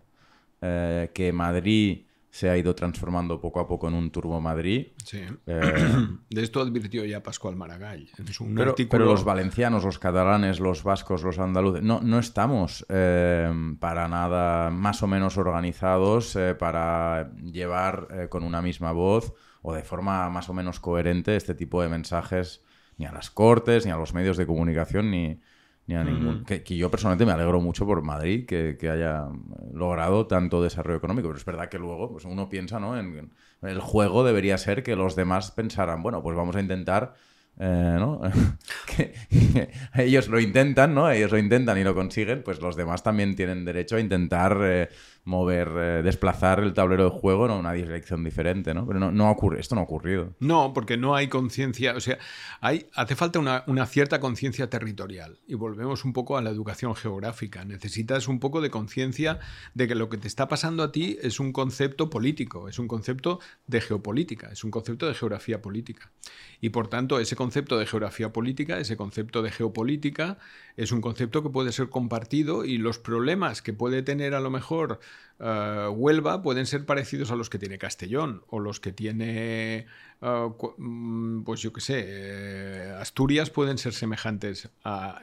[0.60, 4.88] que Madrid se ha ido transformando poco a poco en un Turbo Madrid.
[5.04, 5.22] Sí.
[5.46, 8.08] Eh, de esto advirtió ya Pascual Maragall.
[8.88, 13.50] pero, los valencianos, los catalanes, los vascos, los andaluces, no, no estamos eh,
[13.80, 19.32] para nada más o menos organizados eh, para llevar con una misma voz
[19.62, 22.62] o de forma más o menos coherente este tipo de mensajes
[22.98, 25.40] ni a las cortes, ni a los medios de comunicación, ni,
[25.88, 26.44] ni a ningún.
[26.44, 29.28] Que, yo personalmente me alegro mucho por Madrid que, haya
[29.72, 32.98] logrado tanto desarrollo económico, pero es verdad que luego pues uno piensa, ¿no?
[32.98, 33.30] En,
[33.62, 37.14] el juego debería ser que los demás pensaran, bueno, pues vamos a intentar.
[37.60, 38.20] Eh, ¿no?
[38.96, 39.14] que,
[39.94, 41.10] ellos lo intentan, ¿no?
[41.10, 44.88] Ellos lo intentan y lo consiguen, pues los demás también tienen derecho a intentar eh,
[45.28, 48.86] mover, eh, desplazar el tablero de juego en una dirección diferente, ¿no?
[48.86, 50.32] Pero no, no ocurre, esto no ha ocurrido.
[50.40, 52.18] No, porque no hay conciencia, o sea,
[52.62, 55.38] hay, hace falta una, una cierta conciencia territorial.
[55.46, 57.64] Y volvemos un poco a la educación geográfica.
[57.66, 59.38] Necesitas un poco de conciencia
[59.74, 62.88] de que lo que te está pasando a ti es un concepto político, es un
[62.88, 66.10] concepto de geopolítica, es un concepto de geografía política.
[66.62, 70.38] Y por tanto, ese concepto de geografía política, ese concepto de geopolítica,
[70.78, 74.48] es un concepto que puede ser compartido y los problemas que puede tener a lo
[74.48, 75.00] mejor
[75.40, 79.86] eh, Huelva pueden ser parecidos a los que tiene Castellón o los que tiene, eh,
[80.78, 84.70] mm, pues yo qué sé, eh, Asturias pueden ser semejantes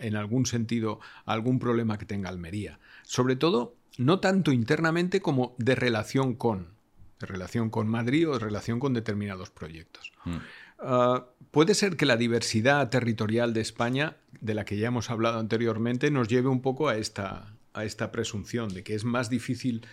[0.02, 2.80] en algún sentido a algún problema que tenga Almería.
[3.04, 6.76] Sobre todo, no tanto internamente como de relación con,
[7.22, 10.12] de relación con Madrid o de relación con determinados proyectos.
[10.26, 10.36] Mm.
[10.80, 15.40] Ah, puede ser que la diversidad territorial de España, de la que ya hemos hablado
[15.40, 19.86] anteriormente, nos lleve un poco a esta, a esta presunción de que es más difícil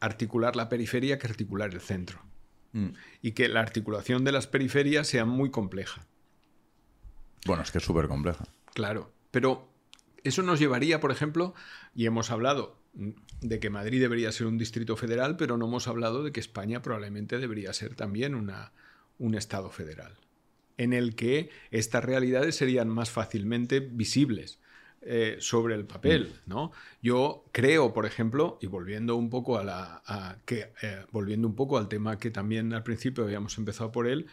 [0.00, 2.20] articular la periferia que articular el centro.
[2.72, 2.88] Mm.
[3.22, 6.06] Y que la articulación de las periferias sea muy compleja.
[7.46, 8.44] Bueno, es que es súper compleja.
[8.74, 9.68] Claro, pero
[10.24, 11.54] eso nos llevaría, por ejemplo,
[11.94, 12.78] y hemos hablado
[13.40, 16.82] de que Madrid debería ser un distrito federal, pero no hemos hablado de que España
[16.82, 18.72] probablemente debería ser también una,
[19.18, 20.14] un Estado federal,
[20.76, 24.58] en el que estas realidades serían más fácilmente visibles.
[25.08, 26.32] Eh, sobre el papel.
[26.46, 26.72] ¿no?
[27.00, 31.78] Yo creo, por ejemplo, y volviendo un poco a la que eh, volviendo un poco
[31.78, 34.26] al tema que también al principio habíamos empezado por él,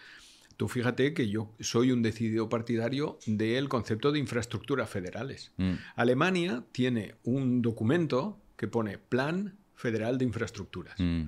[0.57, 5.51] tú fíjate que yo soy un decidido partidario del concepto de infraestructuras federales.
[5.57, 5.73] Mm.
[5.95, 10.95] Alemania tiene un documento que pone Plan Federal de Infraestructuras.
[10.97, 11.25] Mm.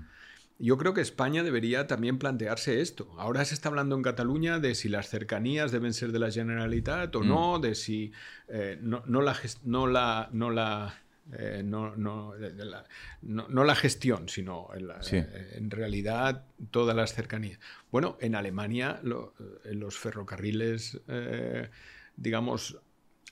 [0.58, 3.14] Yo creo que España debería también plantearse esto.
[3.18, 7.14] Ahora se está hablando en Cataluña de si las cercanías deben ser de la Generalitat
[7.16, 7.28] o mm.
[7.28, 8.14] no, de si
[8.48, 11.02] eh, no, la, no la, no la
[11.38, 12.36] eh, no, no,
[13.64, 17.60] la, gestión, sino en, eh, en, realidad todas las cercanías.
[17.92, 21.02] Bueno, en Alemania los ferrocarriles,
[22.16, 22.78] digamos,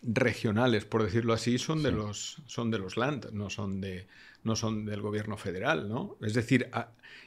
[0.02, 4.08] regionales, por decirlo así, son de los son de los land, no son de
[4.44, 6.18] no son del gobierno federal, ¿no?
[6.22, 6.70] Es decir,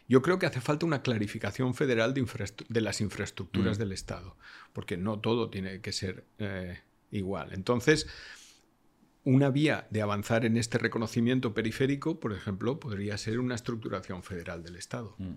[0.09, 2.27] yo creo que hace falta una clarificación federal de,
[2.69, 3.81] de las infraestructuras mm.
[3.81, 4.37] del Estado,
[4.73, 6.81] porque no todo tiene que ser eh,
[7.11, 7.53] igual.
[7.53, 8.07] Entonces,
[9.25, 14.63] una vía de avanzar en este reconocimiento periférico, por ejemplo, podría ser una estructuración federal
[14.63, 15.17] del Estado.
[15.19, 15.35] Mm.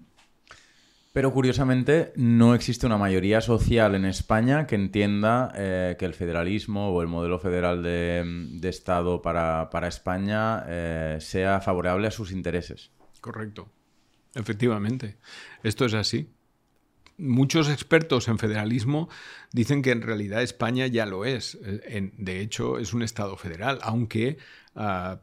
[1.11, 6.89] Pero curiosamente no existe una mayoría social en España que entienda eh, que el federalismo
[6.89, 12.91] o el modelo federal de, Estado para, España eh, sea favorable a sus intereses.
[13.21, 13.69] Correcto.
[14.35, 15.17] Efectivamente.
[15.63, 16.29] Esto es así.
[17.17, 19.09] Muchos expertos en federalismo
[19.51, 21.57] dicen que en realidad España ya lo es.
[21.63, 24.37] Eh, de hecho, es un Estado federal, aunque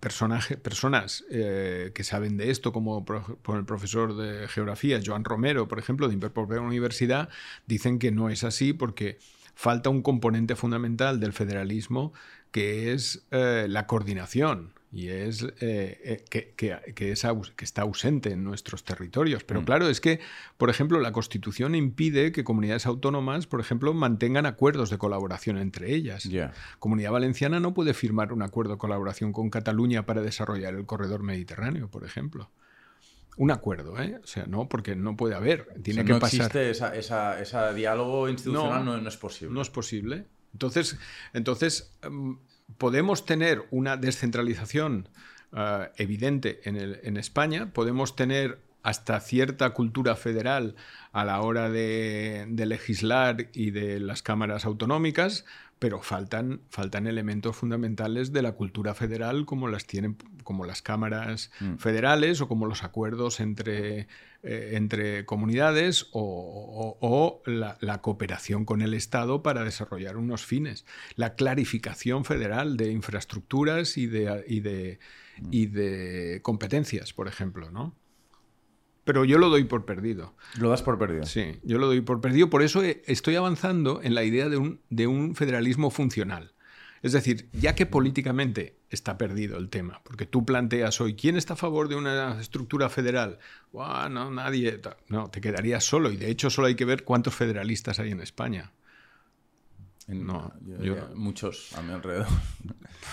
[0.00, 5.78] personas eh, que saben de esto, como por, el profesor de geografía, Joan Romero, por
[5.78, 7.30] ejemplo, de Interpol Universidad,
[7.66, 9.18] dicen que no es así porque
[9.54, 12.12] falta un componente fundamental del federalismo
[12.50, 18.82] que es eh, la coordinación y es eh, eh, que, que, está ausente en nuestros
[18.82, 19.44] territorios.
[19.44, 19.64] Pero mm.
[19.64, 20.20] claro, es que,
[20.56, 25.94] por ejemplo, la Constitución impide que comunidades autónomas, por ejemplo, mantengan acuerdos de colaboración entre
[25.94, 26.26] ellas.
[26.78, 31.22] Comunidad Valenciana no puede firmar un acuerdo de colaboración con Cataluña para desarrollar el corredor
[31.22, 32.50] mediterráneo, por ejemplo.
[33.36, 34.18] Un acuerdo, ¿eh?
[34.24, 35.68] O sea, no, porque no puede haber.
[35.82, 36.56] Tiene que no pasar.
[36.56, 39.54] existe ese diálogo institucional, no, no, es posible.
[39.54, 40.24] No es posible.
[40.54, 40.96] Entonces,
[41.34, 42.38] entonces em,
[42.78, 45.08] podemos tener una descentralización
[45.56, 50.76] eh, evidente en, España, podemos tener hasta cierta cultura federal
[51.12, 55.44] a la hora de, legislar y de las cámaras autonómicas,
[55.78, 61.50] pero faltan, faltan elementos fundamentales de la cultura federal como las tienen como las cámaras
[61.60, 61.76] mm.
[61.76, 64.06] federales o como los acuerdos entre,
[64.42, 70.86] eh, entre comunidades o, la, cooperación con el Estado para desarrollar unos fines.
[71.16, 75.00] La clarificación federal de infraestructuras y de, y de,
[75.40, 75.48] mm.
[75.50, 77.92] y de competencias, por ejemplo, ¿no?
[79.06, 80.34] Pero yo lo doy por perdido.
[80.58, 81.24] Lo das por perdido.
[81.26, 82.50] Sí, yo lo doy por perdido.
[82.50, 86.54] Por eso estoy avanzando en la idea de un, de un federalismo funcional.
[87.02, 91.54] Es decir, ya que políticamente está perdido el tema, porque tú planteas hoy, ¿quién está
[91.54, 93.38] a favor de una estructura federal?
[93.72, 94.80] no, nadie.
[95.06, 96.10] No, te quedarías solo.
[96.10, 98.72] Y de hecho solo hay que ver cuántos federalistas hay en España.
[100.08, 100.52] No,
[101.14, 102.26] muchos a mi alrededor.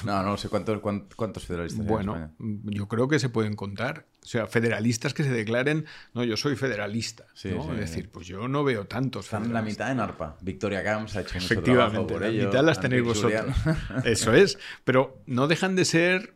[0.06, 0.82] No, no sé cuántos,
[1.16, 1.86] cuántos federalistas.
[1.86, 4.08] Bueno, yo creo que se pueden contar.
[4.24, 7.26] O sea, federalistas que se declaren, no, yo soy federalista.
[7.36, 9.26] es decir, pues yo no veo tantos.
[9.26, 10.38] Están la mitad en ARPA.
[10.42, 13.56] Victoria Camps ha hecho mucho Efectivamente, por la mitad las tenéis vosotros.
[14.04, 14.58] Eso es.
[14.84, 16.36] Pero no dejan de ser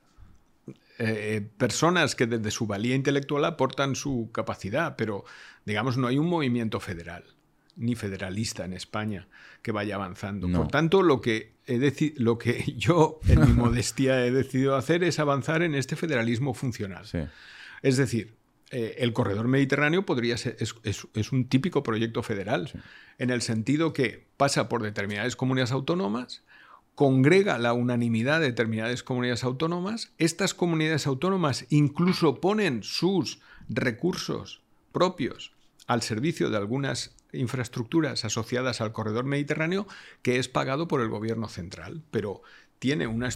[1.00, 5.26] eh, personas que desde su valía intelectual aportan su capacidad, pero
[5.66, 7.24] digamos no hay un movimiento federal
[7.78, 9.28] ni federalista en España
[9.62, 10.50] que vaya avanzando.
[10.52, 15.20] Por tanto, lo que, he lo que yo, en mi modestia, he decidido hacer es
[15.20, 17.06] avanzar en este federalismo funcional.
[17.82, 18.36] Es decir,
[18.72, 22.72] eh, el corredor mediterráneo podría ser, es, un típico proyecto federal,
[23.18, 26.44] en el sentido que pasa por determinadas comunidades autónomas,
[26.96, 33.40] congrega la unanimidad de determinadas comunidades autónomas, estas comunidades autónomas incluso ponen sus
[33.70, 35.54] recursos propios
[35.86, 39.88] al servicio de algunas infraestructuras asociadas al corredor mediterráneo
[40.22, 42.42] que es pagado por el gobierno central, pero
[42.80, 43.30] tiene una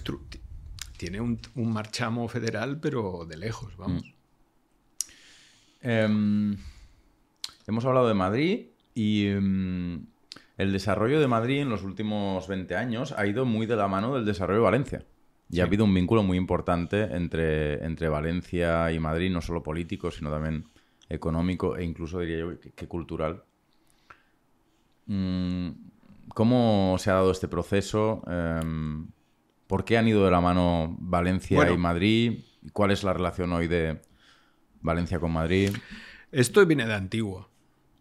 [0.98, 4.04] tiene un, marchamo federal, pero de lejos, vamos.
[4.04, 4.22] Mm.
[5.82, 6.58] Em,
[7.66, 10.06] hemos hablado de Madrid y em,
[10.58, 14.14] el desarrollo de Madrid en los últimos 20 años ha ido muy de la mano
[14.14, 15.06] del desarrollo de Valencia.
[15.50, 20.12] Y ha habido un vínculo muy importante entre, entre Valencia y Madrid, no solo político,
[20.12, 20.66] sino también
[21.10, 23.44] económico e incluso diría yo que, cultural.
[25.06, 25.70] Mm,
[26.34, 28.24] ¿Cómo se ha dado este proceso?
[28.28, 29.08] Em,
[29.68, 32.40] ¿Por qué han ido de la mano Valencia y Madrid?
[32.74, 34.02] ¿Cuál es la relación hoy de
[34.82, 35.72] Valencia con Madrid?
[36.32, 37.50] Esto viene de antiguo.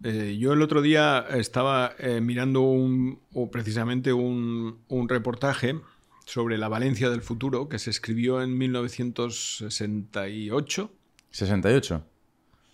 [0.03, 3.21] Eh, yo el otro día estaba eh, mirando un,
[3.53, 5.79] precisamente un, un, reportaje
[6.25, 10.91] sobre la Valencia del futuro que se escribió en 1968.
[11.33, 12.03] ¿68?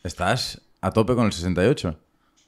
[0.04, 1.98] Estás a tope con el 68.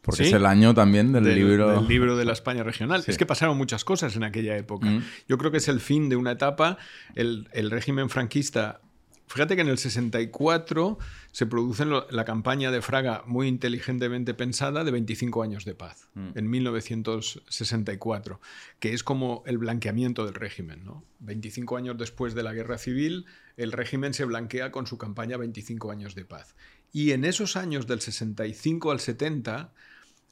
[0.03, 1.73] Porque es el año también del, libro.
[1.73, 3.05] Del libro de la España regional.
[3.07, 4.87] Es que pasaron muchas cosas en aquella época.
[4.87, 5.05] Mm.
[5.29, 6.79] Yo creo que es el fin de una etapa.
[7.15, 8.81] El, el régimen franquista
[9.29, 10.99] Fíjate que en el 64
[11.33, 16.31] se produce la campaña de Fraga muy inteligentemente pensada de 25 años de paz, mm.
[16.35, 18.41] en 1964,
[18.81, 20.85] que es como el blanqueamiento del régimen.
[20.85, 21.05] ¿no?
[21.21, 23.27] 25 años después de la guerra civil,
[23.57, 26.57] el régimen se blanquea con su campaña 25 años de paz.
[26.91, 29.75] Y en esos años del 65 al 70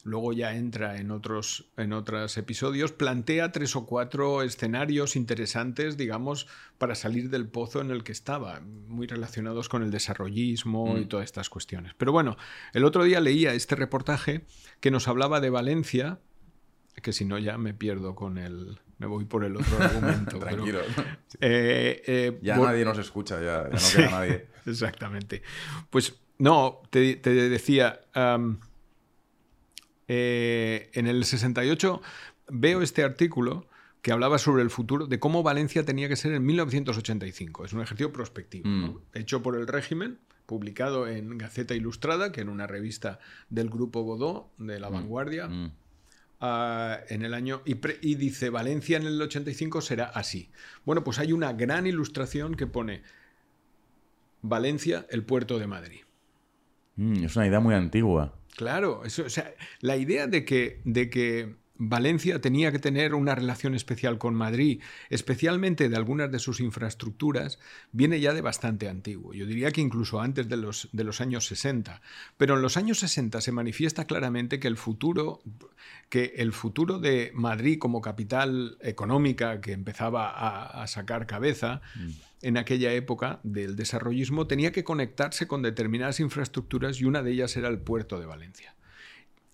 [0.03, 6.47] luego ya entra en otros, en otros episodios, plantea tres o cuatro escenarios interesantes, digamos,
[6.77, 11.07] para salir del pozo en el que estaba, muy relacionados con el desarrollismo y mm.
[11.07, 11.93] todas estas cuestiones.
[11.97, 12.37] Pero bueno,
[12.73, 14.45] el otro día leía este reportaje
[14.79, 16.19] que nos hablaba de Valencia,
[17.01, 18.79] que si no ya me pierdo con el...
[18.99, 20.39] Me voy por el otro argumento.
[20.39, 20.79] Tranquilo.
[21.39, 24.47] Eh, eh, ya nadie nos escucha, ya, no queda nadie.
[24.65, 25.43] Exactamente.
[25.89, 27.99] Pues no, te, decía...
[30.07, 32.01] Eh, en el 68
[32.49, 33.67] veo este artículo
[34.01, 37.65] que hablaba sobre el futuro, de cómo Valencia tenía que ser en 1985.
[37.65, 38.97] Es un ejercicio prospectivo, mm.
[39.13, 43.19] hecho por el régimen, publicado en Gaceta Ilustrada, que era una revista
[43.49, 44.93] del grupo Godó, de La mm.
[44.93, 45.47] Vanguardia.
[45.47, 45.71] Mm.
[46.39, 50.51] Ah, en el año y, y, dice Valencia en el 85 será así.
[50.85, 53.01] Bueno, pues hay una gran ilustración que pone
[54.43, 56.01] Valencia, el puerto de Madrid.
[56.95, 58.35] es una idea muy antigua.
[58.57, 63.75] Claro, o sea, la idea de que, de que Valencia tenía que tener una relación
[63.75, 64.81] especial con Madrid,
[65.11, 67.59] especialmente de algunas de sus infraestructuras,
[67.91, 69.31] viene ya de bastante antiguo.
[69.35, 72.01] Yo diría que incluso antes de los, de los años 60.
[72.37, 75.43] Pero en los años 60 se manifiesta claramente que el futuro,
[76.09, 82.09] que el futuro de Madrid como capital económica que empezaba a, sacar cabeza mm.
[82.41, 87.57] En aquella época del desarrollismo tenía que conectarse con determinadas infraestructuras y una de ellas
[87.57, 88.75] era el puerto de Valencia.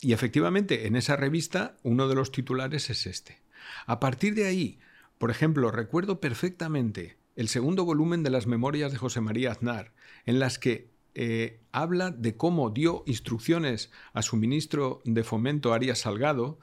[0.02, 3.42] Y efectivamente, en esa revista uno de los titulares es este.
[3.86, 4.80] A partir de ahí,
[5.18, 9.94] por ejemplo, recuerdo perfectamente el segundo volumen de las memorias de José María Aznar,
[10.26, 16.00] en las que eh, habla de cómo dio instrucciones a su ministro de Fomento, Arias
[16.00, 16.60] Salgado,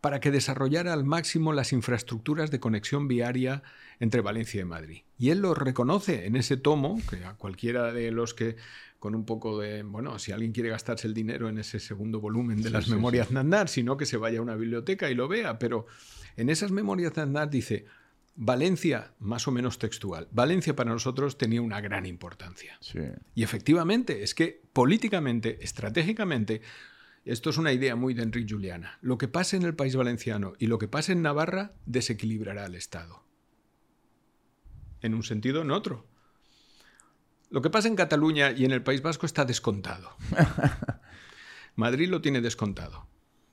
[0.00, 3.62] para que desarrollara al máximo las infraestructuras de conexión viaria
[4.00, 5.02] entre Valencia y Madrid.
[5.18, 8.56] Y él lo reconoce en ese tomo, que a cualquiera de los que
[8.98, 12.62] con un poco de, bueno, si alguien quiere gastarse el dinero en ese segundo volumen
[12.62, 15.58] de las memorias de Andar, sino que se vaya a una biblioteca y lo vea,
[15.58, 15.86] pero
[16.36, 17.86] en esas memorias de Andar dice,
[18.34, 22.78] Valencia, más o menos textual, Valencia para nosotros tenía una gran importancia.
[23.34, 26.60] Y efectivamente, es que políticamente, estratégicamente,
[27.24, 30.54] esto es una idea muy de Enrique Juliana, lo que pase en el país valenciano
[30.58, 33.27] y lo que pase en Navarra desequilibrará al Estado.
[35.02, 36.06] En un sentido, en otro.
[37.50, 40.10] Lo que pasa en Cataluña y en el País Vasco está descontado.
[41.76, 43.06] Madrid lo tiene descontado.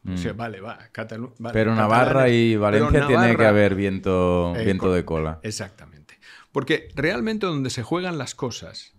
[0.08, 0.38] O sea, mm.
[0.38, 0.90] vale, va,
[1.52, 5.40] Pero Navarra y Valencia tiene que haber viento, eh, viento de cola.
[5.42, 6.20] Exactamente.
[6.52, 8.94] Porque realmente donde se juegan las cosas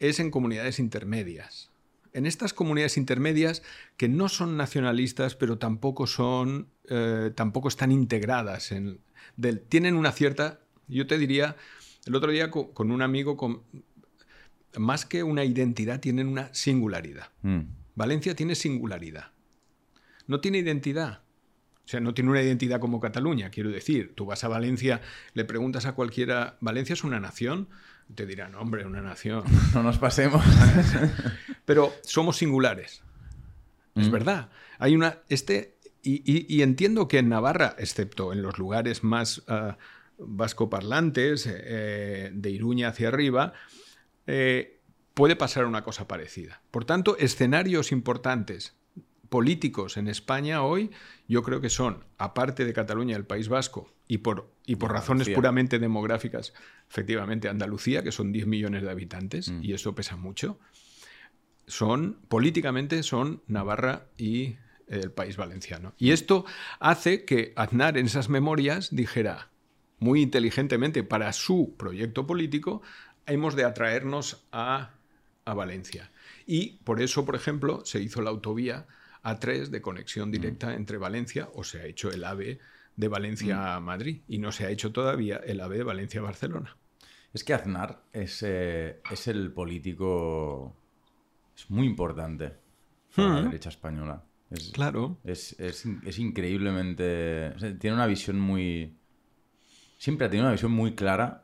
[0.00, 1.70] es en comunidades intermedias.
[2.12, 3.62] En estas comunidades intermedias
[3.96, 9.00] que no son nacionalistas, pero tampoco son, eh, tampoco están integradas en,
[9.68, 11.56] tienen una cierta, yo te diría,
[12.06, 13.62] el otro día con, con un amigo con,
[14.76, 17.28] más que una identidad, tienen una singularidad.
[17.42, 17.60] Mm.
[17.94, 19.30] Valencia tiene singularidad.
[20.26, 21.20] No tiene identidad.
[21.84, 24.12] O sea, no tiene una identidad como Cataluña, quiero decir.
[24.14, 25.00] Tú vas a Valencia,
[25.34, 27.68] le preguntas a cualquiera, ¿Valencia es una nación?
[28.14, 29.44] Te dirán, hombre, una nación.
[29.74, 30.42] No nos pasemos.
[31.64, 33.02] Pero somos singulares.
[33.94, 34.12] Es Mm.
[34.12, 34.50] verdad.
[34.78, 35.18] Hay una.
[35.28, 35.76] Este.
[36.02, 39.78] Y, y- y entiendo que en Navarra, excepto en los lugares más ah,
[40.18, 43.52] vascoparlantes, eh, de Iruña hacia arriba,
[44.26, 44.80] eh,
[45.14, 46.62] puede pasar una cosa parecida.
[46.70, 48.74] Por tanto, escenarios importantes
[49.28, 50.90] políticos en España hoy,
[51.28, 55.30] yo creo que son, aparte de Cataluña el País Vasco, y por, y por razones
[55.30, 56.52] puramente demográficas,
[56.90, 59.64] efectivamente Andalucía, que son 10 millones de habitantes, Mm.
[59.64, 60.58] y eso pesa mucho,
[61.66, 64.56] son, políticamente, son Navarra y
[64.88, 65.94] el País Valenciano.
[65.96, 66.44] Y esto
[66.78, 69.48] hace que Aznar en esas memorias dijera,
[70.04, 72.82] muy inteligentemente para su proyecto político,
[73.26, 74.90] hemos de atraernos a,
[75.44, 76.10] a Valencia.
[76.46, 78.86] Y por eso, por ejemplo, se hizo la autovía
[79.22, 82.58] A3 de conexión directa entre Valencia, o se ha hecho el AVE
[82.96, 86.24] de Valencia a Madrid, y no se ha hecho todavía el AVE de Valencia a
[86.24, 86.76] Barcelona.
[87.32, 90.76] Es que Aznar es, eh, es el político.
[91.56, 92.52] Es muy importante
[93.14, 93.44] para la Hmm.
[93.44, 94.22] derecha española.
[94.50, 95.18] Es, Claro.
[95.24, 97.48] es, es es increíblemente.
[97.56, 98.96] o sea, tiene una visión muy.
[99.98, 101.42] Siempre ha tenido una visión muy clara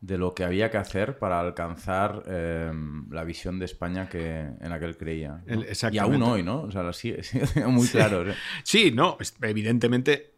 [0.00, 2.72] de lo que había que hacer para alcanzar eh,
[3.10, 5.42] la visión de España que, en la que él creía.
[5.46, 5.62] ¿no?
[5.92, 6.62] Y aún hoy, ¿no?
[6.62, 8.30] O sea, lo sigue, sigue muy claro.
[8.30, 8.34] ¿eh?
[8.62, 10.34] Sí, no, evidentemente,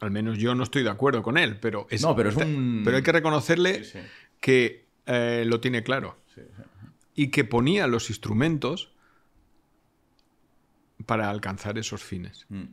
[0.00, 2.82] al menos yo no estoy de acuerdo con él, pero es, No, pero es un-
[2.84, 3.98] pero hay que reconocerle Sí, sí.
[4.40, 6.18] que eh, lo tiene claro
[7.14, 8.90] y que ponía los instrumentos
[11.06, 12.46] para alcanzar esos fines.
[12.48, 12.64] Mm.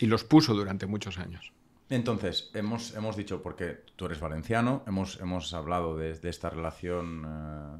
[0.00, 1.52] Y los puso durante muchos años.
[1.90, 7.76] Entonces, hemos, hemos dicho, porque tú eres valenciano, hemos, hemos hablado de, esta relación eh,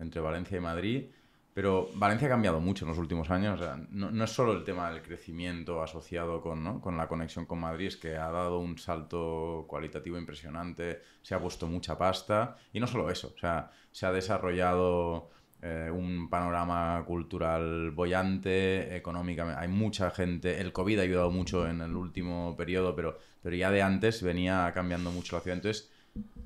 [0.00, 1.10] entre Valencia y Madrid,
[1.52, 3.60] pero Valencia ha cambiado mucho en los últimos años.
[3.90, 6.80] no, no es solo el tema del crecimiento asociado con, ¿no?
[6.80, 11.40] con la conexión con Madrid, es que ha dado un salto cualitativo impresionante, se ha
[11.40, 15.28] puesto mucha pasta, y no solo eso, o sea, se ha desarrollado
[15.62, 19.60] eh, un panorama cultural bollante, económicamente.
[19.60, 20.60] Hay mucha gente.
[20.60, 24.70] El COVID ha ayudado mucho en el último periodo, pero, pero ya de antes venía
[24.74, 25.58] cambiando mucho la ciudad.
[25.58, 25.92] Entonces,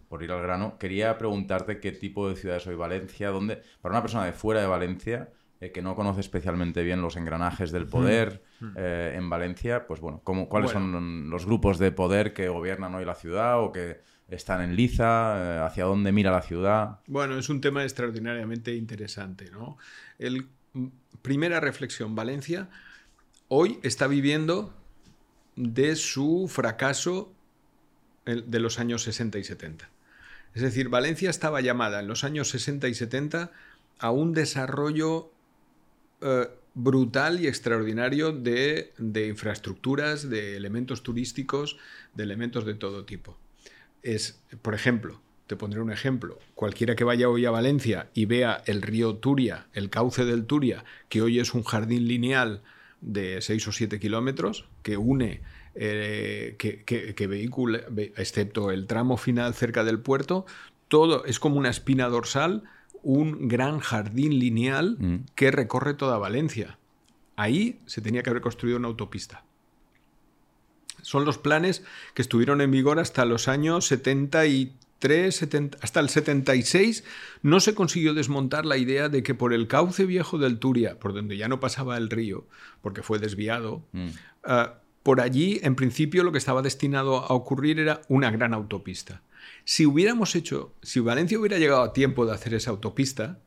[0.08, 3.94] por ir al grano, quería preguntarte qué tipo de ciudad es hoy Valencia, donde, para
[3.94, 5.30] una persona de fuera de Valencia,
[5.60, 8.42] eh, que no conoce especialmente bien los engranajes del poder
[8.76, 10.98] eh, en Valencia, pues bueno, ¿cómo, ¿cuáles Bueno.
[10.98, 15.56] son los grupos de poder que gobiernan hoy la ciudad o que están en liza?
[15.56, 17.00] eh, ¿Hacia dónde mira la ciudad?
[17.06, 19.50] Bueno, es un tema extraordinariamente interesante.
[19.50, 19.78] ¿no?
[20.18, 20.86] El, mm,
[21.22, 22.68] primera reflexión, Valencia
[23.48, 24.74] hoy está viviendo
[25.54, 27.32] de su fracaso
[28.24, 29.88] de los años 60 y 70.
[30.54, 33.52] Es decir, Valencia estaba llamada en los años 60 y 70
[33.98, 35.30] a un desarrollo
[36.20, 41.78] eh, brutal y extraordinario de, de infraestructuras, de elementos turísticos,
[42.14, 43.38] de elementos de todo tipo.
[44.06, 46.38] Es, por ejemplo, te pondré un ejemplo.
[46.54, 50.84] Cualquiera que vaya hoy a Valencia y vea el río Turia, el cauce del Turia,
[51.08, 52.62] que hoy es un jardín lineal
[53.00, 55.40] de 6 o 7 kilómetros, que une,
[55.74, 60.46] eh, que, que- que vehicula, ve- excepto el tramo final cerca del puerto,
[60.88, 62.62] todo es como una espina dorsal,
[63.02, 65.16] un gran jardín lineal Mm.
[65.34, 66.78] que recorre toda Valencia.
[67.36, 69.44] Ahí se tenía que haber construido una autopista.
[71.06, 71.84] Son los planes
[72.14, 77.04] que estuvieron en vigor hasta los años 73, 70, hasta el 76.
[77.42, 81.14] No se consiguió desmontar la idea de que por el cauce viejo del Turia, por
[81.14, 82.48] donde ya no pasaba el río,
[82.82, 84.08] porque fue desviado, Mm.
[84.42, 84.74] ah,
[85.04, 89.22] por allí, en principio, lo que estaba destinado a ocurrir era una gran autopista.
[89.64, 93.38] Si hubiéramos hecho, si Valencia hubiera llegado a tiempo de hacer esa autopista,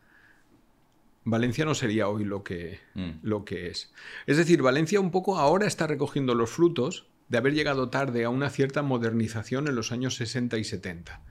[1.26, 3.10] Valencia no sería hoy lo que, Mm.
[3.24, 3.92] lo que es.
[4.28, 8.30] Es decir, Valencia un poco ahora está recogiendo los frutos de haber llegado tarde a
[8.30, 11.22] una cierta modernización en los años 60 y 70.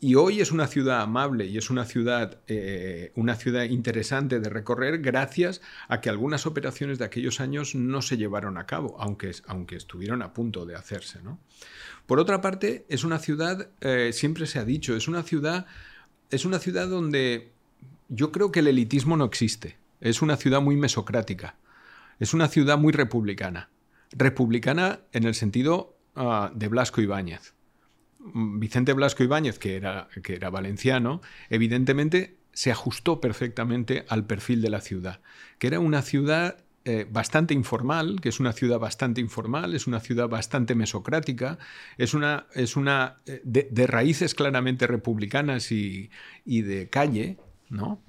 [0.00, 4.48] Y hoy es una ciudad amable y es una ciudad, eh, una ciudad interesante de
[4.48, 9.30] recorrer gracias a que algunas operaciones de aquellos años no se llevaron a cabo, aunque,
[9.46, 11.22] aunque estuvieron a punto de hacerse.
[11.22, 11.38] ¿no?
[12.06, 15.66] Por otra parte, es una ciudad, eh, siempre se ha dicho, es una ciudad,
[16.30, 17.52] es una ciudad donde
[18.08, 19.76] yo creo que el elitismo no existe.
[20.00, 21.54] Es una ciudad muy mesocrática.
[22.18, 23.70] Es una ciudad muy republicana.
[24.12, 27.54] Republicana en el sentido ah, de Blasco Ibáñez.
[28.34, 31.20] Vicente Blasco Ibáñez, que era, que era valenciano,
[31.50, 35.20] evidentemente se ajustó perfectamente al perfil de la ciudad,
[35.58, 40.00] que era una ciudad eh, bastante informal, que es una ciudad bastante informal, es una
[40.00, 41.58] ciudad bastante mesocrática,
[41.96, 46.10] es una, es una eh, de, de raíces claramente republicanas y,
[46.44, 47.38] y de calle,
[47.70, 48.02] ¿no?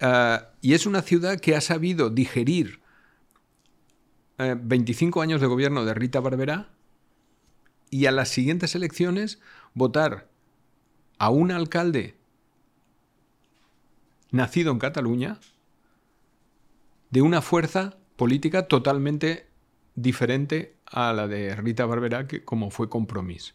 [0.00, 2.80] Ah, y es una ciudad que ha sabido digerir
[4.38, 6.70] 25 eh, años de gobierno de Rita Barberá
[7.90, 9.40] y a las siguientes elecciones
[9.74, 10.28] votar
[11.18, 12.16] a un alcalde
[14.30, 15.38] nacido en Cataluña
[17.10, 19.48] de una fuerza política totalmente
[19.94, 23.54] diferente a la de Rita Barberá, que como fue Compromís.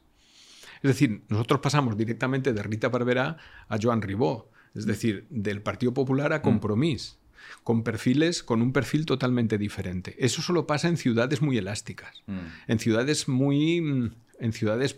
[0.82, 3.38] Es decir, nosotros pasamos directamente de Rita Barberá
[3.70, 6.42] a Joan Ribó, es decir, del Partido Popular a mm.
[6.42, 7.20] Compromís,
[7.64, 10.16] con perfiles, con un perfil totalmente diferente.
[10.20, 12.40] Eso solo pasa en ciudades muy elásticas, mm.
[12.68, 14.98] en ciudades muy, en ciudades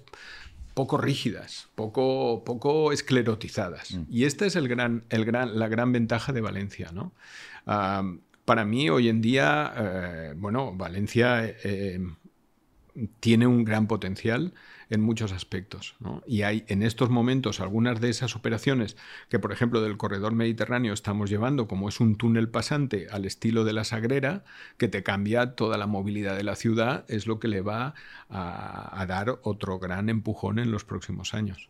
[0.74, 3.96] poco rígidas, poco, poco esclerotizadas.
[3.96, 4.04] Mm.
[4.10, 6.92] Y esta es el gran, el gran, la gran ventaja de Valencia.
[6.94, 7.14] ¿no?
[8.46, 12.00] para mí, hoy en día, eh, bueno, Valencia eh,
[13.20, 14.54] tiene un gran potencial
[14.90, 15.96] en muchos aspectos.
[16.28, 18.98] Y hay en estos momentos algunas de esas operaciones
[19.30, 23.64] que, por ejemplo, del corredor mediterráneo estamos llevando, como es un túnel pasante al estilo
[23.64, 24.44] de la Sagrera,
[24.78, 27.94] que te cambia toda la movilidad de la ciudad, es lo que le va
[28.30, 31.70] a, dar otro gran empujón en los próximos años.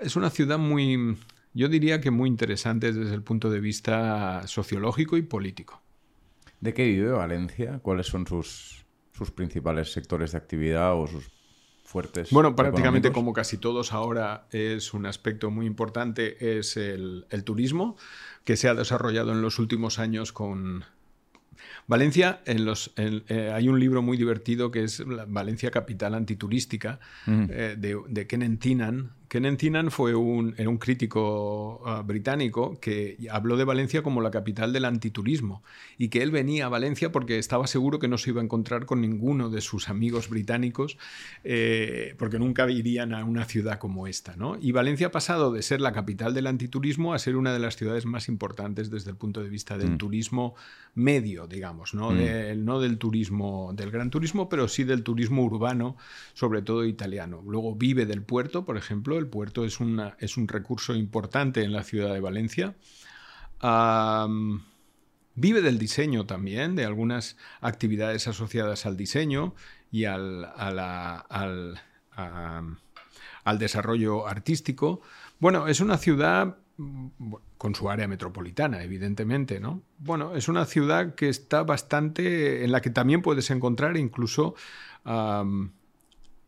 [0.00, 1.16] Es una ciudad muy,
[1.52, 5.80] yo diría que muy interesante desde el punto de vista sociológico y político.
[6.60, 7.78] ¿De qué vive Valencia?
[7.80, 11.30] ¿Cuáles son sus, sus principales sectores de actividad o sus
[12.30, 17.96] bueno, prácticamente como casi todos ahora es un aspecto muy importante, es el, turismo,
[18.44, 20.84] que se ha desarrollado en los últimos años con...
[21.86, 27.76] Valencia, en los, eh, hay un libro muy divertido que es Valencia Capital Antiturística eh,
[27.78, 28.24] de, de
[28.56, 34.20] Tinan, Kenneth Tinan fue un, era un crítico ah, británico que habló de Valencia como
[34.20, 35.62] la capital del antiturismo
[35.98, 38.86] y que él venía a Valencia porque estaba seguro que no se iba a encontrar
[38.86, 40.98] con ninguno de sus amigos británicos
[41.42, 44.36] eh, porque nunca irían a una ciudad como esta.
[44.36, 44.56] ¿no?
[44.60, 47.76] Y Valencia ha pasado de ser la capital del antiturismo a ser una de las
[47.76, 49.98] ciudades más importantes desde el punto de vista del mm.
[49.98, 50.54] turismo
[50.94, 52.10] medio, digamos, ¿no?
[52.10, 52.64] Mm.
[52.64, 55.96] no del turismo, del gran turismo, pero sí del turismo urbano,
[56.34, 57.42] sobre todo italiano.
[57.46, 59.78] Luego vive del puerto, por ejemplo, el puerto es,
[60.18, 62.74] es un recurso importante en la ciudad de Valencia.
[65.34, 69.54] vive del diseño también, de algunas actividades asociadas al diseño
[69.90, 71.80] y al, al,
[73.44, 75.00] al desarrollo artístico.
[75.38, 76.56] Bueno, es una ciudad
[77.58, 79.82] con su área metropolitana, evidentemente, ¿no?
[79.98, 84.54] Bueno, es una ciudad que está bastante, en la que también puedes encontrar incluso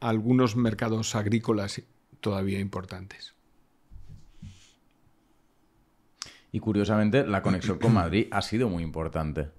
[0.01, 1.81] algunos mercados agrícolas
[2.27, 3.37] todavía importantes.
[6.51, 9.51] Y curiosamente, la conexión con Madrid ha sido muy importante.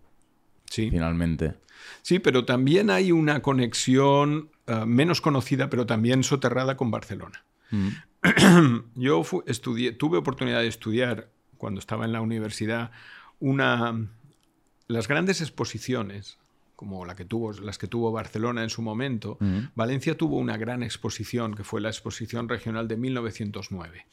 [0.66, 0.92] Sí.
[0.92, 1.56] Finalmente.
[2.02, 7.46] Sí, pero también hay una conexión eh, menos conocida, pero también soterrada con Barcelona.
[7.72, 8.82] Mm.
[8.96, 12.92] Yo estudié, tuve oportunidad de estudiar cuando estaba en la universidad
[13.40, 14.10] una,
[14.90, 16.38] las grandes exposiciones
[16.78, 19.40] como la que tuvo, las que tuvo Barcelona en su momento,
[19.74, 24.06] Valencia tuvo una gran exposición, que fue la Exposición Regional de 1909.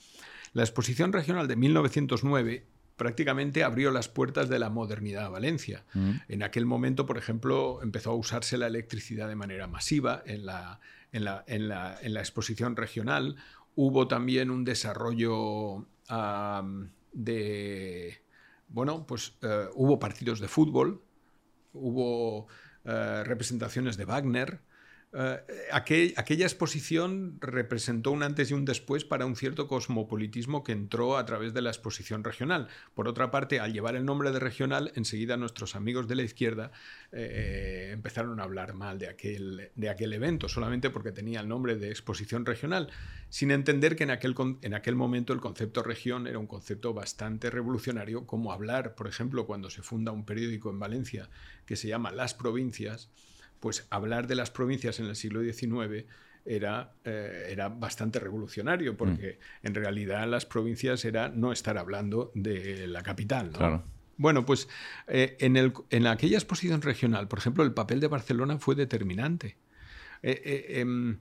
[0.54, 2.64] La Exposición Regional de 1909
[2.96, 5.84] prácticamente abrió las puertas de la modernidad a Valencia.
[6.26, 10.80] En aquel momento, por ejemplo, empezó a usarse la electricidad de manera masiva en la,
[11.12, 13.36] en la, en la, en la exposición regional.
[13.76, 15.86] Hubo también un desarrollo
[17.12, 18.18] de...
[18.68, 21.03] Bueno, pues eh, hubo partidos de fútbol
[21.74, 22.46] hubo
[22.84, 24.60] eh, representaciones de Wagner,
[25.16, 31.16] eh, aquella exposición representó un antes y un después para un cierto cosmopolitismo que entró
[31.16, 32.66] a través de la exposición regional.
[32.94, 36.72] Por otra parte, al llevar el nombre de regional, enseguida nuestros amigos de la izquierda
[37.12, 41.76] eh, empezaron a hablar mal de aquel, de aquel evento, solamente porque tenía el nombre
[41.76, 42.90] de exposición regional,
[43.28, 47.50] sin entender que en aquel, en aquel momento el concepto región era un concepto bastante
[47.50, 51.30] revolucionario, como hablar, por ejemplo, cuando se funda un periódico en Valencia
[51.66, 53.10] que se llama Las Provincias,
[53.64, 56.04] pues hablar de las provincias en el siglo XIX
[56.44, 59.66] era, eh, era bastante revolucionario, porque mm.
[59.68, 63.52] en realidad las provincias era no estar hablando de la capital.
[64.18, 64.68] Bueno, pues
[65.08, 69.56] eh, en, el, en, aquella exposición regional, por ejemplo, el papel de Barcelona fue determinante.
[70.22, 71.20] Eh, em,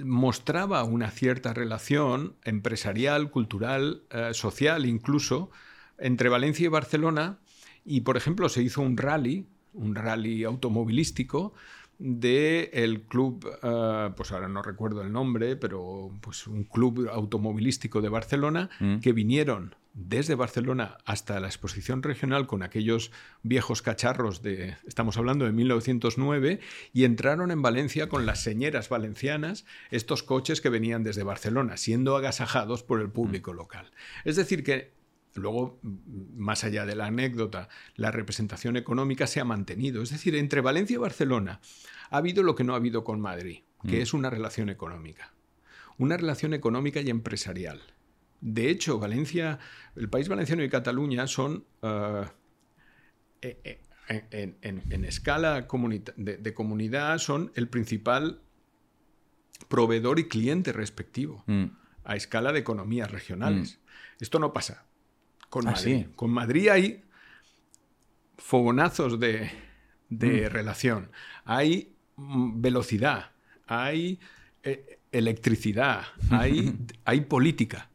[0.00, 4.02] mostraba una cierta relación empresarial, cultural,
[4.32, 5.50] social incluso,
[5.96, 7.38] entre Valencia y Barcelona,
[7.86, 11.52] y por ejemplo se hizo un rally un rally automovilístico
[11.98, 18.00] del el club, eh, pues ahora no recuerdo el nombre, pero pues un club automovilístico
[18.00, 18.98] de Barcelona mm.
[18.98, 23.10] que vinieron desde Barcelona hasta la exposición regional con aquellos
[23.42, 26.60] viejos cacharros de, estamos hablando de 1909,
[26.92, 32.16] y entraron en Valencia con las señeras valencianas, estos coches que venían desde Barcelona, siendo
[32.16, 33.56] agasajados por el público mm.
[33.56, 33.90] local.
[34.24, 34.92] Es decir, que
[35.34, 40.02] luego, más allá de la anécdota, la representación económica se ha mantenido.
[40.02, 41.60] Es decir, entre Valencia y Barcelona
[42.10, 44.02] ha habido lo que no ha habido con Madrid, que mm.
[44.02, 45.34] es una relación económica.
[45.98, 47.80] Una relación económica y empresarial.
[48.40, 49.58] De hecho, Valencia,
[49.96, 52.24] el país valenciano y Cataluña son, eh,
[53.42, 55.66] eh, eh, en, escala
[56.16, 58.40] de, comunidad, son el principal
[59.66, 61.64] proveedor y cliente respectivo, mm.
[62.04, 63.78] a escala de economías regionales.
[63.78, 64.22] Mm.
[64.22, 64.87] Esto no pasa
[65.48, 66.06] con ah, Madrid.
[66.14, 67.04] Con Madrid hay
[68.36, 69.50] fogonazos de,
[70.10, 70.52] mm.
[70.52, 71.10] relación,
[71.44, 73.30] hay velocidad,
[73.66, 74.18] hay
[75.12, 77.88] electricidad, hay, hay política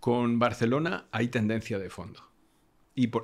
[0.00, 2.29] con Barcelona hay tendencia de fondo.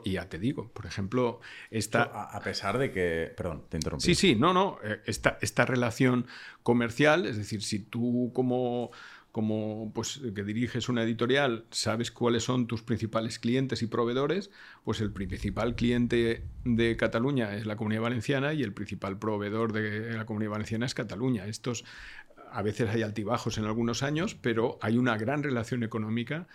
[0.04, 1.40] Y, ya te digo, por ejemplo,
[1.70, 2.02] esta...
[2.02, 3.32] A pesar de que...
[3.36, 4.04] Perdón, te interrumpí.
[4.04, 4.78] Sí, sí, no, no.
[4.82, 6.26] Eh, esta, esta relación
[6.62, 8.90] comercial, es decir, si tú como,
[9.32, 14.50] como pues, que diriges una editorial sabes cuáles son tus principales clientes y proveedores,
[14.82, 20.14] pues el principal cliente de Cataluña es la Comunidad Valenciana y el principal proveedor de
[20.14, 21.46] la Comunidad Valenciana es Cataluña.
[21.46, 21.84] Estos
[22.50, 26.46] a veces hay altibajos en algunos años, pero hay una gran relación económica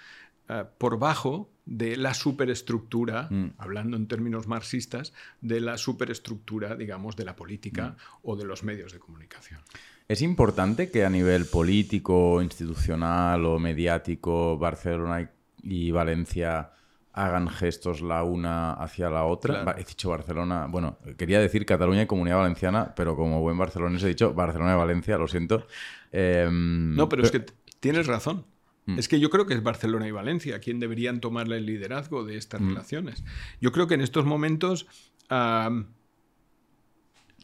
[0.52, 3.53] eh, por bajo de la superestructura, mm.
[3.57, 7.95] hablando en términos marxistas, de la superestructura, digamos, de la política mm.
[8.23, 9.61] o de los medios de comunicación.
[10.10, 15.32] ¿Es importante que a nivel político, institucional o mediático Barcelona
[15.64, 16.72] y Valencia
[17.14, 19.76] hagan gestos la una hacia la otra.
[19.78, 24.10] He dicho Barcelona, bueno, quería decir Cataluña y Comunidad Valenciana, pero como buen barcelonés he
[24.10, 25.65] dicho Barcelona y Valencia, lo siento.
[26.11, 27.45] Em, no, pero, es que
[27.80, 28.45] tienes razón.
[28.85, 28.99] Mm.
[28.99, 32.37] Es que yo creo que es Barcelona y Valencia quien deberían tomar el liderazgo de
[32.37, 32.69] estas mm.
[32.69, 33.23] relaciones.
[33.59, 34.87] Yo creo que en estos momentos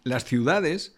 [0.04, 0.98] las ciudades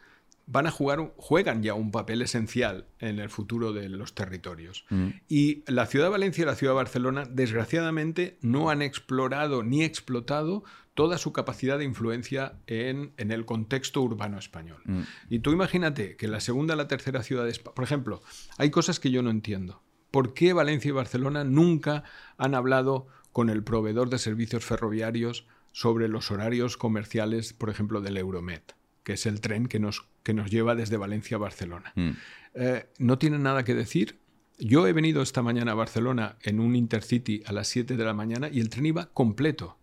[0.52, 4.84] van a jugar, juegan ya un papel esencial en el futuro de los territorios.
[4.90, 5.10] Mm.
[5.28, 9.84] Y la ciudad de Valencia y la ciudad de Barcelona, desgraciadamente, no han explorado ni
[9.84, 10.64] explotado
[10.96, 14.82] toda su capacidad de influencia en, el contexto urbano español.
[14.86, 15.02] Mm.
[15.30, 18.22] Y tú imagínate que la segunda o la tercera ciudad de España, por ejemplo,
[18.58, 19.84] hay cosas que yo no entiendo.
[20.12, 22.04] ¿Por qué Valencia y Barcelona nunca
[22.38, 28.18] han hablado con el proveedor de servicios ferroviarios sobre los horarios comerciales, por ejemplo, del
[28.18, 28.74] Euromet?
[29.10, 31.94] que es el tren que nos, que nos lleva desde Valencia a Barcelona.
[31.96, 32.10] Mm.
[32.54, 34.20] Eh, no tiene nada que decir.
[34.60, 38.14] Yo he venido esta mañana a Barcelona en un Intercity a las 7 de la
[38.14, 39.78] mañana y el tren iba completo.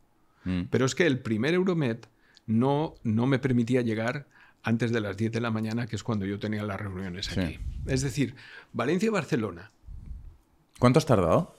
[0.45, 0.67] Mm.
[0.71, 2.07] Pero es que el primer Euromet
[2.47, 4.29] no, no me permitía llegar
[4.63, 7.59] antes de las 10 de la mañana, que es cuando yo tenía las reuniones aquí.
[7.87, 8.37] Es decir,
[8.75, 9.73] Valencia-Barcelona.
[10.79, 11.55] ¿Cuánto has tardado?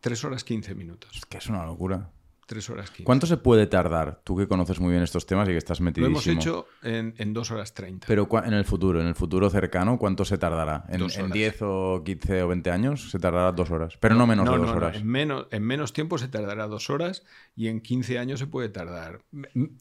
[0.00, 1.16] 3 horas 15 minutos.
[1.16, 2.10] Es que es una locura.
[2.46, 3.04] Tres horas 15.
[3.04, 4.20] ¿Cuánto se puede tardar?
[4.22, 6.06] Tú que conoces muy bien estos temas y que estás metido.
[6.06, 8.06] Lo hemos hecho en, en dos horas 30.
[8.06, 10.84] Pero en el futuro, en el futuro cercano, ¿cuánto se tardará?
[10.90, 13.96] ¿En, en 10 o 15 o 20 años se tardará dos horas?
[13.98, 14.96] Pero no, menos de dos horas.
[14.96, 17.24] En, menos, en menos tiempo se tardará dos horas
[17.56, 19.20] y en 15 años se puede tardar.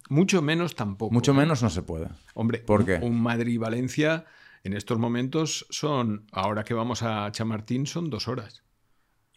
[0.07, 1.13] Mucho menos tampoco.
[1.13, 2.07] Mucho menos no se puede.
[2.33, 2.95] Hombre, ¿por qué?
[3.01, 4.25] Un Madrid-Valencia
[4.63, 8.63] en estos momentos son, ahora que vamos a Chamartín, son dos horas.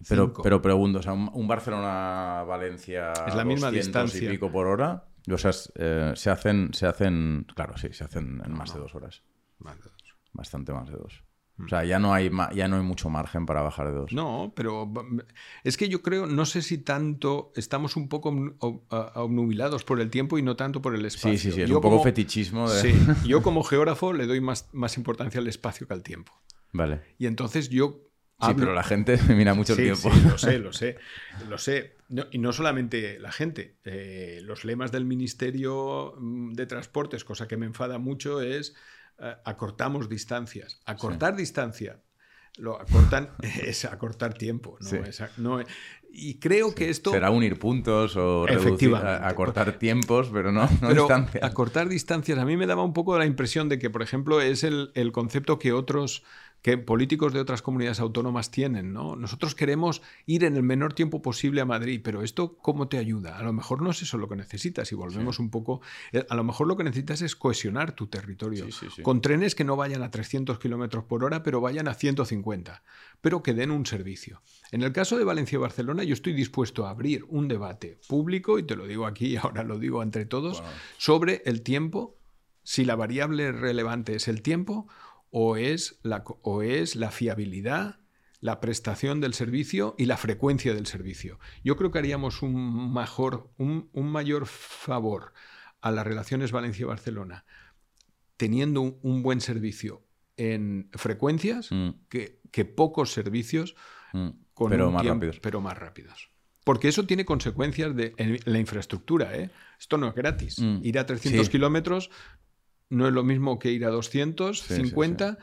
[0.08, 5.08] Pero, pero pregunto, o sea, un, Barcelona-Valencia es la misma distancia y pico por hora,
[5.30, 8.94] o sea, eh, se hacen, se hacen, claro, sí, se hacen en más de dos
[8.94, 9.22] horas.
[9.58, 10.16] Más de dos.
[10.32, 11.24] Bastante más de dos.
[11.56, 11.64] Mm.
[11.64, 14.12] O sea, ya no, hay, ya no hay mucho margen para bajar de dos.
[14.12, 14.92] No, pero
[15.64, 20.38] es que yo creo, no sé si tanto estamos un poco obnubilados por el tiempo
[20.38, 21.38] y no tanto por el espacio.
[21.38, 22.68] Sí, sí, sí, es un poco fetichismo.
[22.68, 22.92] Sí,
[23.26, 26.32] yo como geógrafo le doy más, más importancia al espacio que al tiempo.
[26.72, 27.00] Vale.
[27.18, 28.06] Y entonces yo
[28.38, 30.10] Sí, pero la gente mira mucho el tiempo.
[30.12, 30.98] Sí, lo sé, lo sé,
[31.48, 31.96] lo sé.
[32.30, 33.76] y no solamente la gente.
[33.84, 38.74] Eh, los lemas del Ministerio mm, de Transportes, cosa que me enfada mucho, es
[39.18, 40.80] eh, acortamos distancias.
[40.84, 42.00] Acortar distancia
[42.58, 44.78] lo acortan es acortar tiempo.
[45.38, 45.60] ¿no?
[46.10, 47.10] y creo que esto...
[47.10, 51.44] Será unir puntos o reducir, acortar tiempos, pero no, no pero distancias.
[51.44, 52.38] Acortar distancias.
[52.38, 55.12] A mí me daba un poco la impresión de que, por ejemplo, es el, el
[55.12, 56.22] concepto que otros
[56.66, 59.14] que políticos de otras comunidades autónomas tienen, ¿no?
[59.14, 63.38] Nosotros queremos ir en el menor tiempo posible a Madrid, pero esto ¿cómo te ayuda?
[63.38, 65.80] A lo mejor no es eso lo que necesitas y volvemos un poco,
[66.10, 68.66] eh, a lo mejor lo que necesitas es cohesionar tu territorio
[69.04, 72.82] con trenes que no vayan a 300 kilómetros por hora, pero vayan a 150,
[73.20, 74.42] pero que den un servicio.
[74.72, 78.58] En el caso de Valencia y Barcelona, yo estoy dispuesto a abrir un debate público,
[78.58, 80.64] y te lo digo aquí y ahora lo digo entre todos,
[80.98, 82.18] sobre el tiempo,
[82.64, 84.88] si la variable relevante es el tiempo
[85.38, 88.00] o es la, o es la fiabilidad,
[88.40, 91.38] la prestación del servicio y la frecuencia del servicio.
[91.62, 95.34] Yo creo que haríamos un, mejor, un, mayor favor
[95.82, 97.44] a las relaciones Valencia-Barcelona
[98.38, 100.06] teniendo un, buen servicio
[100.38, 101.90] en frecuencias mm.
[102.08, 103.76] que, pocos servicios
[104.14, 104.28] mm.
[104.54, 105.38] con pero más rápidos.
[105.40, 106.30] Pero más rápidos.
[106.64, 109.36] Porque eso tiene consecuencias de, en la infraestructura.
[109.36, 109.50] ¿eh?
[109.78, 110.60] Esto no es gratis.
[110.60, 110.78] Mm.
[110.82, 111.52] Ir a 300 Sí.
[111.52, 112.10] kilómetros
[112.88, 115.38] no es lo mismo que ir a Sí, sí, 250,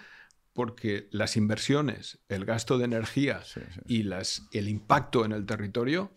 [0.53, 3.41] porque las inversiones, el gasto de energía
[3.85, 6.11] y las, el impacto en el territorio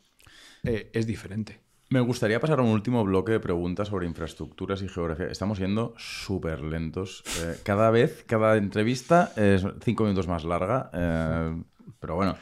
[0.62, 1.60] eh, es diferente.
[1.88, 5.26] Me gustaría pasar a un último bloque de preguntas sobre infraestructuras y geografía.
[5.26, 7.22] Estamos yendo súper lentos.
[7.42, 10.90] Eh, cada vez, cada entrevista es cinco minutos más larga.
[10.92, 11.62] eh,
[12.00, 12.36] pero bueno.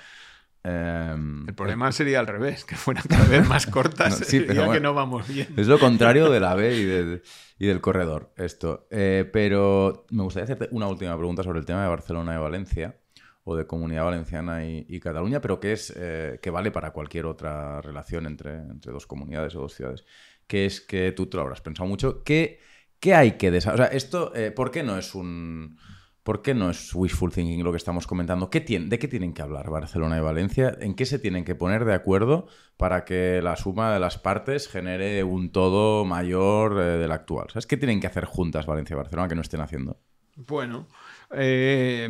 [0.65, 1.15] Eh,
[1.47, 4.21] El problema sería al revés, que fueran cada vez más cortas.
[4.21, 5.49] No, sí, pero sería que no vamos bien.
[5.57, 7.21] Es lo contrario de la B
[7.59, 8.87] y, y del corredor, esto.
[8.91, 12.97] Eh, pero me gustaría hacerte una última pregunta sobre el tema de Barcelona y Valencia,
[13.45, 17.27] o de Comunidad Valenciana y, y Cataluña, pero que, es, eh, que vale para cualquier
[17.27, 20.05] otra relación entre, entre dos comunidades o dos ciudades.
[20.47, 22.23] Que es que tú te lo habrás pensado mucho.
[22.25, 22.61] ¿Qué,
[23.01, 23.89] qué hay que desarrollar?
[23.89, 25.79] O sea, esto, eh, ¿por qué no es un...
[26.25, 28.49] ¿Por qué no es wishful thinking lo que estamos comentando?
[28.51, 30.75] ¿Qué tien- ¿De qué tienen que hablar Barcelona y Valencia?
[30.81, 32.49] ¿En qué se tienen que poner de acuerdo
[32.79, 37.49] para que la suma de las partes genere un todo mayor eh, del actual?
[37.51, 40.01] ¿Sabes qué tienen que hacer juntas Valencia y Barcelona que no estén haciendo?
[40.37, 40.89] Bueno,
[41.31, 42.09] eh,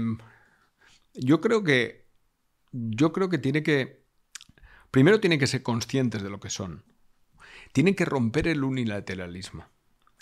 [1.15, 2.07] yo creo que
[2.73, 4.05] yo creo que tiene que
[4.93, 6.85] primero tienen que ser conscientes de lo que son.
[7.73, 9.65] Tienen que romper el unilateralismo.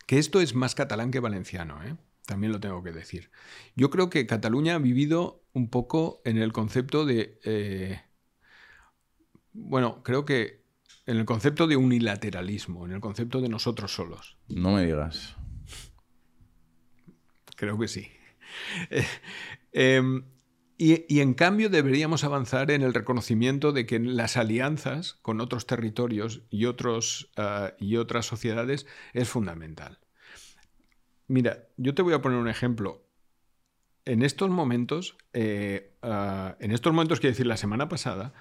[0.06, 1.94] Que esto es más catalán que valenciano, ¿eh?
[2.32, 3.30] También lo tengo que decir.
[3.76, 7.38] Yo creo que Cataluña ha vivido un poco en el concepto de.
[7.44, 8.00] eh,
[9.52, 10.64] bueno, creo que
[11.04, 14.38] en el concepto de unilateralismo, en el concepto de nosotros solos.
[14.48, 15.36] No me digas.
[17.54, 18.08] Creo que sí.
[18.88, 19.04] Eh,
[19.72, 20.24] em,
[20.78, 25.66] y, y en cambio deberíamos avanzar en el reconocimiento de que las alianzas con otros
[25.66, 30.01] territorios y, otros, ah, y otras sociedades es fundamental.
[31.28, 33.06] Mira, yo te voy a poner un ejemplo.
[34.04, 38.34] En estos momentos, eh, ah, en estos momentos, quiero decir, la semana pasada,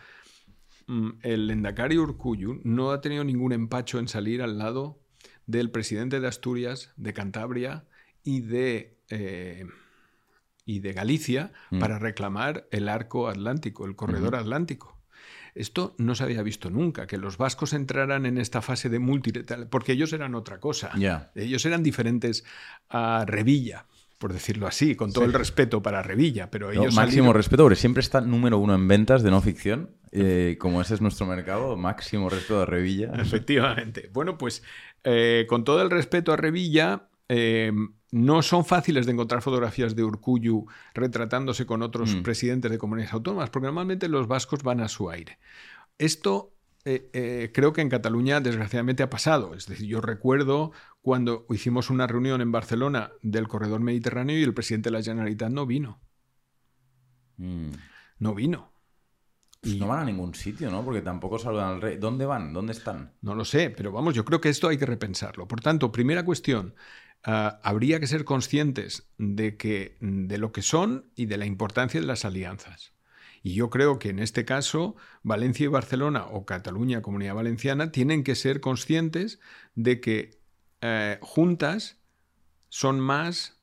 [0.88, 5.00] mm, el Endacari Urcuyu no ha tenido ningún empacho en salir al lado
[5.46, 7.86] del presidente de Asturias, de Cantabria
[8.24, 9.66] y de, eh,
[10.66, 11.80] y de Galicia Mm.
[11.80, 15.01] para reclamar el arco atlántico, el corredor atlántico.
[15.56, 19.68] Esto no se había visto nunca, que los vascos entraran en esta fase de multilateral,
[19.68, 20.92] porque ellos eran otra cosa.
[21.36, 22.44] Ellos eran diferentes
[22.90, 23.86] a Revilla,
[24.18, 25.30] por decirlo así, con todo Sí.
[25.30, 28.76] el respeto para Revilla, pero No, ellos máximo salieron- respeto, porque siempre está número uno
[28.76, 29.90] en ventas de no ficción.
[30.14, 33.14] eh, como ese es nuestro mercado, máximo respeto a Revilla.
[33.16, 34.10] Efectivamente.
[34.12, 34.62] Bueno, pues
[35.06, 37.72] eh, con todo el respeto a Revilla, eh,
[38.12, 42.24] no son fáciles de encontrar fotografías de Urcuyu retratándose con otros Mm.
[42.24, 45.40] presidentes de comunidades autónomas, porque normalmente los vascos van a su aire.
[45.98, 49.54] Esto eh, eh, creo que en Cataluña desgraciadamente ha pasado.
[49.54, 50.72] Es decir, yo recuerdo
[51.04, 55.52] cuando hicimos una reunión en Barcelona del corredor mediterráneo y el presidente de la Generalitat
[55.52, 56.02] no vino.
[57.38, 57.70] Mm.
[58.20, 58.72] No vino.
[59.62, 60.84] Pues Y- no van a ningún sitio, ¿no?
[60.84, 61.98] Porque tampoco saludan al rey.
[61.98, 62.52] ¿Dónde van?
[62.52, 63.14] ¿Dónde están?
[63.22, 65.48] No lo sé, pero vamos, yo creo que esto hay que repensarlo.
[65.48, 66.74] Por tanto, primera cuestión,
[67.24, 72.00] ah, habría que ser conscientes de, que, de lo que son y de la importancia
[72.00, 72.94] de las alianzas.
[73.44, 78.24] Y yo creo que en este caso, Valencia y Barcelona o Cataluña, Comunidad Valenciana, tienen
[78.24, 79.40] que ser conscientes
[79.74, 80.40] de que
[80.82, 82.00] eh, juntas
[82.70, 83.62] son más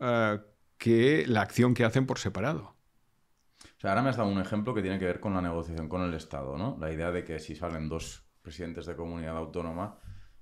[0.00, 0.40] ah,
[0.78, 2.74] que la acción que hacen por separado.
[3.62, 5.88] O sea, ahora me has dado un ejemplo que tiene que ver con la negociación
[5.88, 6.76] con el Estado, ¿no?
[6.80, 9.98] La idea de que si salen dos presidentes de comunidad autónoma,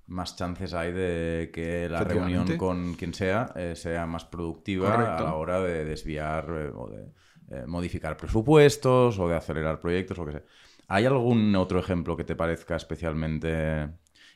[0.07, 5.23] más chances hay de que la reunión con quien sea eh, sea más productiva Correcto.
[5.23, 7.05] a la hora de desviar eh, o de
[7.49, 10.43] eh, modificar presupuestos o de acelerar proyectos o que sea.
[10.89, 13.89] ¿Hay algún otro ejemplo que te parezca especialmente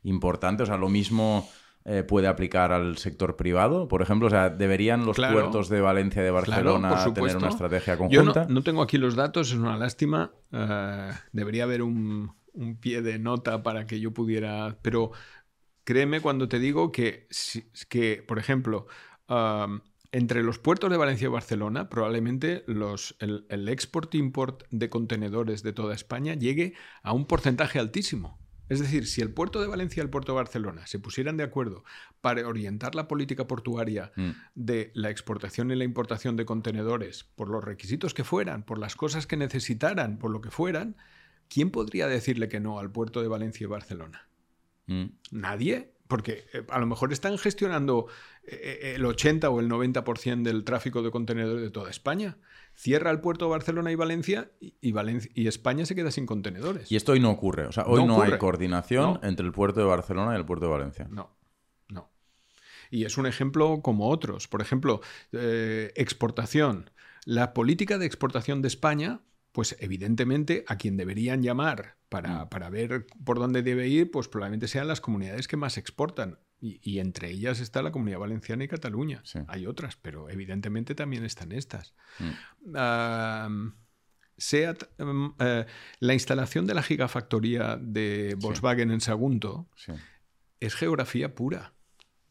[0.03, 0.63] importante?
[0.63, 1.47] O sea, lo mismo
[2.07, 4.27] puede aplicar al sector privado, por ejemplo.
[4.27, 5.35] O sea, ¿deberían los Claro.
[5.39, 8.43] puertos de Valencia y de Barcelona tener una estrategia Yo conjunta?
[8.45, 10.31] no, no tengo aquí los datos, es una lástima.
[11.31, 14.77] debería haber un, un pie de nota para que yo pudiera.
[14.81, 15.11] Pero
[15.87, 17.29] créeme cuando te digo que,
[17.87, 18.87] que por ejemplo,
[20.11, 25.71] entre los puertos de Valencia y Barcelona, probablemente los, el, el export-import de contenedores de
[25.71, 26.73] toda España llegue
[27.03, 28.37] a un porcentaje altísimo.
[28.67, 31.45] Es decir, si el puerto de Valencia y el puerto de Barcelona se pusieran de
[31.45, 31.85] acuerdo
[32.19, 34.31] para orientar la política portuaria Mm.
[34.55, 38.97] de la exportación y la importación de contenedores por los requisitos que fueran, por las
[38.97, 40.97] cosas que necesitaran, por lo que fueran,
[41.47, 44.27] ¿quién podría decirle que no al puerto de Valencia y Barcelona?
[44.87, 45.05] Mm.
[45.31, 48.07] Nadie, porque eh, a lo mejor están gestionando
[48.43, 52.37] eh, eh, el 80 o el 90% del tráfico de contenedores de toda España.
[52.73, 56.25] Cierra el puerto de Barcelona y Valencia y, y Valencia, y España se queda sin
[56.25, 56.91] contenedores.
[56.91, 57.65] Y esto hoy no ocurre.
[57.65, 59.19] O sea, hoy No no, hay coordinación No.
[59.27, 61.07] entre el puerto de Barcelona y el puerto de Valencia.
[61.09, 61.35] No,
[61.89, 62.09] no.
[62.91, 64.47] Y es un ejemplo como otros.
[64.47, 65.01] Por ejemplo,
[65.31, 66.91] eh, exportación.
[67.25, 69.19] La política de exportación de España,
[69.57, 72.49] pues evidentemente a quien deberían llamar para, Mm.
[72.49, 76.37] para ver por dónde debe ir, pues probablemente sean las comunidades que más exportan.
[76.61, 79.21] Y, y entre ellas está la Comunidad Valenciana y Cataluña.
[79.25, 79.39] Sí.
[79.47, 81.95] Hay otras, pero evidentemente también están estas.
[82.19, 83.69] Mm.
[84.37, 85.65] Seat, mm, eh,
[86.01, 89.93] la instalación de la gigafactoría de Volkswagen en Sagunto Sí.
[90.59, 91.73] es geografía pura.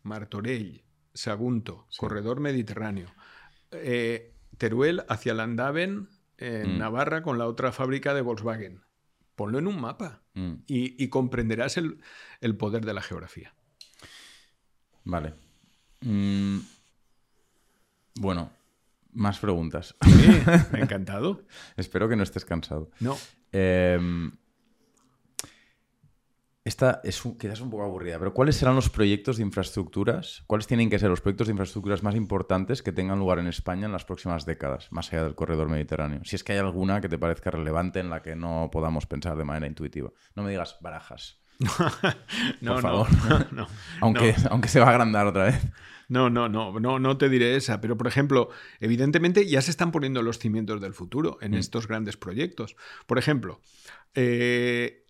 [0.04, 3.12] Martorell, Sagunto, corredor mediterráneo.
[3.72, 6.78] Eh, Teruel hacia Landaven, en Mm.
[6.78, 8.82] Navarra, con la otra fábrica de Volkswagen.
[9.34, 10.54] Ponlo en un mapa Mm.
[10.66, 12.00] y, y comprenderás el,
[12.40, 13.54] el poder de la geografía.
[15.04, 15.34] Vale.
[16.00, 16.58] Mm,
[18.18, 18.50] Bueno,
[19.12, 19.94] más preguntas.
[20.02, 20.08] Sí,
[20.72, 21.42] encantado.
[21.76, 22.90] Espero que no estés cansado.
[23.00, 23.16] No,
[23.52, 23.98] Eh,
[26.66, 30.42] esta es un- quizás un poco aburrida, pero ¿cuáles serán los proyectos de infraestructuras?
[30.46, 33.86] ¿Cuáles tienen que ser los proyectos de infraestructuras más importantes que tengan lugar en España
[33.86, 36.20] en las próximas décadas, más allá del corredor mediterráneo?
[36.24, 39.36] Si es que hay alguna que te parezca relevante en la que no podamos pensar
[39.36, 40.10] de manera intuitiva.
[40.34, 41.38] No me digas barajas,
[42.60, 43.06] no, Por favor.
[43.30, 43.66] no, no.
[44.00, 45.62] aunque, aunque se va a agrandar otra vez.
[46.08, 49.90] No, no, no, no, no te diré esa, pero por ejemplo, evidentemente ya se están
[49.90, 52.76] poniendo los cimientos del futuro en estos grandes proyectos.
[53.06, 53.60] Por ejemplo,
[54.14, 55.05] eh,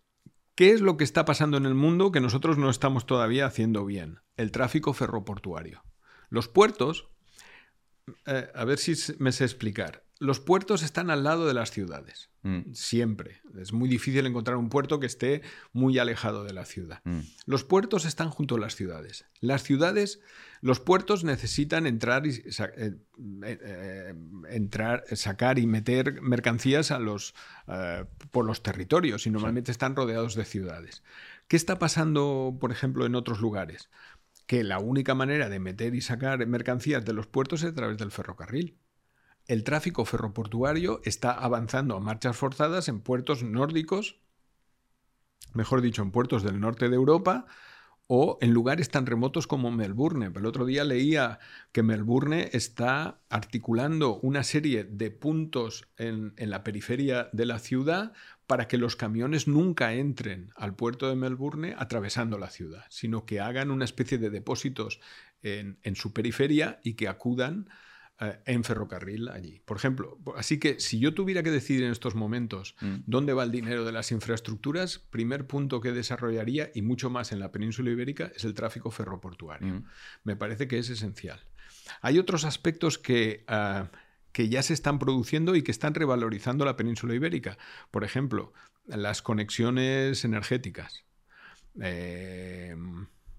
[0.56, 3.84] ¿qué es lo que está pasando en el mundo que nosotros no estamos todavía haciendo
[3.84, 4.18] bien?
[4.36, 5.84] El tráfico ferroportuario.
[6.28, 7.08] Los puertos,
[8.26, 10.05] eh, a ver si me sé explicar.
[10.18, 13.40] Los puertos están al lado de las ciudades, Mm, siempre.
[13.60, 17.00] Es muy difícil encontrar un puerto que esté muy alejado de la ciudad.
[17.04, 19.24] mm, Los puertos están junto a las ciudades.
[19.40, 20.20] Las ciudades,
[20.60, 22.94] los puertos necesitan entrar y sa- eh,
[23.44, 24.14] eh, eh,
[24.50, 27.34] entrar, sacar y meter mercancías a los,
[27.66, 31.02] eh, por los territorios y normalmente están rodeados de ciudades.
[31.48, 33.90] ¿Qué está pasando, por ejemplo, en otros lugares?
[34.46, 37.98] Que la única manera de meter y sacar mercancías de los puertos es a través
[37.98, 38.78] del ferrocarril.
[39.46, 44.20] El tráfico ferroportuario está avanzando a marchas forzadas en puertos nórdicos
[45.56, 47.46] mejor dicho, en puertos del norte de Europa
[48.08, 50.30] o en lugares tan remotos como Melbourne.
[50.32, 51.40] El otro día leía
[51.72, 58.12] que Melbourne está articulando una serie de puntos en, la periferia de la ciudad
[58.46, 63.40] para que los camiones nunca entren al puerto de Melbourne atravesando la ciudad, sino que
[63.40, 65.00] hagan una especie de depósitos
[65.42, 67.68] en su periferia y que acudan
[68.20, 69.60] eh, en ferrocarril allí.
[69.64, 72.96] Por ejemplo, así que si yo tuviera que decidir en estos momentos Mm.
[73.06, 77.40] dónde va el dinero de las infraestructuras, primer punto que desarrollaría, y mucho más en
[77.40, 79.74] la península ibérica, es el tráfico ferroportuario.
[79.74, 79.84] mm.
[80.24, 81.40] Me parece que es esencial.
[82.00, 83.90] Hay otros aspectos que, ah,
[84.32, 87.58] que ya se están produciendo y que están revalorizando la península ibérica.
[87.90, 88.52] Por ejemplo,
[88.86, 91.04] las conexiones energéticas.
[91.80, 92.74] Eh,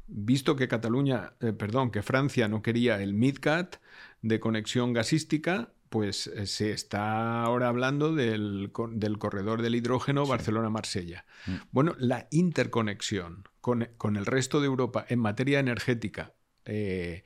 [0.07, 3.77] visto que Cataluña, eh, perdón, que Francia no quería el MidCat
[4.21, 11.25] de conexión gasística, pues eh, se está ahora hablando del, del corredor del hidrógeno Barcelona-Marsella.
[11.45, 11.55] Mm.
[11.71, 16.33] Bueno, la interconexión con, con el resto de Europa en materia energética,
[16.65, 17.23] eh,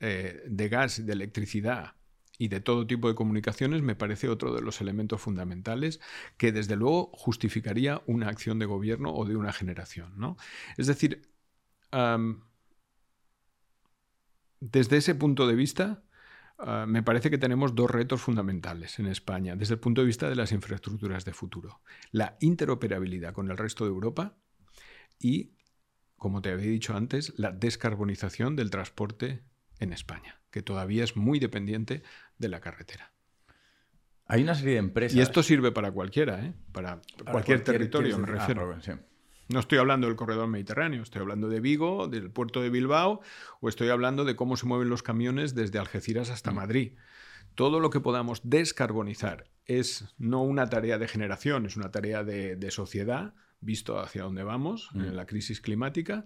[0.00, 1.94] eh, de gas, de electricidad
[2.38, 6.00] y de todo tipo de comunicaciones me parece otro de los elementos fundamentales
[6.36, 10.12] que desde luego justificaría una acción de gobierno o de una generación.
[10.16, 10.36] ¿no?
[10.76, 11.28] Es decir,
[14.60, 16.02] desde ese punto de vista,
[16.58, 20.28] ah, me parece que tenemos dos retos fundamentales en España desde el punto de vista
[20.28, 21.80] de las infraestructuras de futuro.
[22.10, 24.36] La interoperabilidad con el resto de Europa
[25.18, 25.54] y,
[26.16, 29.44] como te había dicho antes, la descarbonización del transporte
[29.78, 32.02] en España, que todavía es muy dependiente
[32.38, 33.12] de la carretera.
[34.26, 35.16] Hay una serie de empresas.
[35.16, 36.54] Y esto sirve para cualquiera, ¿eh?
[36.72, 38.80] para, para cualquier, territorio, me ah, refiero.
[38.80, 38.92] sí.
[39.48, 43.20] No estoy hablando del corredor mediterráneo, estoy hablando de Vigo, del puerto de Bilbao,
[43.60, 46.92] o estoy hablando de cómo se mueven los camiones desde Algeciras hasta Madrid.
[47.54, 52.56] Todo lo que podamos descarbonizar es no una tarea de generación, es una tarea de,
[52.56, 56.24] de sociedad, visto hacia dónde vamos, en la crisis climática,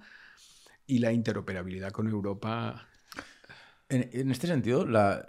[0.86, 2.88] y la interoperabilidad con Europa.
[3.88, 5.26] En, en este sentido, la,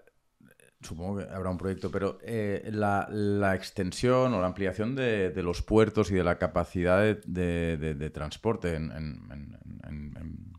[0.82, 5.44] supongo que habrá un proyecto, pero eh, la, la extensión o la ampliación de, de
[5.44, 9.58] los puertos y de la capacidad de, de- transporte en, en- en-
[9.88, 10.54] en- en-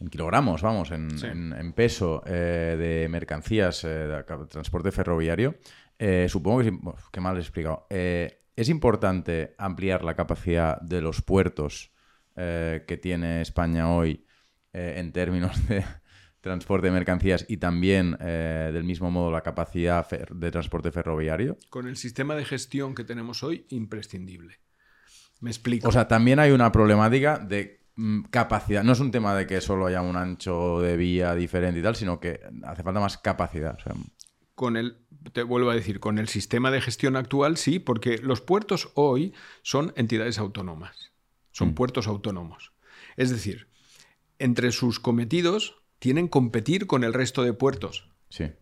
[0.00, 1.26] en kilogramos, vamos, en, Sí.
[1.72, 5.56] peso eh, de mercancías, eh, de transporte ferroviario,
[5.98, 7.86] eh, supongo que, uf, qué mal he explicado.
[7.90, 11.90] Eh, es importante ampliar la capacidad de los puertos
[12.36, 14.26] que tiene España hoy
[14.72, 15.84] eh, en términos de
[16.44, 21.58] transporte de mercancías y también eh, del mismo modo la capacidad de transporte ferroviario.
[21.70, 24.60] Con el sistema de gestión que tenemos hoy, imprescindible.
[25.40, 25.88] Me explico.
[25.88, 28.84] O sea, también hay una problemática de mm, capacidad.
[28.84, 31.96] No es un tema de que solo haya un ancho de vía diferente y tal,
[31.96, 33.76] sino que hace falta más capacidad.
[33.78, 33.94] O sea,
[34.54, 34.98] con el,
[35.32, 39.34] te vuelvo a decir, con el sistema de gestión actual, sí, porque los puertos hoy
[39.62, 41.12] son entidades autónomas,
[41.50, 41.74] son Mm.
[41.74, 42.72] puertos autónomos.
[43.16, 43.68] Es decir,
[44.38, 48.10] entre sus cometidos tienen competir con el resto de puertos.
[48.28, 48.52] Sí.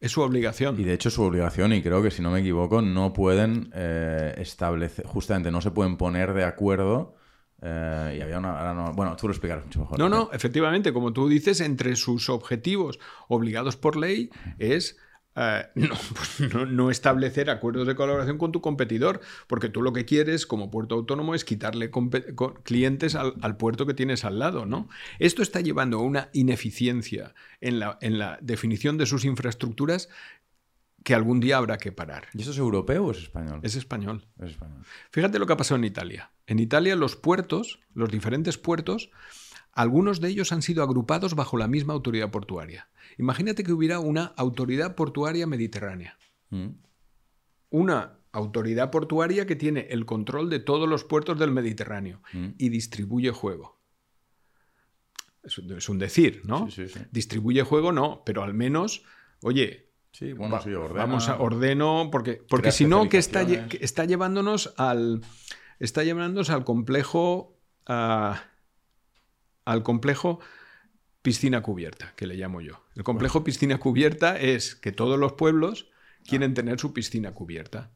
[0.00, 0.80] Es su obligación.
[0.80, 4.32] Y de hecho su obligación, y creo que si no me equivoco, no pueden eh,
[4.38, 7.14] establecer, justamente no se pueden poner de acuerdo.
[7.60, 8.58] eh, y había una.
[8.58, 9.98] ahora no- bueno, tú lo explicarás mucho mejor.
[9.98, 12.98] No, no, efectivamente, como tú dices, entre sus objetivos
[13.28, 14.96] obligados por ley es
[15.36, 19.92] eh, no, pues no- no establecer acuerdos de colaboración con tu competidor, porque tú lo
[19.92, 21.90] que quieres como puerto autónomo es quitarle
[22.62, 24.88] clientes al, al puerto que tienes al lado, ¿no?
[25.18, 30.08] Esto está llevando a una ineficiencia en la, en la definición de sus infraestructuras
[31.02, 32.28] que algún día habrá que parar.
[32.32, 33.60] ¿Y eso es europeo o es español?
[33.62, 34.26] Es español.
[34.38, 34.82] Es español.
[35.10, 36.30] Fíjate lo que ha pasado en Italia.
[36.46, 39.10] En Italia los puertos, los diferentes puertos,
[39.74, 42.88] algunos de ellos han sido agrupados bajo la misma autoridad portuaria.
[43.18, 46.16] Imagínate que hubiera una autoridad portuaria mediterránea.
[46.50, 46.68] Mm.
[47.70, 52.48] Una autoridad portuaria que tiene el control de todos los puertos del Mediterráneo Mm.
[52.58, 53.80] y distribuye juego.
[55.42, 56.70] Es un- decir, ¿no?
[56.70, 57.00] Sí, sí, sí.
[57.10, 59.04] Distribuye juego no, pero al menos,
[59.42, 61.06] oye, Sí, bueno, Va- sí, ordena.
[61.06, 65.22] Vamos a ordeno, porque, porque si no, que está, está llevándonos al.
[65.80, 67.58] Está llevándonos al complejo.
[67.86, 68.40] ah,
[69.64, 70.40] al complejo
[71.22, 72.84] piscina cubierta, que le llamo yo.
[72.94, 75.88] El complejo piscina cubierta es que todos los pueblos
[76.26, 77.90] quieren tener su piscina cubierta.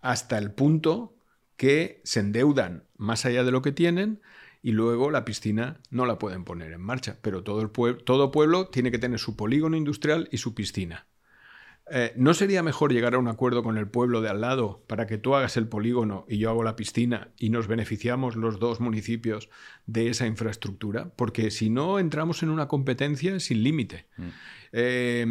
[0.00, 1.16] Hasta el punto
[1.56, 4.20] que se endeudan más allá de lo que tienen
[4.62, 7.18] y luego la piscina no la pueden poner en marcha.
[7.22, 11.06] Pero todo, el pue- todo pueblo tiene que tener su polígono industrial y su piscina.
[11.90, 15.06] Eh, ¿No sería mejor llegar a un acuerdo con el pueblo de al lado para
[15.06, 18.80] que tú hagas el polígono y yo hago la piscina y nos beneficiamos los dos
[18.80, 19.50] municipios
[19.86, 21.10] de esa infraestructura?
[21.14, 24.06] Porque si no, entramos en una competencia sin límite.
[24.72, 25.26] Eh,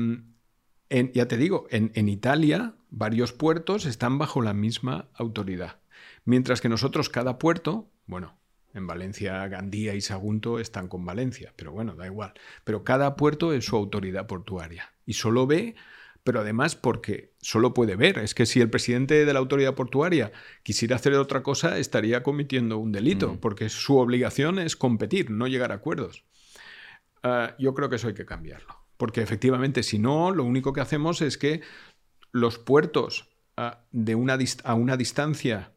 [0.89, 5.79] en- ya te digo, en, en Italia varios puertos están bajo la misma autoridad.
[6.25, 8.37] Mientras que nosotros cada puerto, bueno,
[8.75, 12.33] en Valencia, Gandía y Sagunto están con Valencia, pero bueno, da igual.
[12.63, 14.93] Pero cada puerto es su autoridad portuaria.
[15.05, 15.75] Y solo ve,
[16.23, 18.17] pero además porque solo puede ver.
[18.19, 20.31] Es que si el presidente de la autoridad portuaria
[20.63, 25.71] quisiera hacer otra cosa, estaría cometiendo un delito, porque su obligación es competir, no llegar
[25.71, 26.23] a acuerdos.
[27.23, 28.75] Ah, yo creo que eso hay que cambiarlo.
[28.97, 31.61] Porque efectivamente, si no, lo único que hacemos es que
[32.31, 35.73] los puertos ah, de una a una distancia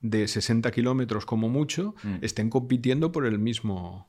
[0.00, 2.16] de 60 kilómetros como mucho Mm.
[2.22, 4.08] estén compitiendo por el mismo,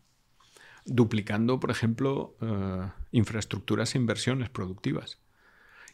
[0.85, 5.19] duplicando, por ejemplo, eh, infraestructuras e inversiones productivas.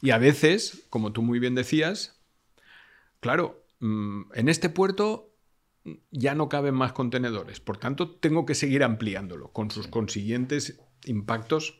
[0.04, 2.22] Y a veces, como tú muy bien decías,
[3.22, 5.34] claro, mm, en este puerto
[6.12, 11.80] ya no caben más contenedores, por tanto tengo que seguir ampliándolo con sus consiguientes impactos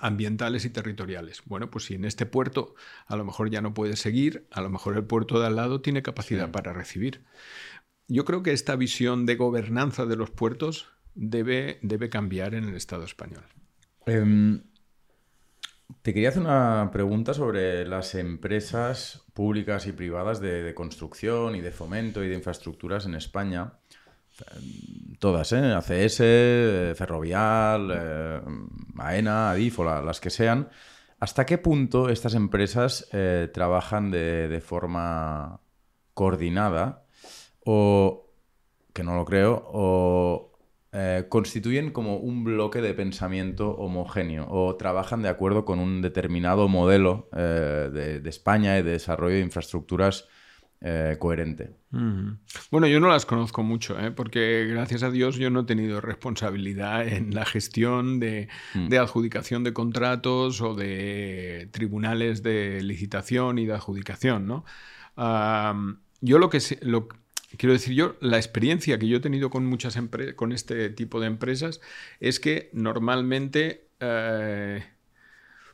[0.00, 1.42] ambientales y territoriales.
[1.44, 2.74] Bueno, pues si en este puerto
[3.06, 5.82] a lo mejor ya no puede seguir, a lo mejor el puerto de al lado
[5.82, 6.50] tiene capacidad Sí.
[6.52, 7.24] para recibir.
[8.08, 12.74] Yo creo que esta visión de gobernanza de los puertos debe, debe cambiar en el
[12.74, 13.44] Estado español.
[14.04, 14.64] Em,
[16.02, 21.60] te quería hacer una pregunta sobre las empresas públicas y privadas de, de construcción y
[21.60, 23.74] de fomento y de infraestructuras en España.
[24.56, 25.72] Em, Todas, ¿eh?
[25.72, 28.40] ACS, eh, Ferrovial, eh,
[28.98, 30.68] AENA, ADIF o la- las que sean.
[31.20, 35.60] ¿Hasta qué punto estas empresas eh, trabajan de, de forma
[36.12, 37.04] coordinada
[37.64, 38.30] o,
[38.92, 40.53] que no lo creo, o
[40.96, 46.68] eh, constituyen como un bloque de pensamiento homogéneo o trabajan de acuerdo con un determinado
[46.68, 50.28] modelo eh, de, de España y de desarrollo de infraestructuras
[50.80, 51.70] eh, coherente.
[52.70, 54.10] Bueno, yo no las conozco mucho, ¿eh?
[54.10, 58.88] porque gracias a Dios yo no he tenido responsabilidad en la gestión de, Mm.
[58.88, 64.64] de adjudicación de contratos o de tribunales de licitación y de adjudicación, ¿no?
[66.20, 67.08] Yo lo que lo,
[67.56, 69.98] quiero decir yo, la experiencia que yo he tenido con muchas
[70.36, 71.80] con este tipo de empresas
[72.20, 74.84] es que normalmente, eh,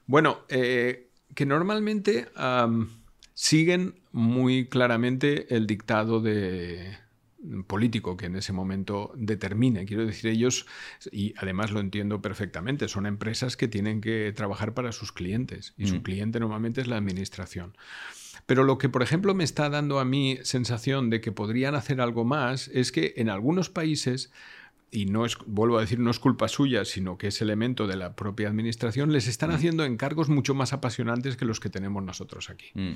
[0.07, 2.27] bueno, eh, que normalmente
[3.35, 6.99] siguen muy claramente el dictado de
[7.67, 9.87] político que en ese momento determine.
[9.87, 10.67] Quiero decir, ellos,
[11.11, 15.87] y además lo entiendo perfectamente, son empresas que tienen que trabajar para sus clientes y
[15.87, 16.03] su Mm.
[16.03, 17.77] cliente normalmente es la administración.
[18.47, 22.01] Pero lo que, por ejemplo, me está dando a mí sensación de que podrían hacer
[22.01, 24.31] algo más es que en algunos países
[24.93, 27.97] y no es, vuelvo a decir, no es culpa suya, sino que es elemento de
[27.97, 32.51] la propia administración, les están haciendo encargos mucho más apasionantes que los que tenemos nosotros
[32.51, 32.67] aquí.
[32.75, 32.95] Mm.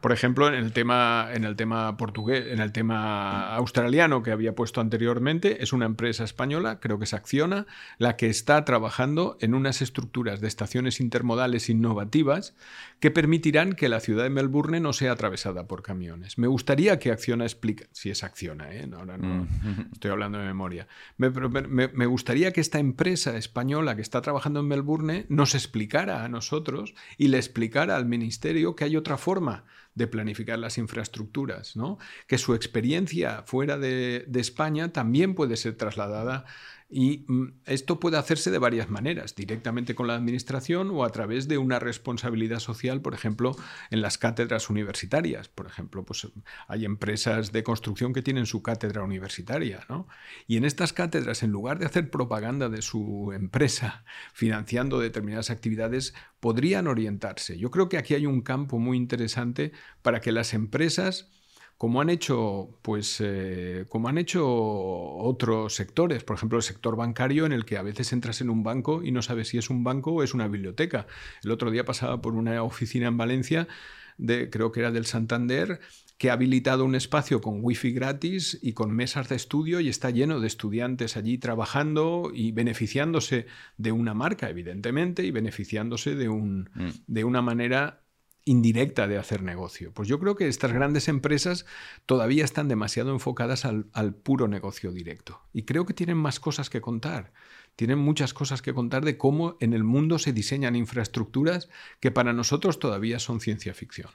[0.00, 4.54] Por ejemplo, en el tema, en el tema portugués, en el tema australiano que había
[4.54, 7.66] puesto anteriormente, es una empresa española, creo que es Acciona,
[7.98, 12.54] la que está trabajando en unas estructuras de estaciones intermodales innovativas
[13.00, 16.38] que permitirán que la ciudad de Melbourne no sea atravesada por camiones.
[16.38, 18.88] Me gustaría que Acciona explique, si es Acciona, ¿eh?
[18.96, 19.46] ahora no
[19.92, 20.86] estoy hablando de memoria,
[21.16, 26.28] me, me gustaría que esta empresa española que está trabajando en Melbourne nos explicara a
[26.28, 29.64] nosotros y le explicara al ministerio que hay otra forma
[29.96, 31.98] de planificar las infraestructuras, ¿no?
[32.28, 36.44] que su experiencia fuera de, de España también puede ser trasladada
[36.88, 41.48] y mm, esto puede hacerse de varias maneras, directamente con la administración o a través
[41.48, 43.56] de una responsabilidad social, por ejemplo,
[43.90, 45.48] en las cátedras universitarias.
[45.48, 46.28] Por ejemplo, pues
[46.68, 50.06] hay empresas de construcción que tienen su cátedra universitaria, ¿no?
[50.46, 56.14] Y en estas cátedras, en lugar de hacer propaganda de su empresa financiando determinadas actividades,
[56.38, 57.58] podrían orientarse.
[57.58, 59.72] Yo creo que aquí hay un campo muy interesante
[60.02, 61.30] para que las empresas
[61.78, 67.44] como han hecho, pues, eh, como han hecho otros sectores, por ejemplo, el sector bancario,
[67.44, 69.84] en el que a veces entras en un banco y no sabes si es un
[69.84, 71.06] banco o es una biblioteca.
[71.44, 73.68] El otro día pasaba por una oficina en Valencia,
[74.16, 75.80] de, creo que era del Santander,
[76.16, 80.08] que ha habilitado un espacio con wifi gratis y con mesas de estudio y está
[80.08, 83.46] lleno de estudiantes allí trabajando y beneficiándose
[83.76, 86.88] de una marca, evidentemente, y beneficiándose de, un, mm.
[87.06, 88.05] de una manera
[88.46, 89.92] indirecta de hacer negocio.
[89.92, 91.66] Pues yo creo que estas grandes empresas
[92.06, 95.42] todavía están demasiado enfocadas al, puro negocio directo.
[95.52, 97.32] Y creo que tienen más cosas que contar.
[97.74, 101.68] Tienen muchas cosas que contar de cómo en el mundo se diseñan infraestructuras
[102.00, 104.10] que para nosotros todavía son ciencia ficción.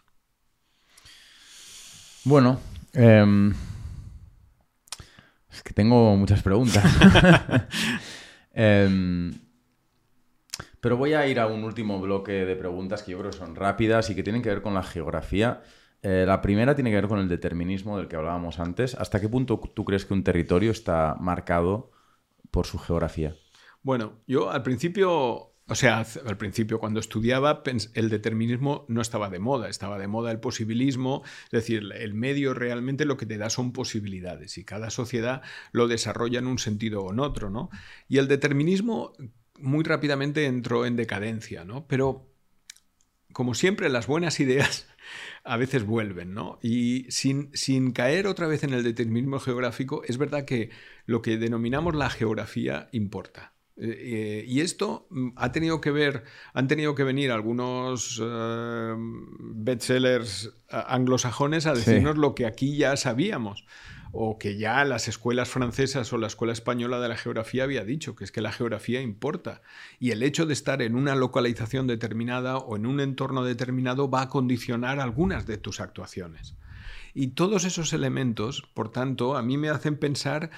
[2.24, 2.60] Bueno,
[2.94, 3.54] em,
[5.52, 6.86] es que tengo muchas preguntas.
[8.54, 9.32] Em,
[10.82, 13.56] pero voy a ir a un último bloque de preguntas que yo creo que son
[13.56, 15.62] rápidas y que tienen que ver con la geografía.
[16.02, 18.96] Eh, la primera tiene que ver con el determinismo del que hablábamos antes.
[18.96, 21.92] ¿Hasta qué punto tú crees que un territorio está marcado
[22.50, 23.36] por su geografía?
[23.84, 25.12] Bueno, yo al principio,
[25.68, 27.62] o sea, al principio cuando estudiaba,
[27.94, 32.56] el determinismo no estaba de moda, estaba de moda el posibilismo, es decir, el medio
[32.56, 37.04] realmente lo que te da son posibilidades y cada sociedad lo desarrolla en un sentido
[37.04, 37.70] o en otro, ¿no?
[38.08, 39.14] Y el determinismo
[39.62, 41.88] muy rápidamente entró en decadencia, ¿no?
[41.88, 42.32] Pero
[43.34, 44.88] como siempre, las buenas ideas
[45.44, 46.60] a veces vuelven, ¿no?
[46.62, 50.70] Y sin, sin, caer otra vez en el determinismo geográfico, es verdad que
[51.06, 53.54] lo que denominamos la geografía importa.
[53.78, 56.24] Eh, eh, y esto mm, ha tenido que ver,
[56.54, 58.94] han tenido que venir algunos eh,
[59.40, 63.66] bestsellers anglosajones a decirnos lo que aquí ya sabíamos
[64.12, 68.16] o que ya las escuelas francesas o la escuela española de la geografía había dicho,
[68.16, 69.62] que es que la geografía importa.
[70.00, 74.24] Y el hecho de estar en una localización determinada o en un entorno determinado va
[74.24, 76.56] a condicionar algunas de tus actuaciones.
[77.14, 80.50] Y todos esos elementos, por tanto, a mí me hacen pensar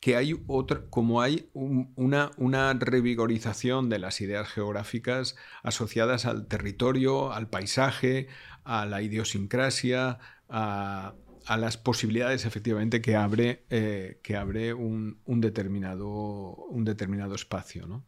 [0.00, 7.32] que hay otra, como hay una, una, revigorización de las ideas geográficas asociadas al territorio,
[7.32, 8.28] al paisaje,
[8.64, 11.14] a la idiosincrasia, a,
[11.48, 17.86] a las posibilidades efectivamente que abre, eh, que abre un, determinado, un determinado espacio.
[17.86, 18.04] ¿no?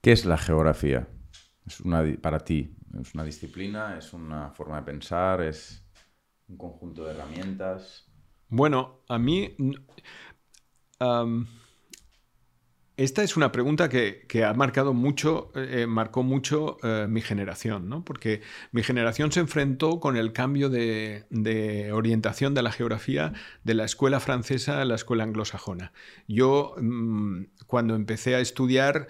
[0.00, 1.08] ¿Qué es la geografía?
[1.66, 3.98] Es una, para ti, ¿es una disciplina?
[3.98, 5.42] ¿Es una forma de pensar?
[5.42, 5.84] ¿Es
[6.48, 8.06] un conjunto de herramientas?
[8.48, 9.56] Bueno, a mí...
[12.96, 18.02] Esta es una pregunta que, ha marcado mucho, eh, marcó mucho eh, mi generación, ¿no?
[18.02, 18.40] porque
[18.72, 23.34] mi generación se enfrentó con el cambio de, orientación de la geografía
[23.64, 25.92] de la escuela francesa a la escuela anglosajona.
[26.26, 29.08] Yo, mm, cuando empecé a estudiar,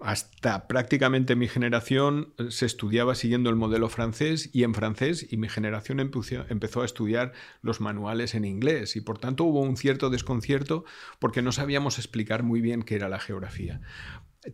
[0.00, 5.36] hasta prácticamente mi generación eh, se estudiaba siguiendo el modelo francés y en francés y
[5.36, 10.10] mi generación empezó, a estudiar los manuales en inglés y por tanto hubo un cierto
[10.10, 10.84] desconcierto
[11.18, 13.80] porque no sabíamos explicar muy bien qué era la geografía.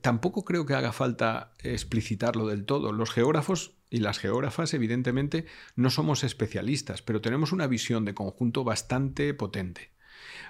[0.03, 2.93] Tampoco creo que haga falta explicitarlo del todo.
[2.93, 8.65] Los geógrafos y las geógrafas evidentemente no somos especialistas, pero tenemos una visión de conjunto
[8.65, 9.93] bastante potente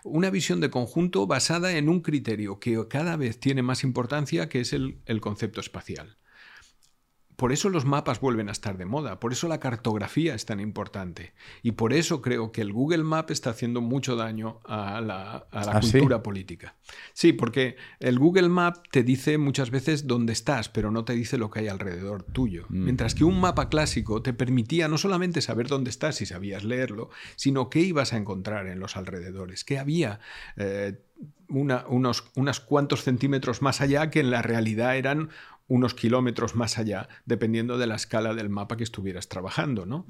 [0.04, 4.60] una visión de conjunto basada en un criterio que cada vez tiene más importancia, que
[4.60, 6.16] es el, concepto espacial.
[7.42, 10.60] Por eso los mapas vuelven a estar de moda, por eso la cartografía es tan
[10.60, 11.32] importante
[11.64, 15.80] y por eso creo que el Google Map está haciendo mucho daño a la, ¿Ah,
[15.80, 16.76] cultura política.
[17.14, 21.36] Sí, porque el Google Map te dice muchas veces dónde estás, pero no te dice
[21.36, 22.66] lo que hay alrededor tuyo.
[22.68, 22.84] Mm.
[22.84, 27.10] Mientras que un mapa clásico te permitía no solamente saber dónde estás si sabías leerlo,
[27.34, 30.20] sino qué ibas a encontrar en los alrededores, qué había.
[30.56, 30.96] Eh,
[31.48, 35.30] unos, unos, cuantos centímetros más allá que en la realidad eran
[35.68, 39.86] unos kilómetros más allá, dependiendo de la escala del mapa que estuvieras trabajando.
[39.86, 40.06] ¿no?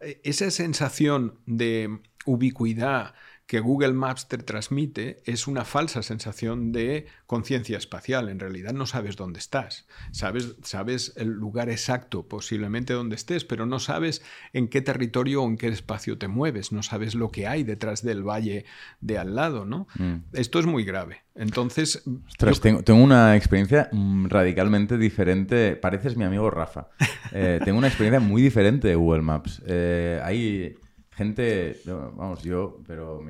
[0.00, 3.14] E, esa sensación de ubicuidad,
[3.50, 8.28] que Google Maps te transmite es una falsa sensación de conciencia espacial.
[8.28, 9.88] En realidad no sabes dónde estás.
[10.12, 14.22] Sabes, sabes el lugar exacto, posiblemente donde estés, pero no sabes
[14.52, 16.70] en qué territorio o en qué espacio te mueves.
[16.70, 18.66] No sabes lo que hay detrás del valle
[19.00, 19.88] de al lado, ¿no?
[19.98, 20.18] Mm.
[20.32, 21.24] Esto es muy grave.
[21.34, 22.04] Entonces.
[22.38, 25.74] tengo, una experiencia mm, radicalmente diferente.
[25.74, 26.90] Pareces mi amigo Rafa.
[27.32, 29.62] Eh, tengo una experiencia muy diferente de Google Maps.
[29.64, 30.74] Eh, hay
[31.12, 33.20] gente, vamos, yo, pero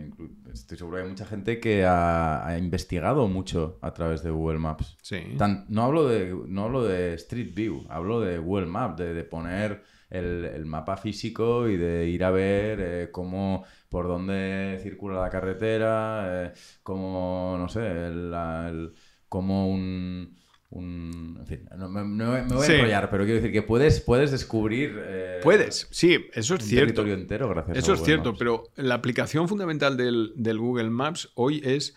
[0.53, 4.97] estoy seguro que hay mucha gente que ha, investigado mucho a través de Google Maps.
[5.03, 5.37] Sí.
[5.69, 10.65] no, hablo de, no hablo de Street View, hablo de Google Maps, de, poner el,
[10.67, 16.53] mapa físico y de ir a ver eh, cómo, por dónde circula la carretera, eh,
[16.83, 18.93] cómo, no sé, el,
[19.29, 20.40] cómo un
[20.73, 24.97] en fin, no, me, voy a enrollar, pero quiero decir que puedes, puedes descubrir.
[25.03, 26.87] Eh, puedes, sí, eso es cierto.
[26.87, 31.97] territorio entero gracias Eso es cierto, pero la aplicación fundamental del, Google Maps hoy es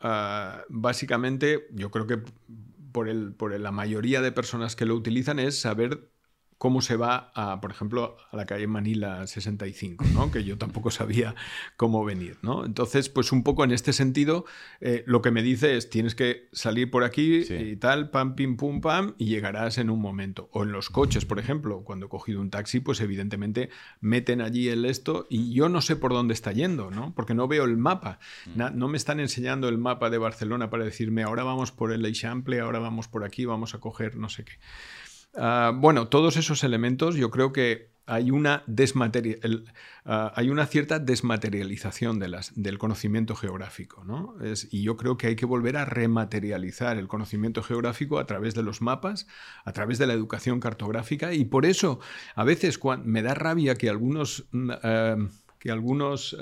[0.00, 2.18] ah, básicamente, yo creo que
[2.92, 6.08] por, el, por la mayoría de personas que lo utilizan, es saber
[6.64, 10.30] cómo se va, a, por ejemplo, a la calle Manila 65, ¿no?
[10.30, 11.34] que yo tampoco sabía
[11.76, 12.38] cómo venir.
[12.40, 12.64] ¿no?
[12.64, 14.46] Entonces, pues un poco en este sentido,
[14.80, 18.56] eh, lo que me dice es, tienes que salir por aquí y tal, pam, pim,
[18.56, 20.48] pum, pam, y llegarás en un momento.
[20.52, 23.68] O en los coches, por ejemplo, cuando he cogido un taxi, pues evidentemente
[24.00, 27.12] meten allí el esto y yo no sé por dónde está yendo, ¿no?
[27.14, 28.20] porque no veo el mapa.
[28.46, 28.78] Mm.
[28.78, 32.60] no me están enseñando el mapa de Barcelona para decirme, ahora vamos por el Eixample,
[32.60, 34.54] ahora vamos por aquí, vamos a coger no sé qué.
[35.36, 38.64] Ah, bueno, todos esos elementos yo creo que hay una,
[40.04, 44.04] ah, cierta desmaterialización del conocimiento geográfico.
[44.04, 44.34] ¿no?
[44.70, 48.62] y yo creo que hay que volver a rematerializar el conocimiento geográfico a través de
[48.62, 49.26] los mapas,
[49.64, 51.32] a través de la educación cartográfica.
[51.32, 52.00] Y por eso
[52.34, 54.46] a veces me da rabia que algunos...
[54.52, 55.16] Mm, ah,
[55.58, 56.36] que algunos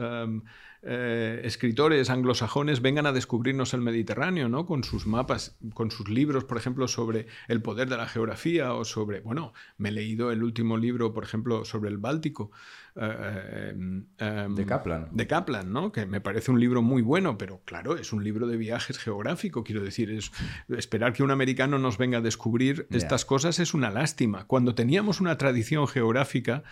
[0.85, 4.67] eh, escritores anglosajones vengan a descubrirnos el Mediterráneo, ¿no?
[4.67, 8.85] Con sus mapas, con sus libros, por ejemplo, sobre el poder de la geografía o
[8.85, 12.51] sobre, bueno, me he leído el último libro, por ejemplo, sobre el Báltico.
[12.97, 13.75] Eh,
[14.19, 15.09] em, de Kaplan.
[15.13, 15.93] De Kaplan, ¿no?
[15.93, 19.65] Que me parece un libro muy bueno, pero claro, es un libro de viajes geográfico,
[19.65, 20.33] quiero decir, es
[20.69, 24.47] esperar que un americano nos venga a descubrir estas cosas es una lástima.
[24.47, 26.65] Cuando teníamos una tradición geográfica,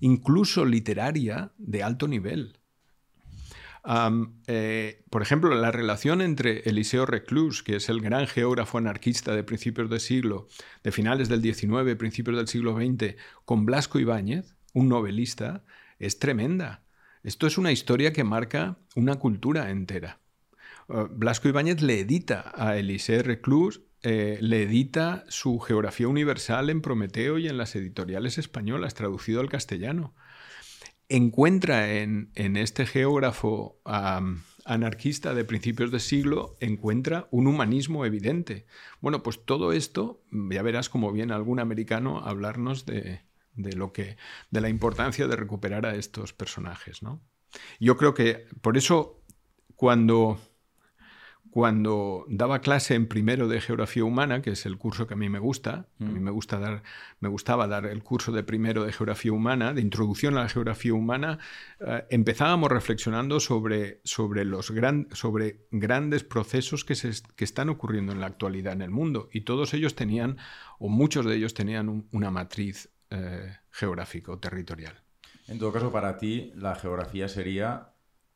[0.00, 2.58] incluso literaria, de alto nivel.
[4.48, 9.44] Eh, por ejemplo, la relación entre Eliseo Reclus, que es el gran geógrafo anarquista de
[9.44, 10.48] principios del siglo,
[10.82, 15.64] de finales del XIX, principios del siglo XX, con Blasco Ibáñez, un novelista,
[15.98, 16.82] es tremenda.
[17.22, 20.20] Esto es una historia que marca una cultura entera.
[20.88, 26.82] Uh, Blasco Ibáñez le edita a Eliseo Reclus, eh, le edita su Geografía Universal en
[26.82, 30.14] Prometeo y en las editoriales españolas, traducido al castellano
[31.08, 33.80] encuentra en, este geógrafo
[34.64, 38.66] anarquista de principios de siglo, encuentra un humanismo evidente.
[39.00, 43.22] Bueno, pues todo esto, ya verás como viene algún americano a hablarnos de,
[43.54, 44.16] lo que,
[44.50, 47.02] de la importancia de recuperar a estos personajes.
[47.02, 47.20] ¿no?
[47.78, 49.22] Yo creo que por eso
[49.76, 50.40] cuando
[51.56, 55.30] cuando daba clase en primero de geografía humana, que es el curso que a mí
[55.30, 56.22] me gusta, a mí mm.
[56.22, 56.82] me gusta dar,
[57.18, 60.92] me gustaba dar el curso de primero de geografía humana, de introducción a la geografía
[60.92, 61.38] humana,
[61.80, 68.12] eh, empezábamos reflexionando sobre, sobre los gran, sobre grandes procesos que, se, que están ocurriendo
[68.12, 70.36] en la actualidad en el mundo y todos ellos tenían,
[70.78, 75.00] o muchos de ellos tenían una matriz eh, geográfica o territorial.
[75.48, 77.94] En todo caso, para ti, la geografía sería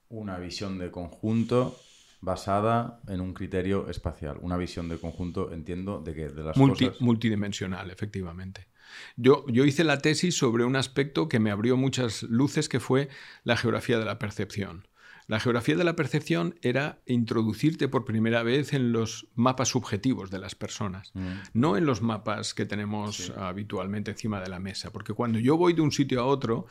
[0.09, 1.77] una visión de conjunto
[2.21, 7.01] basada en un criterio espacial, una visión de conjunto, entiendo, de que de las cosas...
[7.01, 8.69] Multidimensional, efectivamente.
[9.17, 13.09] Yo, yo hice la tesis sobre un aspecto que me abrió muchas luces, que fue
[13.45, 14.87] la geografía de la percepción.
[15.29, 20.41] La geografía de la percepción era introducirte por primera vez en los mapas subjetivos de
[20.41, 21.33] las personas, mm.
[21.55, 25.73] no en los mapas que tenemos habitualmente encima de la mesa, porque cuando yo voy
[25.73, 26.67] de un sitio a otro,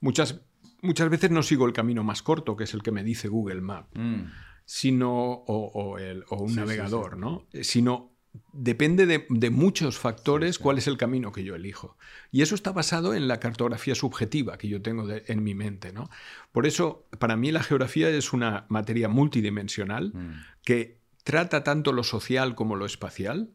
[0.00, 0.40] muchas,
[0.80, 3.60] muchas veces no sigo el camino más corto, que es el que me dice Google
[3.60, 3.90] Maps.
[3.92, 4.22] Mm
[4.68, 5.96] sino, o,
[6.36, 7.46] un navegador, ¿no?
[7.62, 8.12] Sino
[8.52, 11.96] depende de, muchos factores cuál es el camino que yo elijo.
[12.30, 15.94] Y eso está basado en la cartografía subjetiva que yo tengo en mi mente.
[15.94, 16.10] ¿no?
[16.52, 20.32] Por eso, para mí la geografía es una materia multidimensional mm.
[20.64, 23.54] que trata tanto lo social como lo espacial,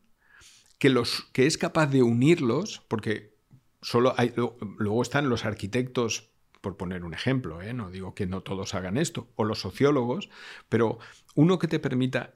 [0.80, 3.35] que, los, que es capaz de unirlos, porque
[3.83, 4.33] solo hay,
[4.80, 6.33] luego están los arquitectos
[6.64, 7.74] por poner un ejemplo, ¿eh?
[7.74, 10.30] no digo que no todos hagan esto, o los sociólogos,
[10.69, 10.98] pero
[11.35, 12.35] uno que te permita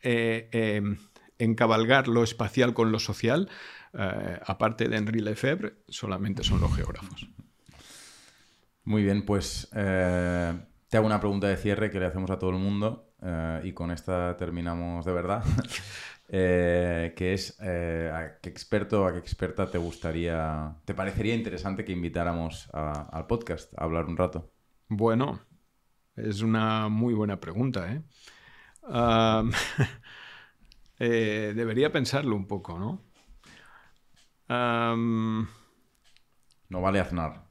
[0.00, 0.96] eh, em,
[1.38, 3.50] encabalgar lo espacial con lo social,
[3.92, 7.28] eh, aparte de Henri Lefebvre, solamente son los geógrafos.
[8.84, 12.58] Muy bien, pues te hago una pregunta de cierre que le hacemos a todo el
[12.58, 13.10] mundo
[13.64, 15.42] y con esta terminamos de verdad.
[16.34, 21.92] que es a qué experto o a qué experta te gustaría, te parecería interesante que
[21.92, 24.50] invitáramos al podcast a hablar un rato.
[24.88, 25.40] Bueno,
[26.16, 28.02] es una muy buena pregunta, ¿eh?
[31.00, 33.02] Eh, debería pensarlo un poco, ¿no?
[36.68, 37.48] no vale Aznar.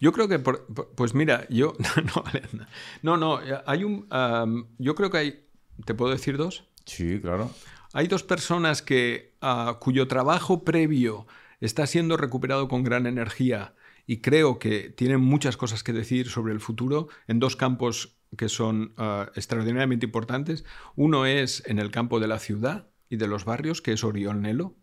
[0.00, 1.74] Yo creo que, pues mira, yo
[3.02, 4.08] no, no, hay un,
[4.78, 5.46] yo creo que hay,
[5.84, 6.66] ¿te puedo decir dos?
[6.86, 7.50] Sí, claro.
[7.96, 11.28] Hay dos personas que ah, cuyo trabajo previo
[11.60, 16.52] está siendo recuperado con gran energía y creo que tienen muchas cosas que decir sobre
[16.52, 20.64] el futuro en dos campos que son ah, extraordinariamente importantes.
[20.96, 24.42] Uno es en el campo de la ciudad y de los barrios, que es Oriol
[24.42, 24.74] Nelo.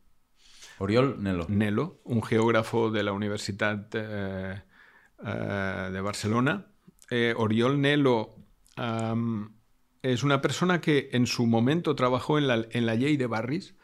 [0.79, 1.47] Oriol Nelo.
[1.49, 4.61] Nelo, un geógrafo de la Universidad eh,
[5.25, 6.71] eh, de Barcelona.
[7.09, 8.37] Eh, Oriol Nelo
[10.01, 13.75] es una persona que en su momento trabajó en la, en la Llei de Barris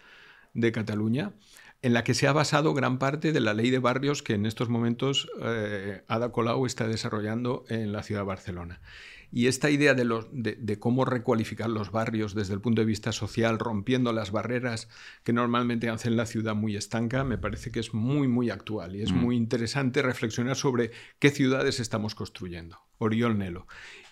[0.53, 1.33] de Cataluña
[1.81, 4.45] en la que se ha basado gran parte de la ley de barrios que en
[4.45, 8.81] estos momentos eh, Ada Colau está desarrollando en la ciudad de Barcelona.
[9.29, 14.13] Y esta idea de, cómo recualificar los barrios desde el punto de vista social, rompiendo
[14.13, 14.87] las barreras
[15.25, 19.01] que normalmente hacen la ciudad muy estanca, me parece que es muy, muy actual y
[19.01, 19.17] es mm.
[19.17, 22.79] muy interesante reflexionar sobre qué ciudades estamos construyendo.
[22.99, 23.67] Oriol Nelo.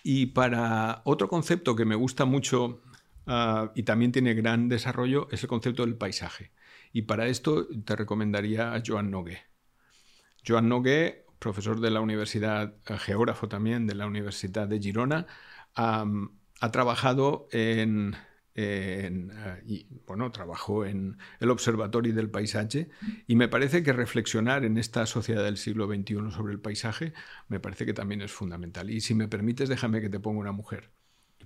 [0.08, 2.80] Y para otro concepto que me gusta mucho
[3.26, 6.52] ah, y también tiene gran desarrollo es el concepto del paisaje.
[6.92, 9.40] Y para esto te recomendaría a Joan Nogué.
[10.46, 15.26] Joan Nogué, profesor de la Universidad, eh, geógrafo también de la Universidad de Girona,
[15.74, 18.14] ha trabajado en,
[18.58, 19.10] eh,
[19.66, 22.88] y, bueno, trabajó en el Observatorio del Paisaje
[23.26, 27.12] y me parece que reflexionar en esta sociedad del siglo XXI sobre el paisaje
[27.48, 28.88] me parece que también es fundamental.
[28.88, 30.90] Y si me permites, déjame que te ponga una mujer.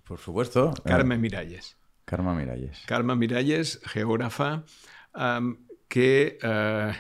[0.05, 0.73] Por supuesto.
[0.85, 1.77] Carmen Miralles.
[2.05, 2.81] Carmen Miralles.
[2.87, 4.65] Carmen Miralles, geógrafa,
[5.89, 6.93] que, eh,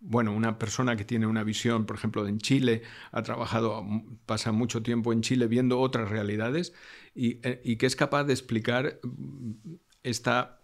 [0.00, 2.82] bueno, una persona que tiene una visión, por ejemplo, en Chile,
[3.12, 3.84] ha trabajado,
[4.24, 6.72] pasa mucho tiempo en Chile viendo otras realidades
[7.18, 9.74] y, eh, que es capaz de explicar mm,
[10.04, 10.60] esta,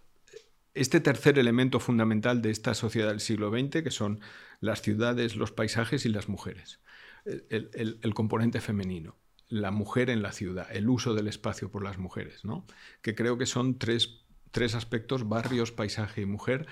[0.73, 4.21] este tercer elemento fundamental de esta sociedad del siglo XX, que son
[4.61, 6.79] las ciudades, los paisajes y las mujeres,
[7.25, 9.17] el, componente femenino
[9.47, 12.65] la mujer en la ciudad, el uso del espacio por las mujeres, ¿no?
[13.03, 16.65] que creo que son tres tres aspectos, barrios, paisaje y mujer,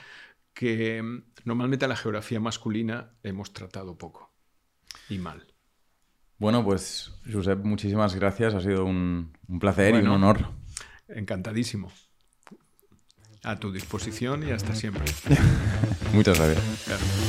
[0.54, 4.32] que mm, normalmente la geografía masculina hemos tratado poco
[5.10, 5.53] y mal.
[6.44, 8.54] Bueno, pues Josep, muchísimas gracias.
[8.54, 9.32] Ha sido un,
[9.62, 10.50] placer y un honor.
[11.08, 11.90] Encantadísimo.
[13.44, 15.06] A tu disposición y hasta siempre.
[16.14, 17.24] Muchas gracias.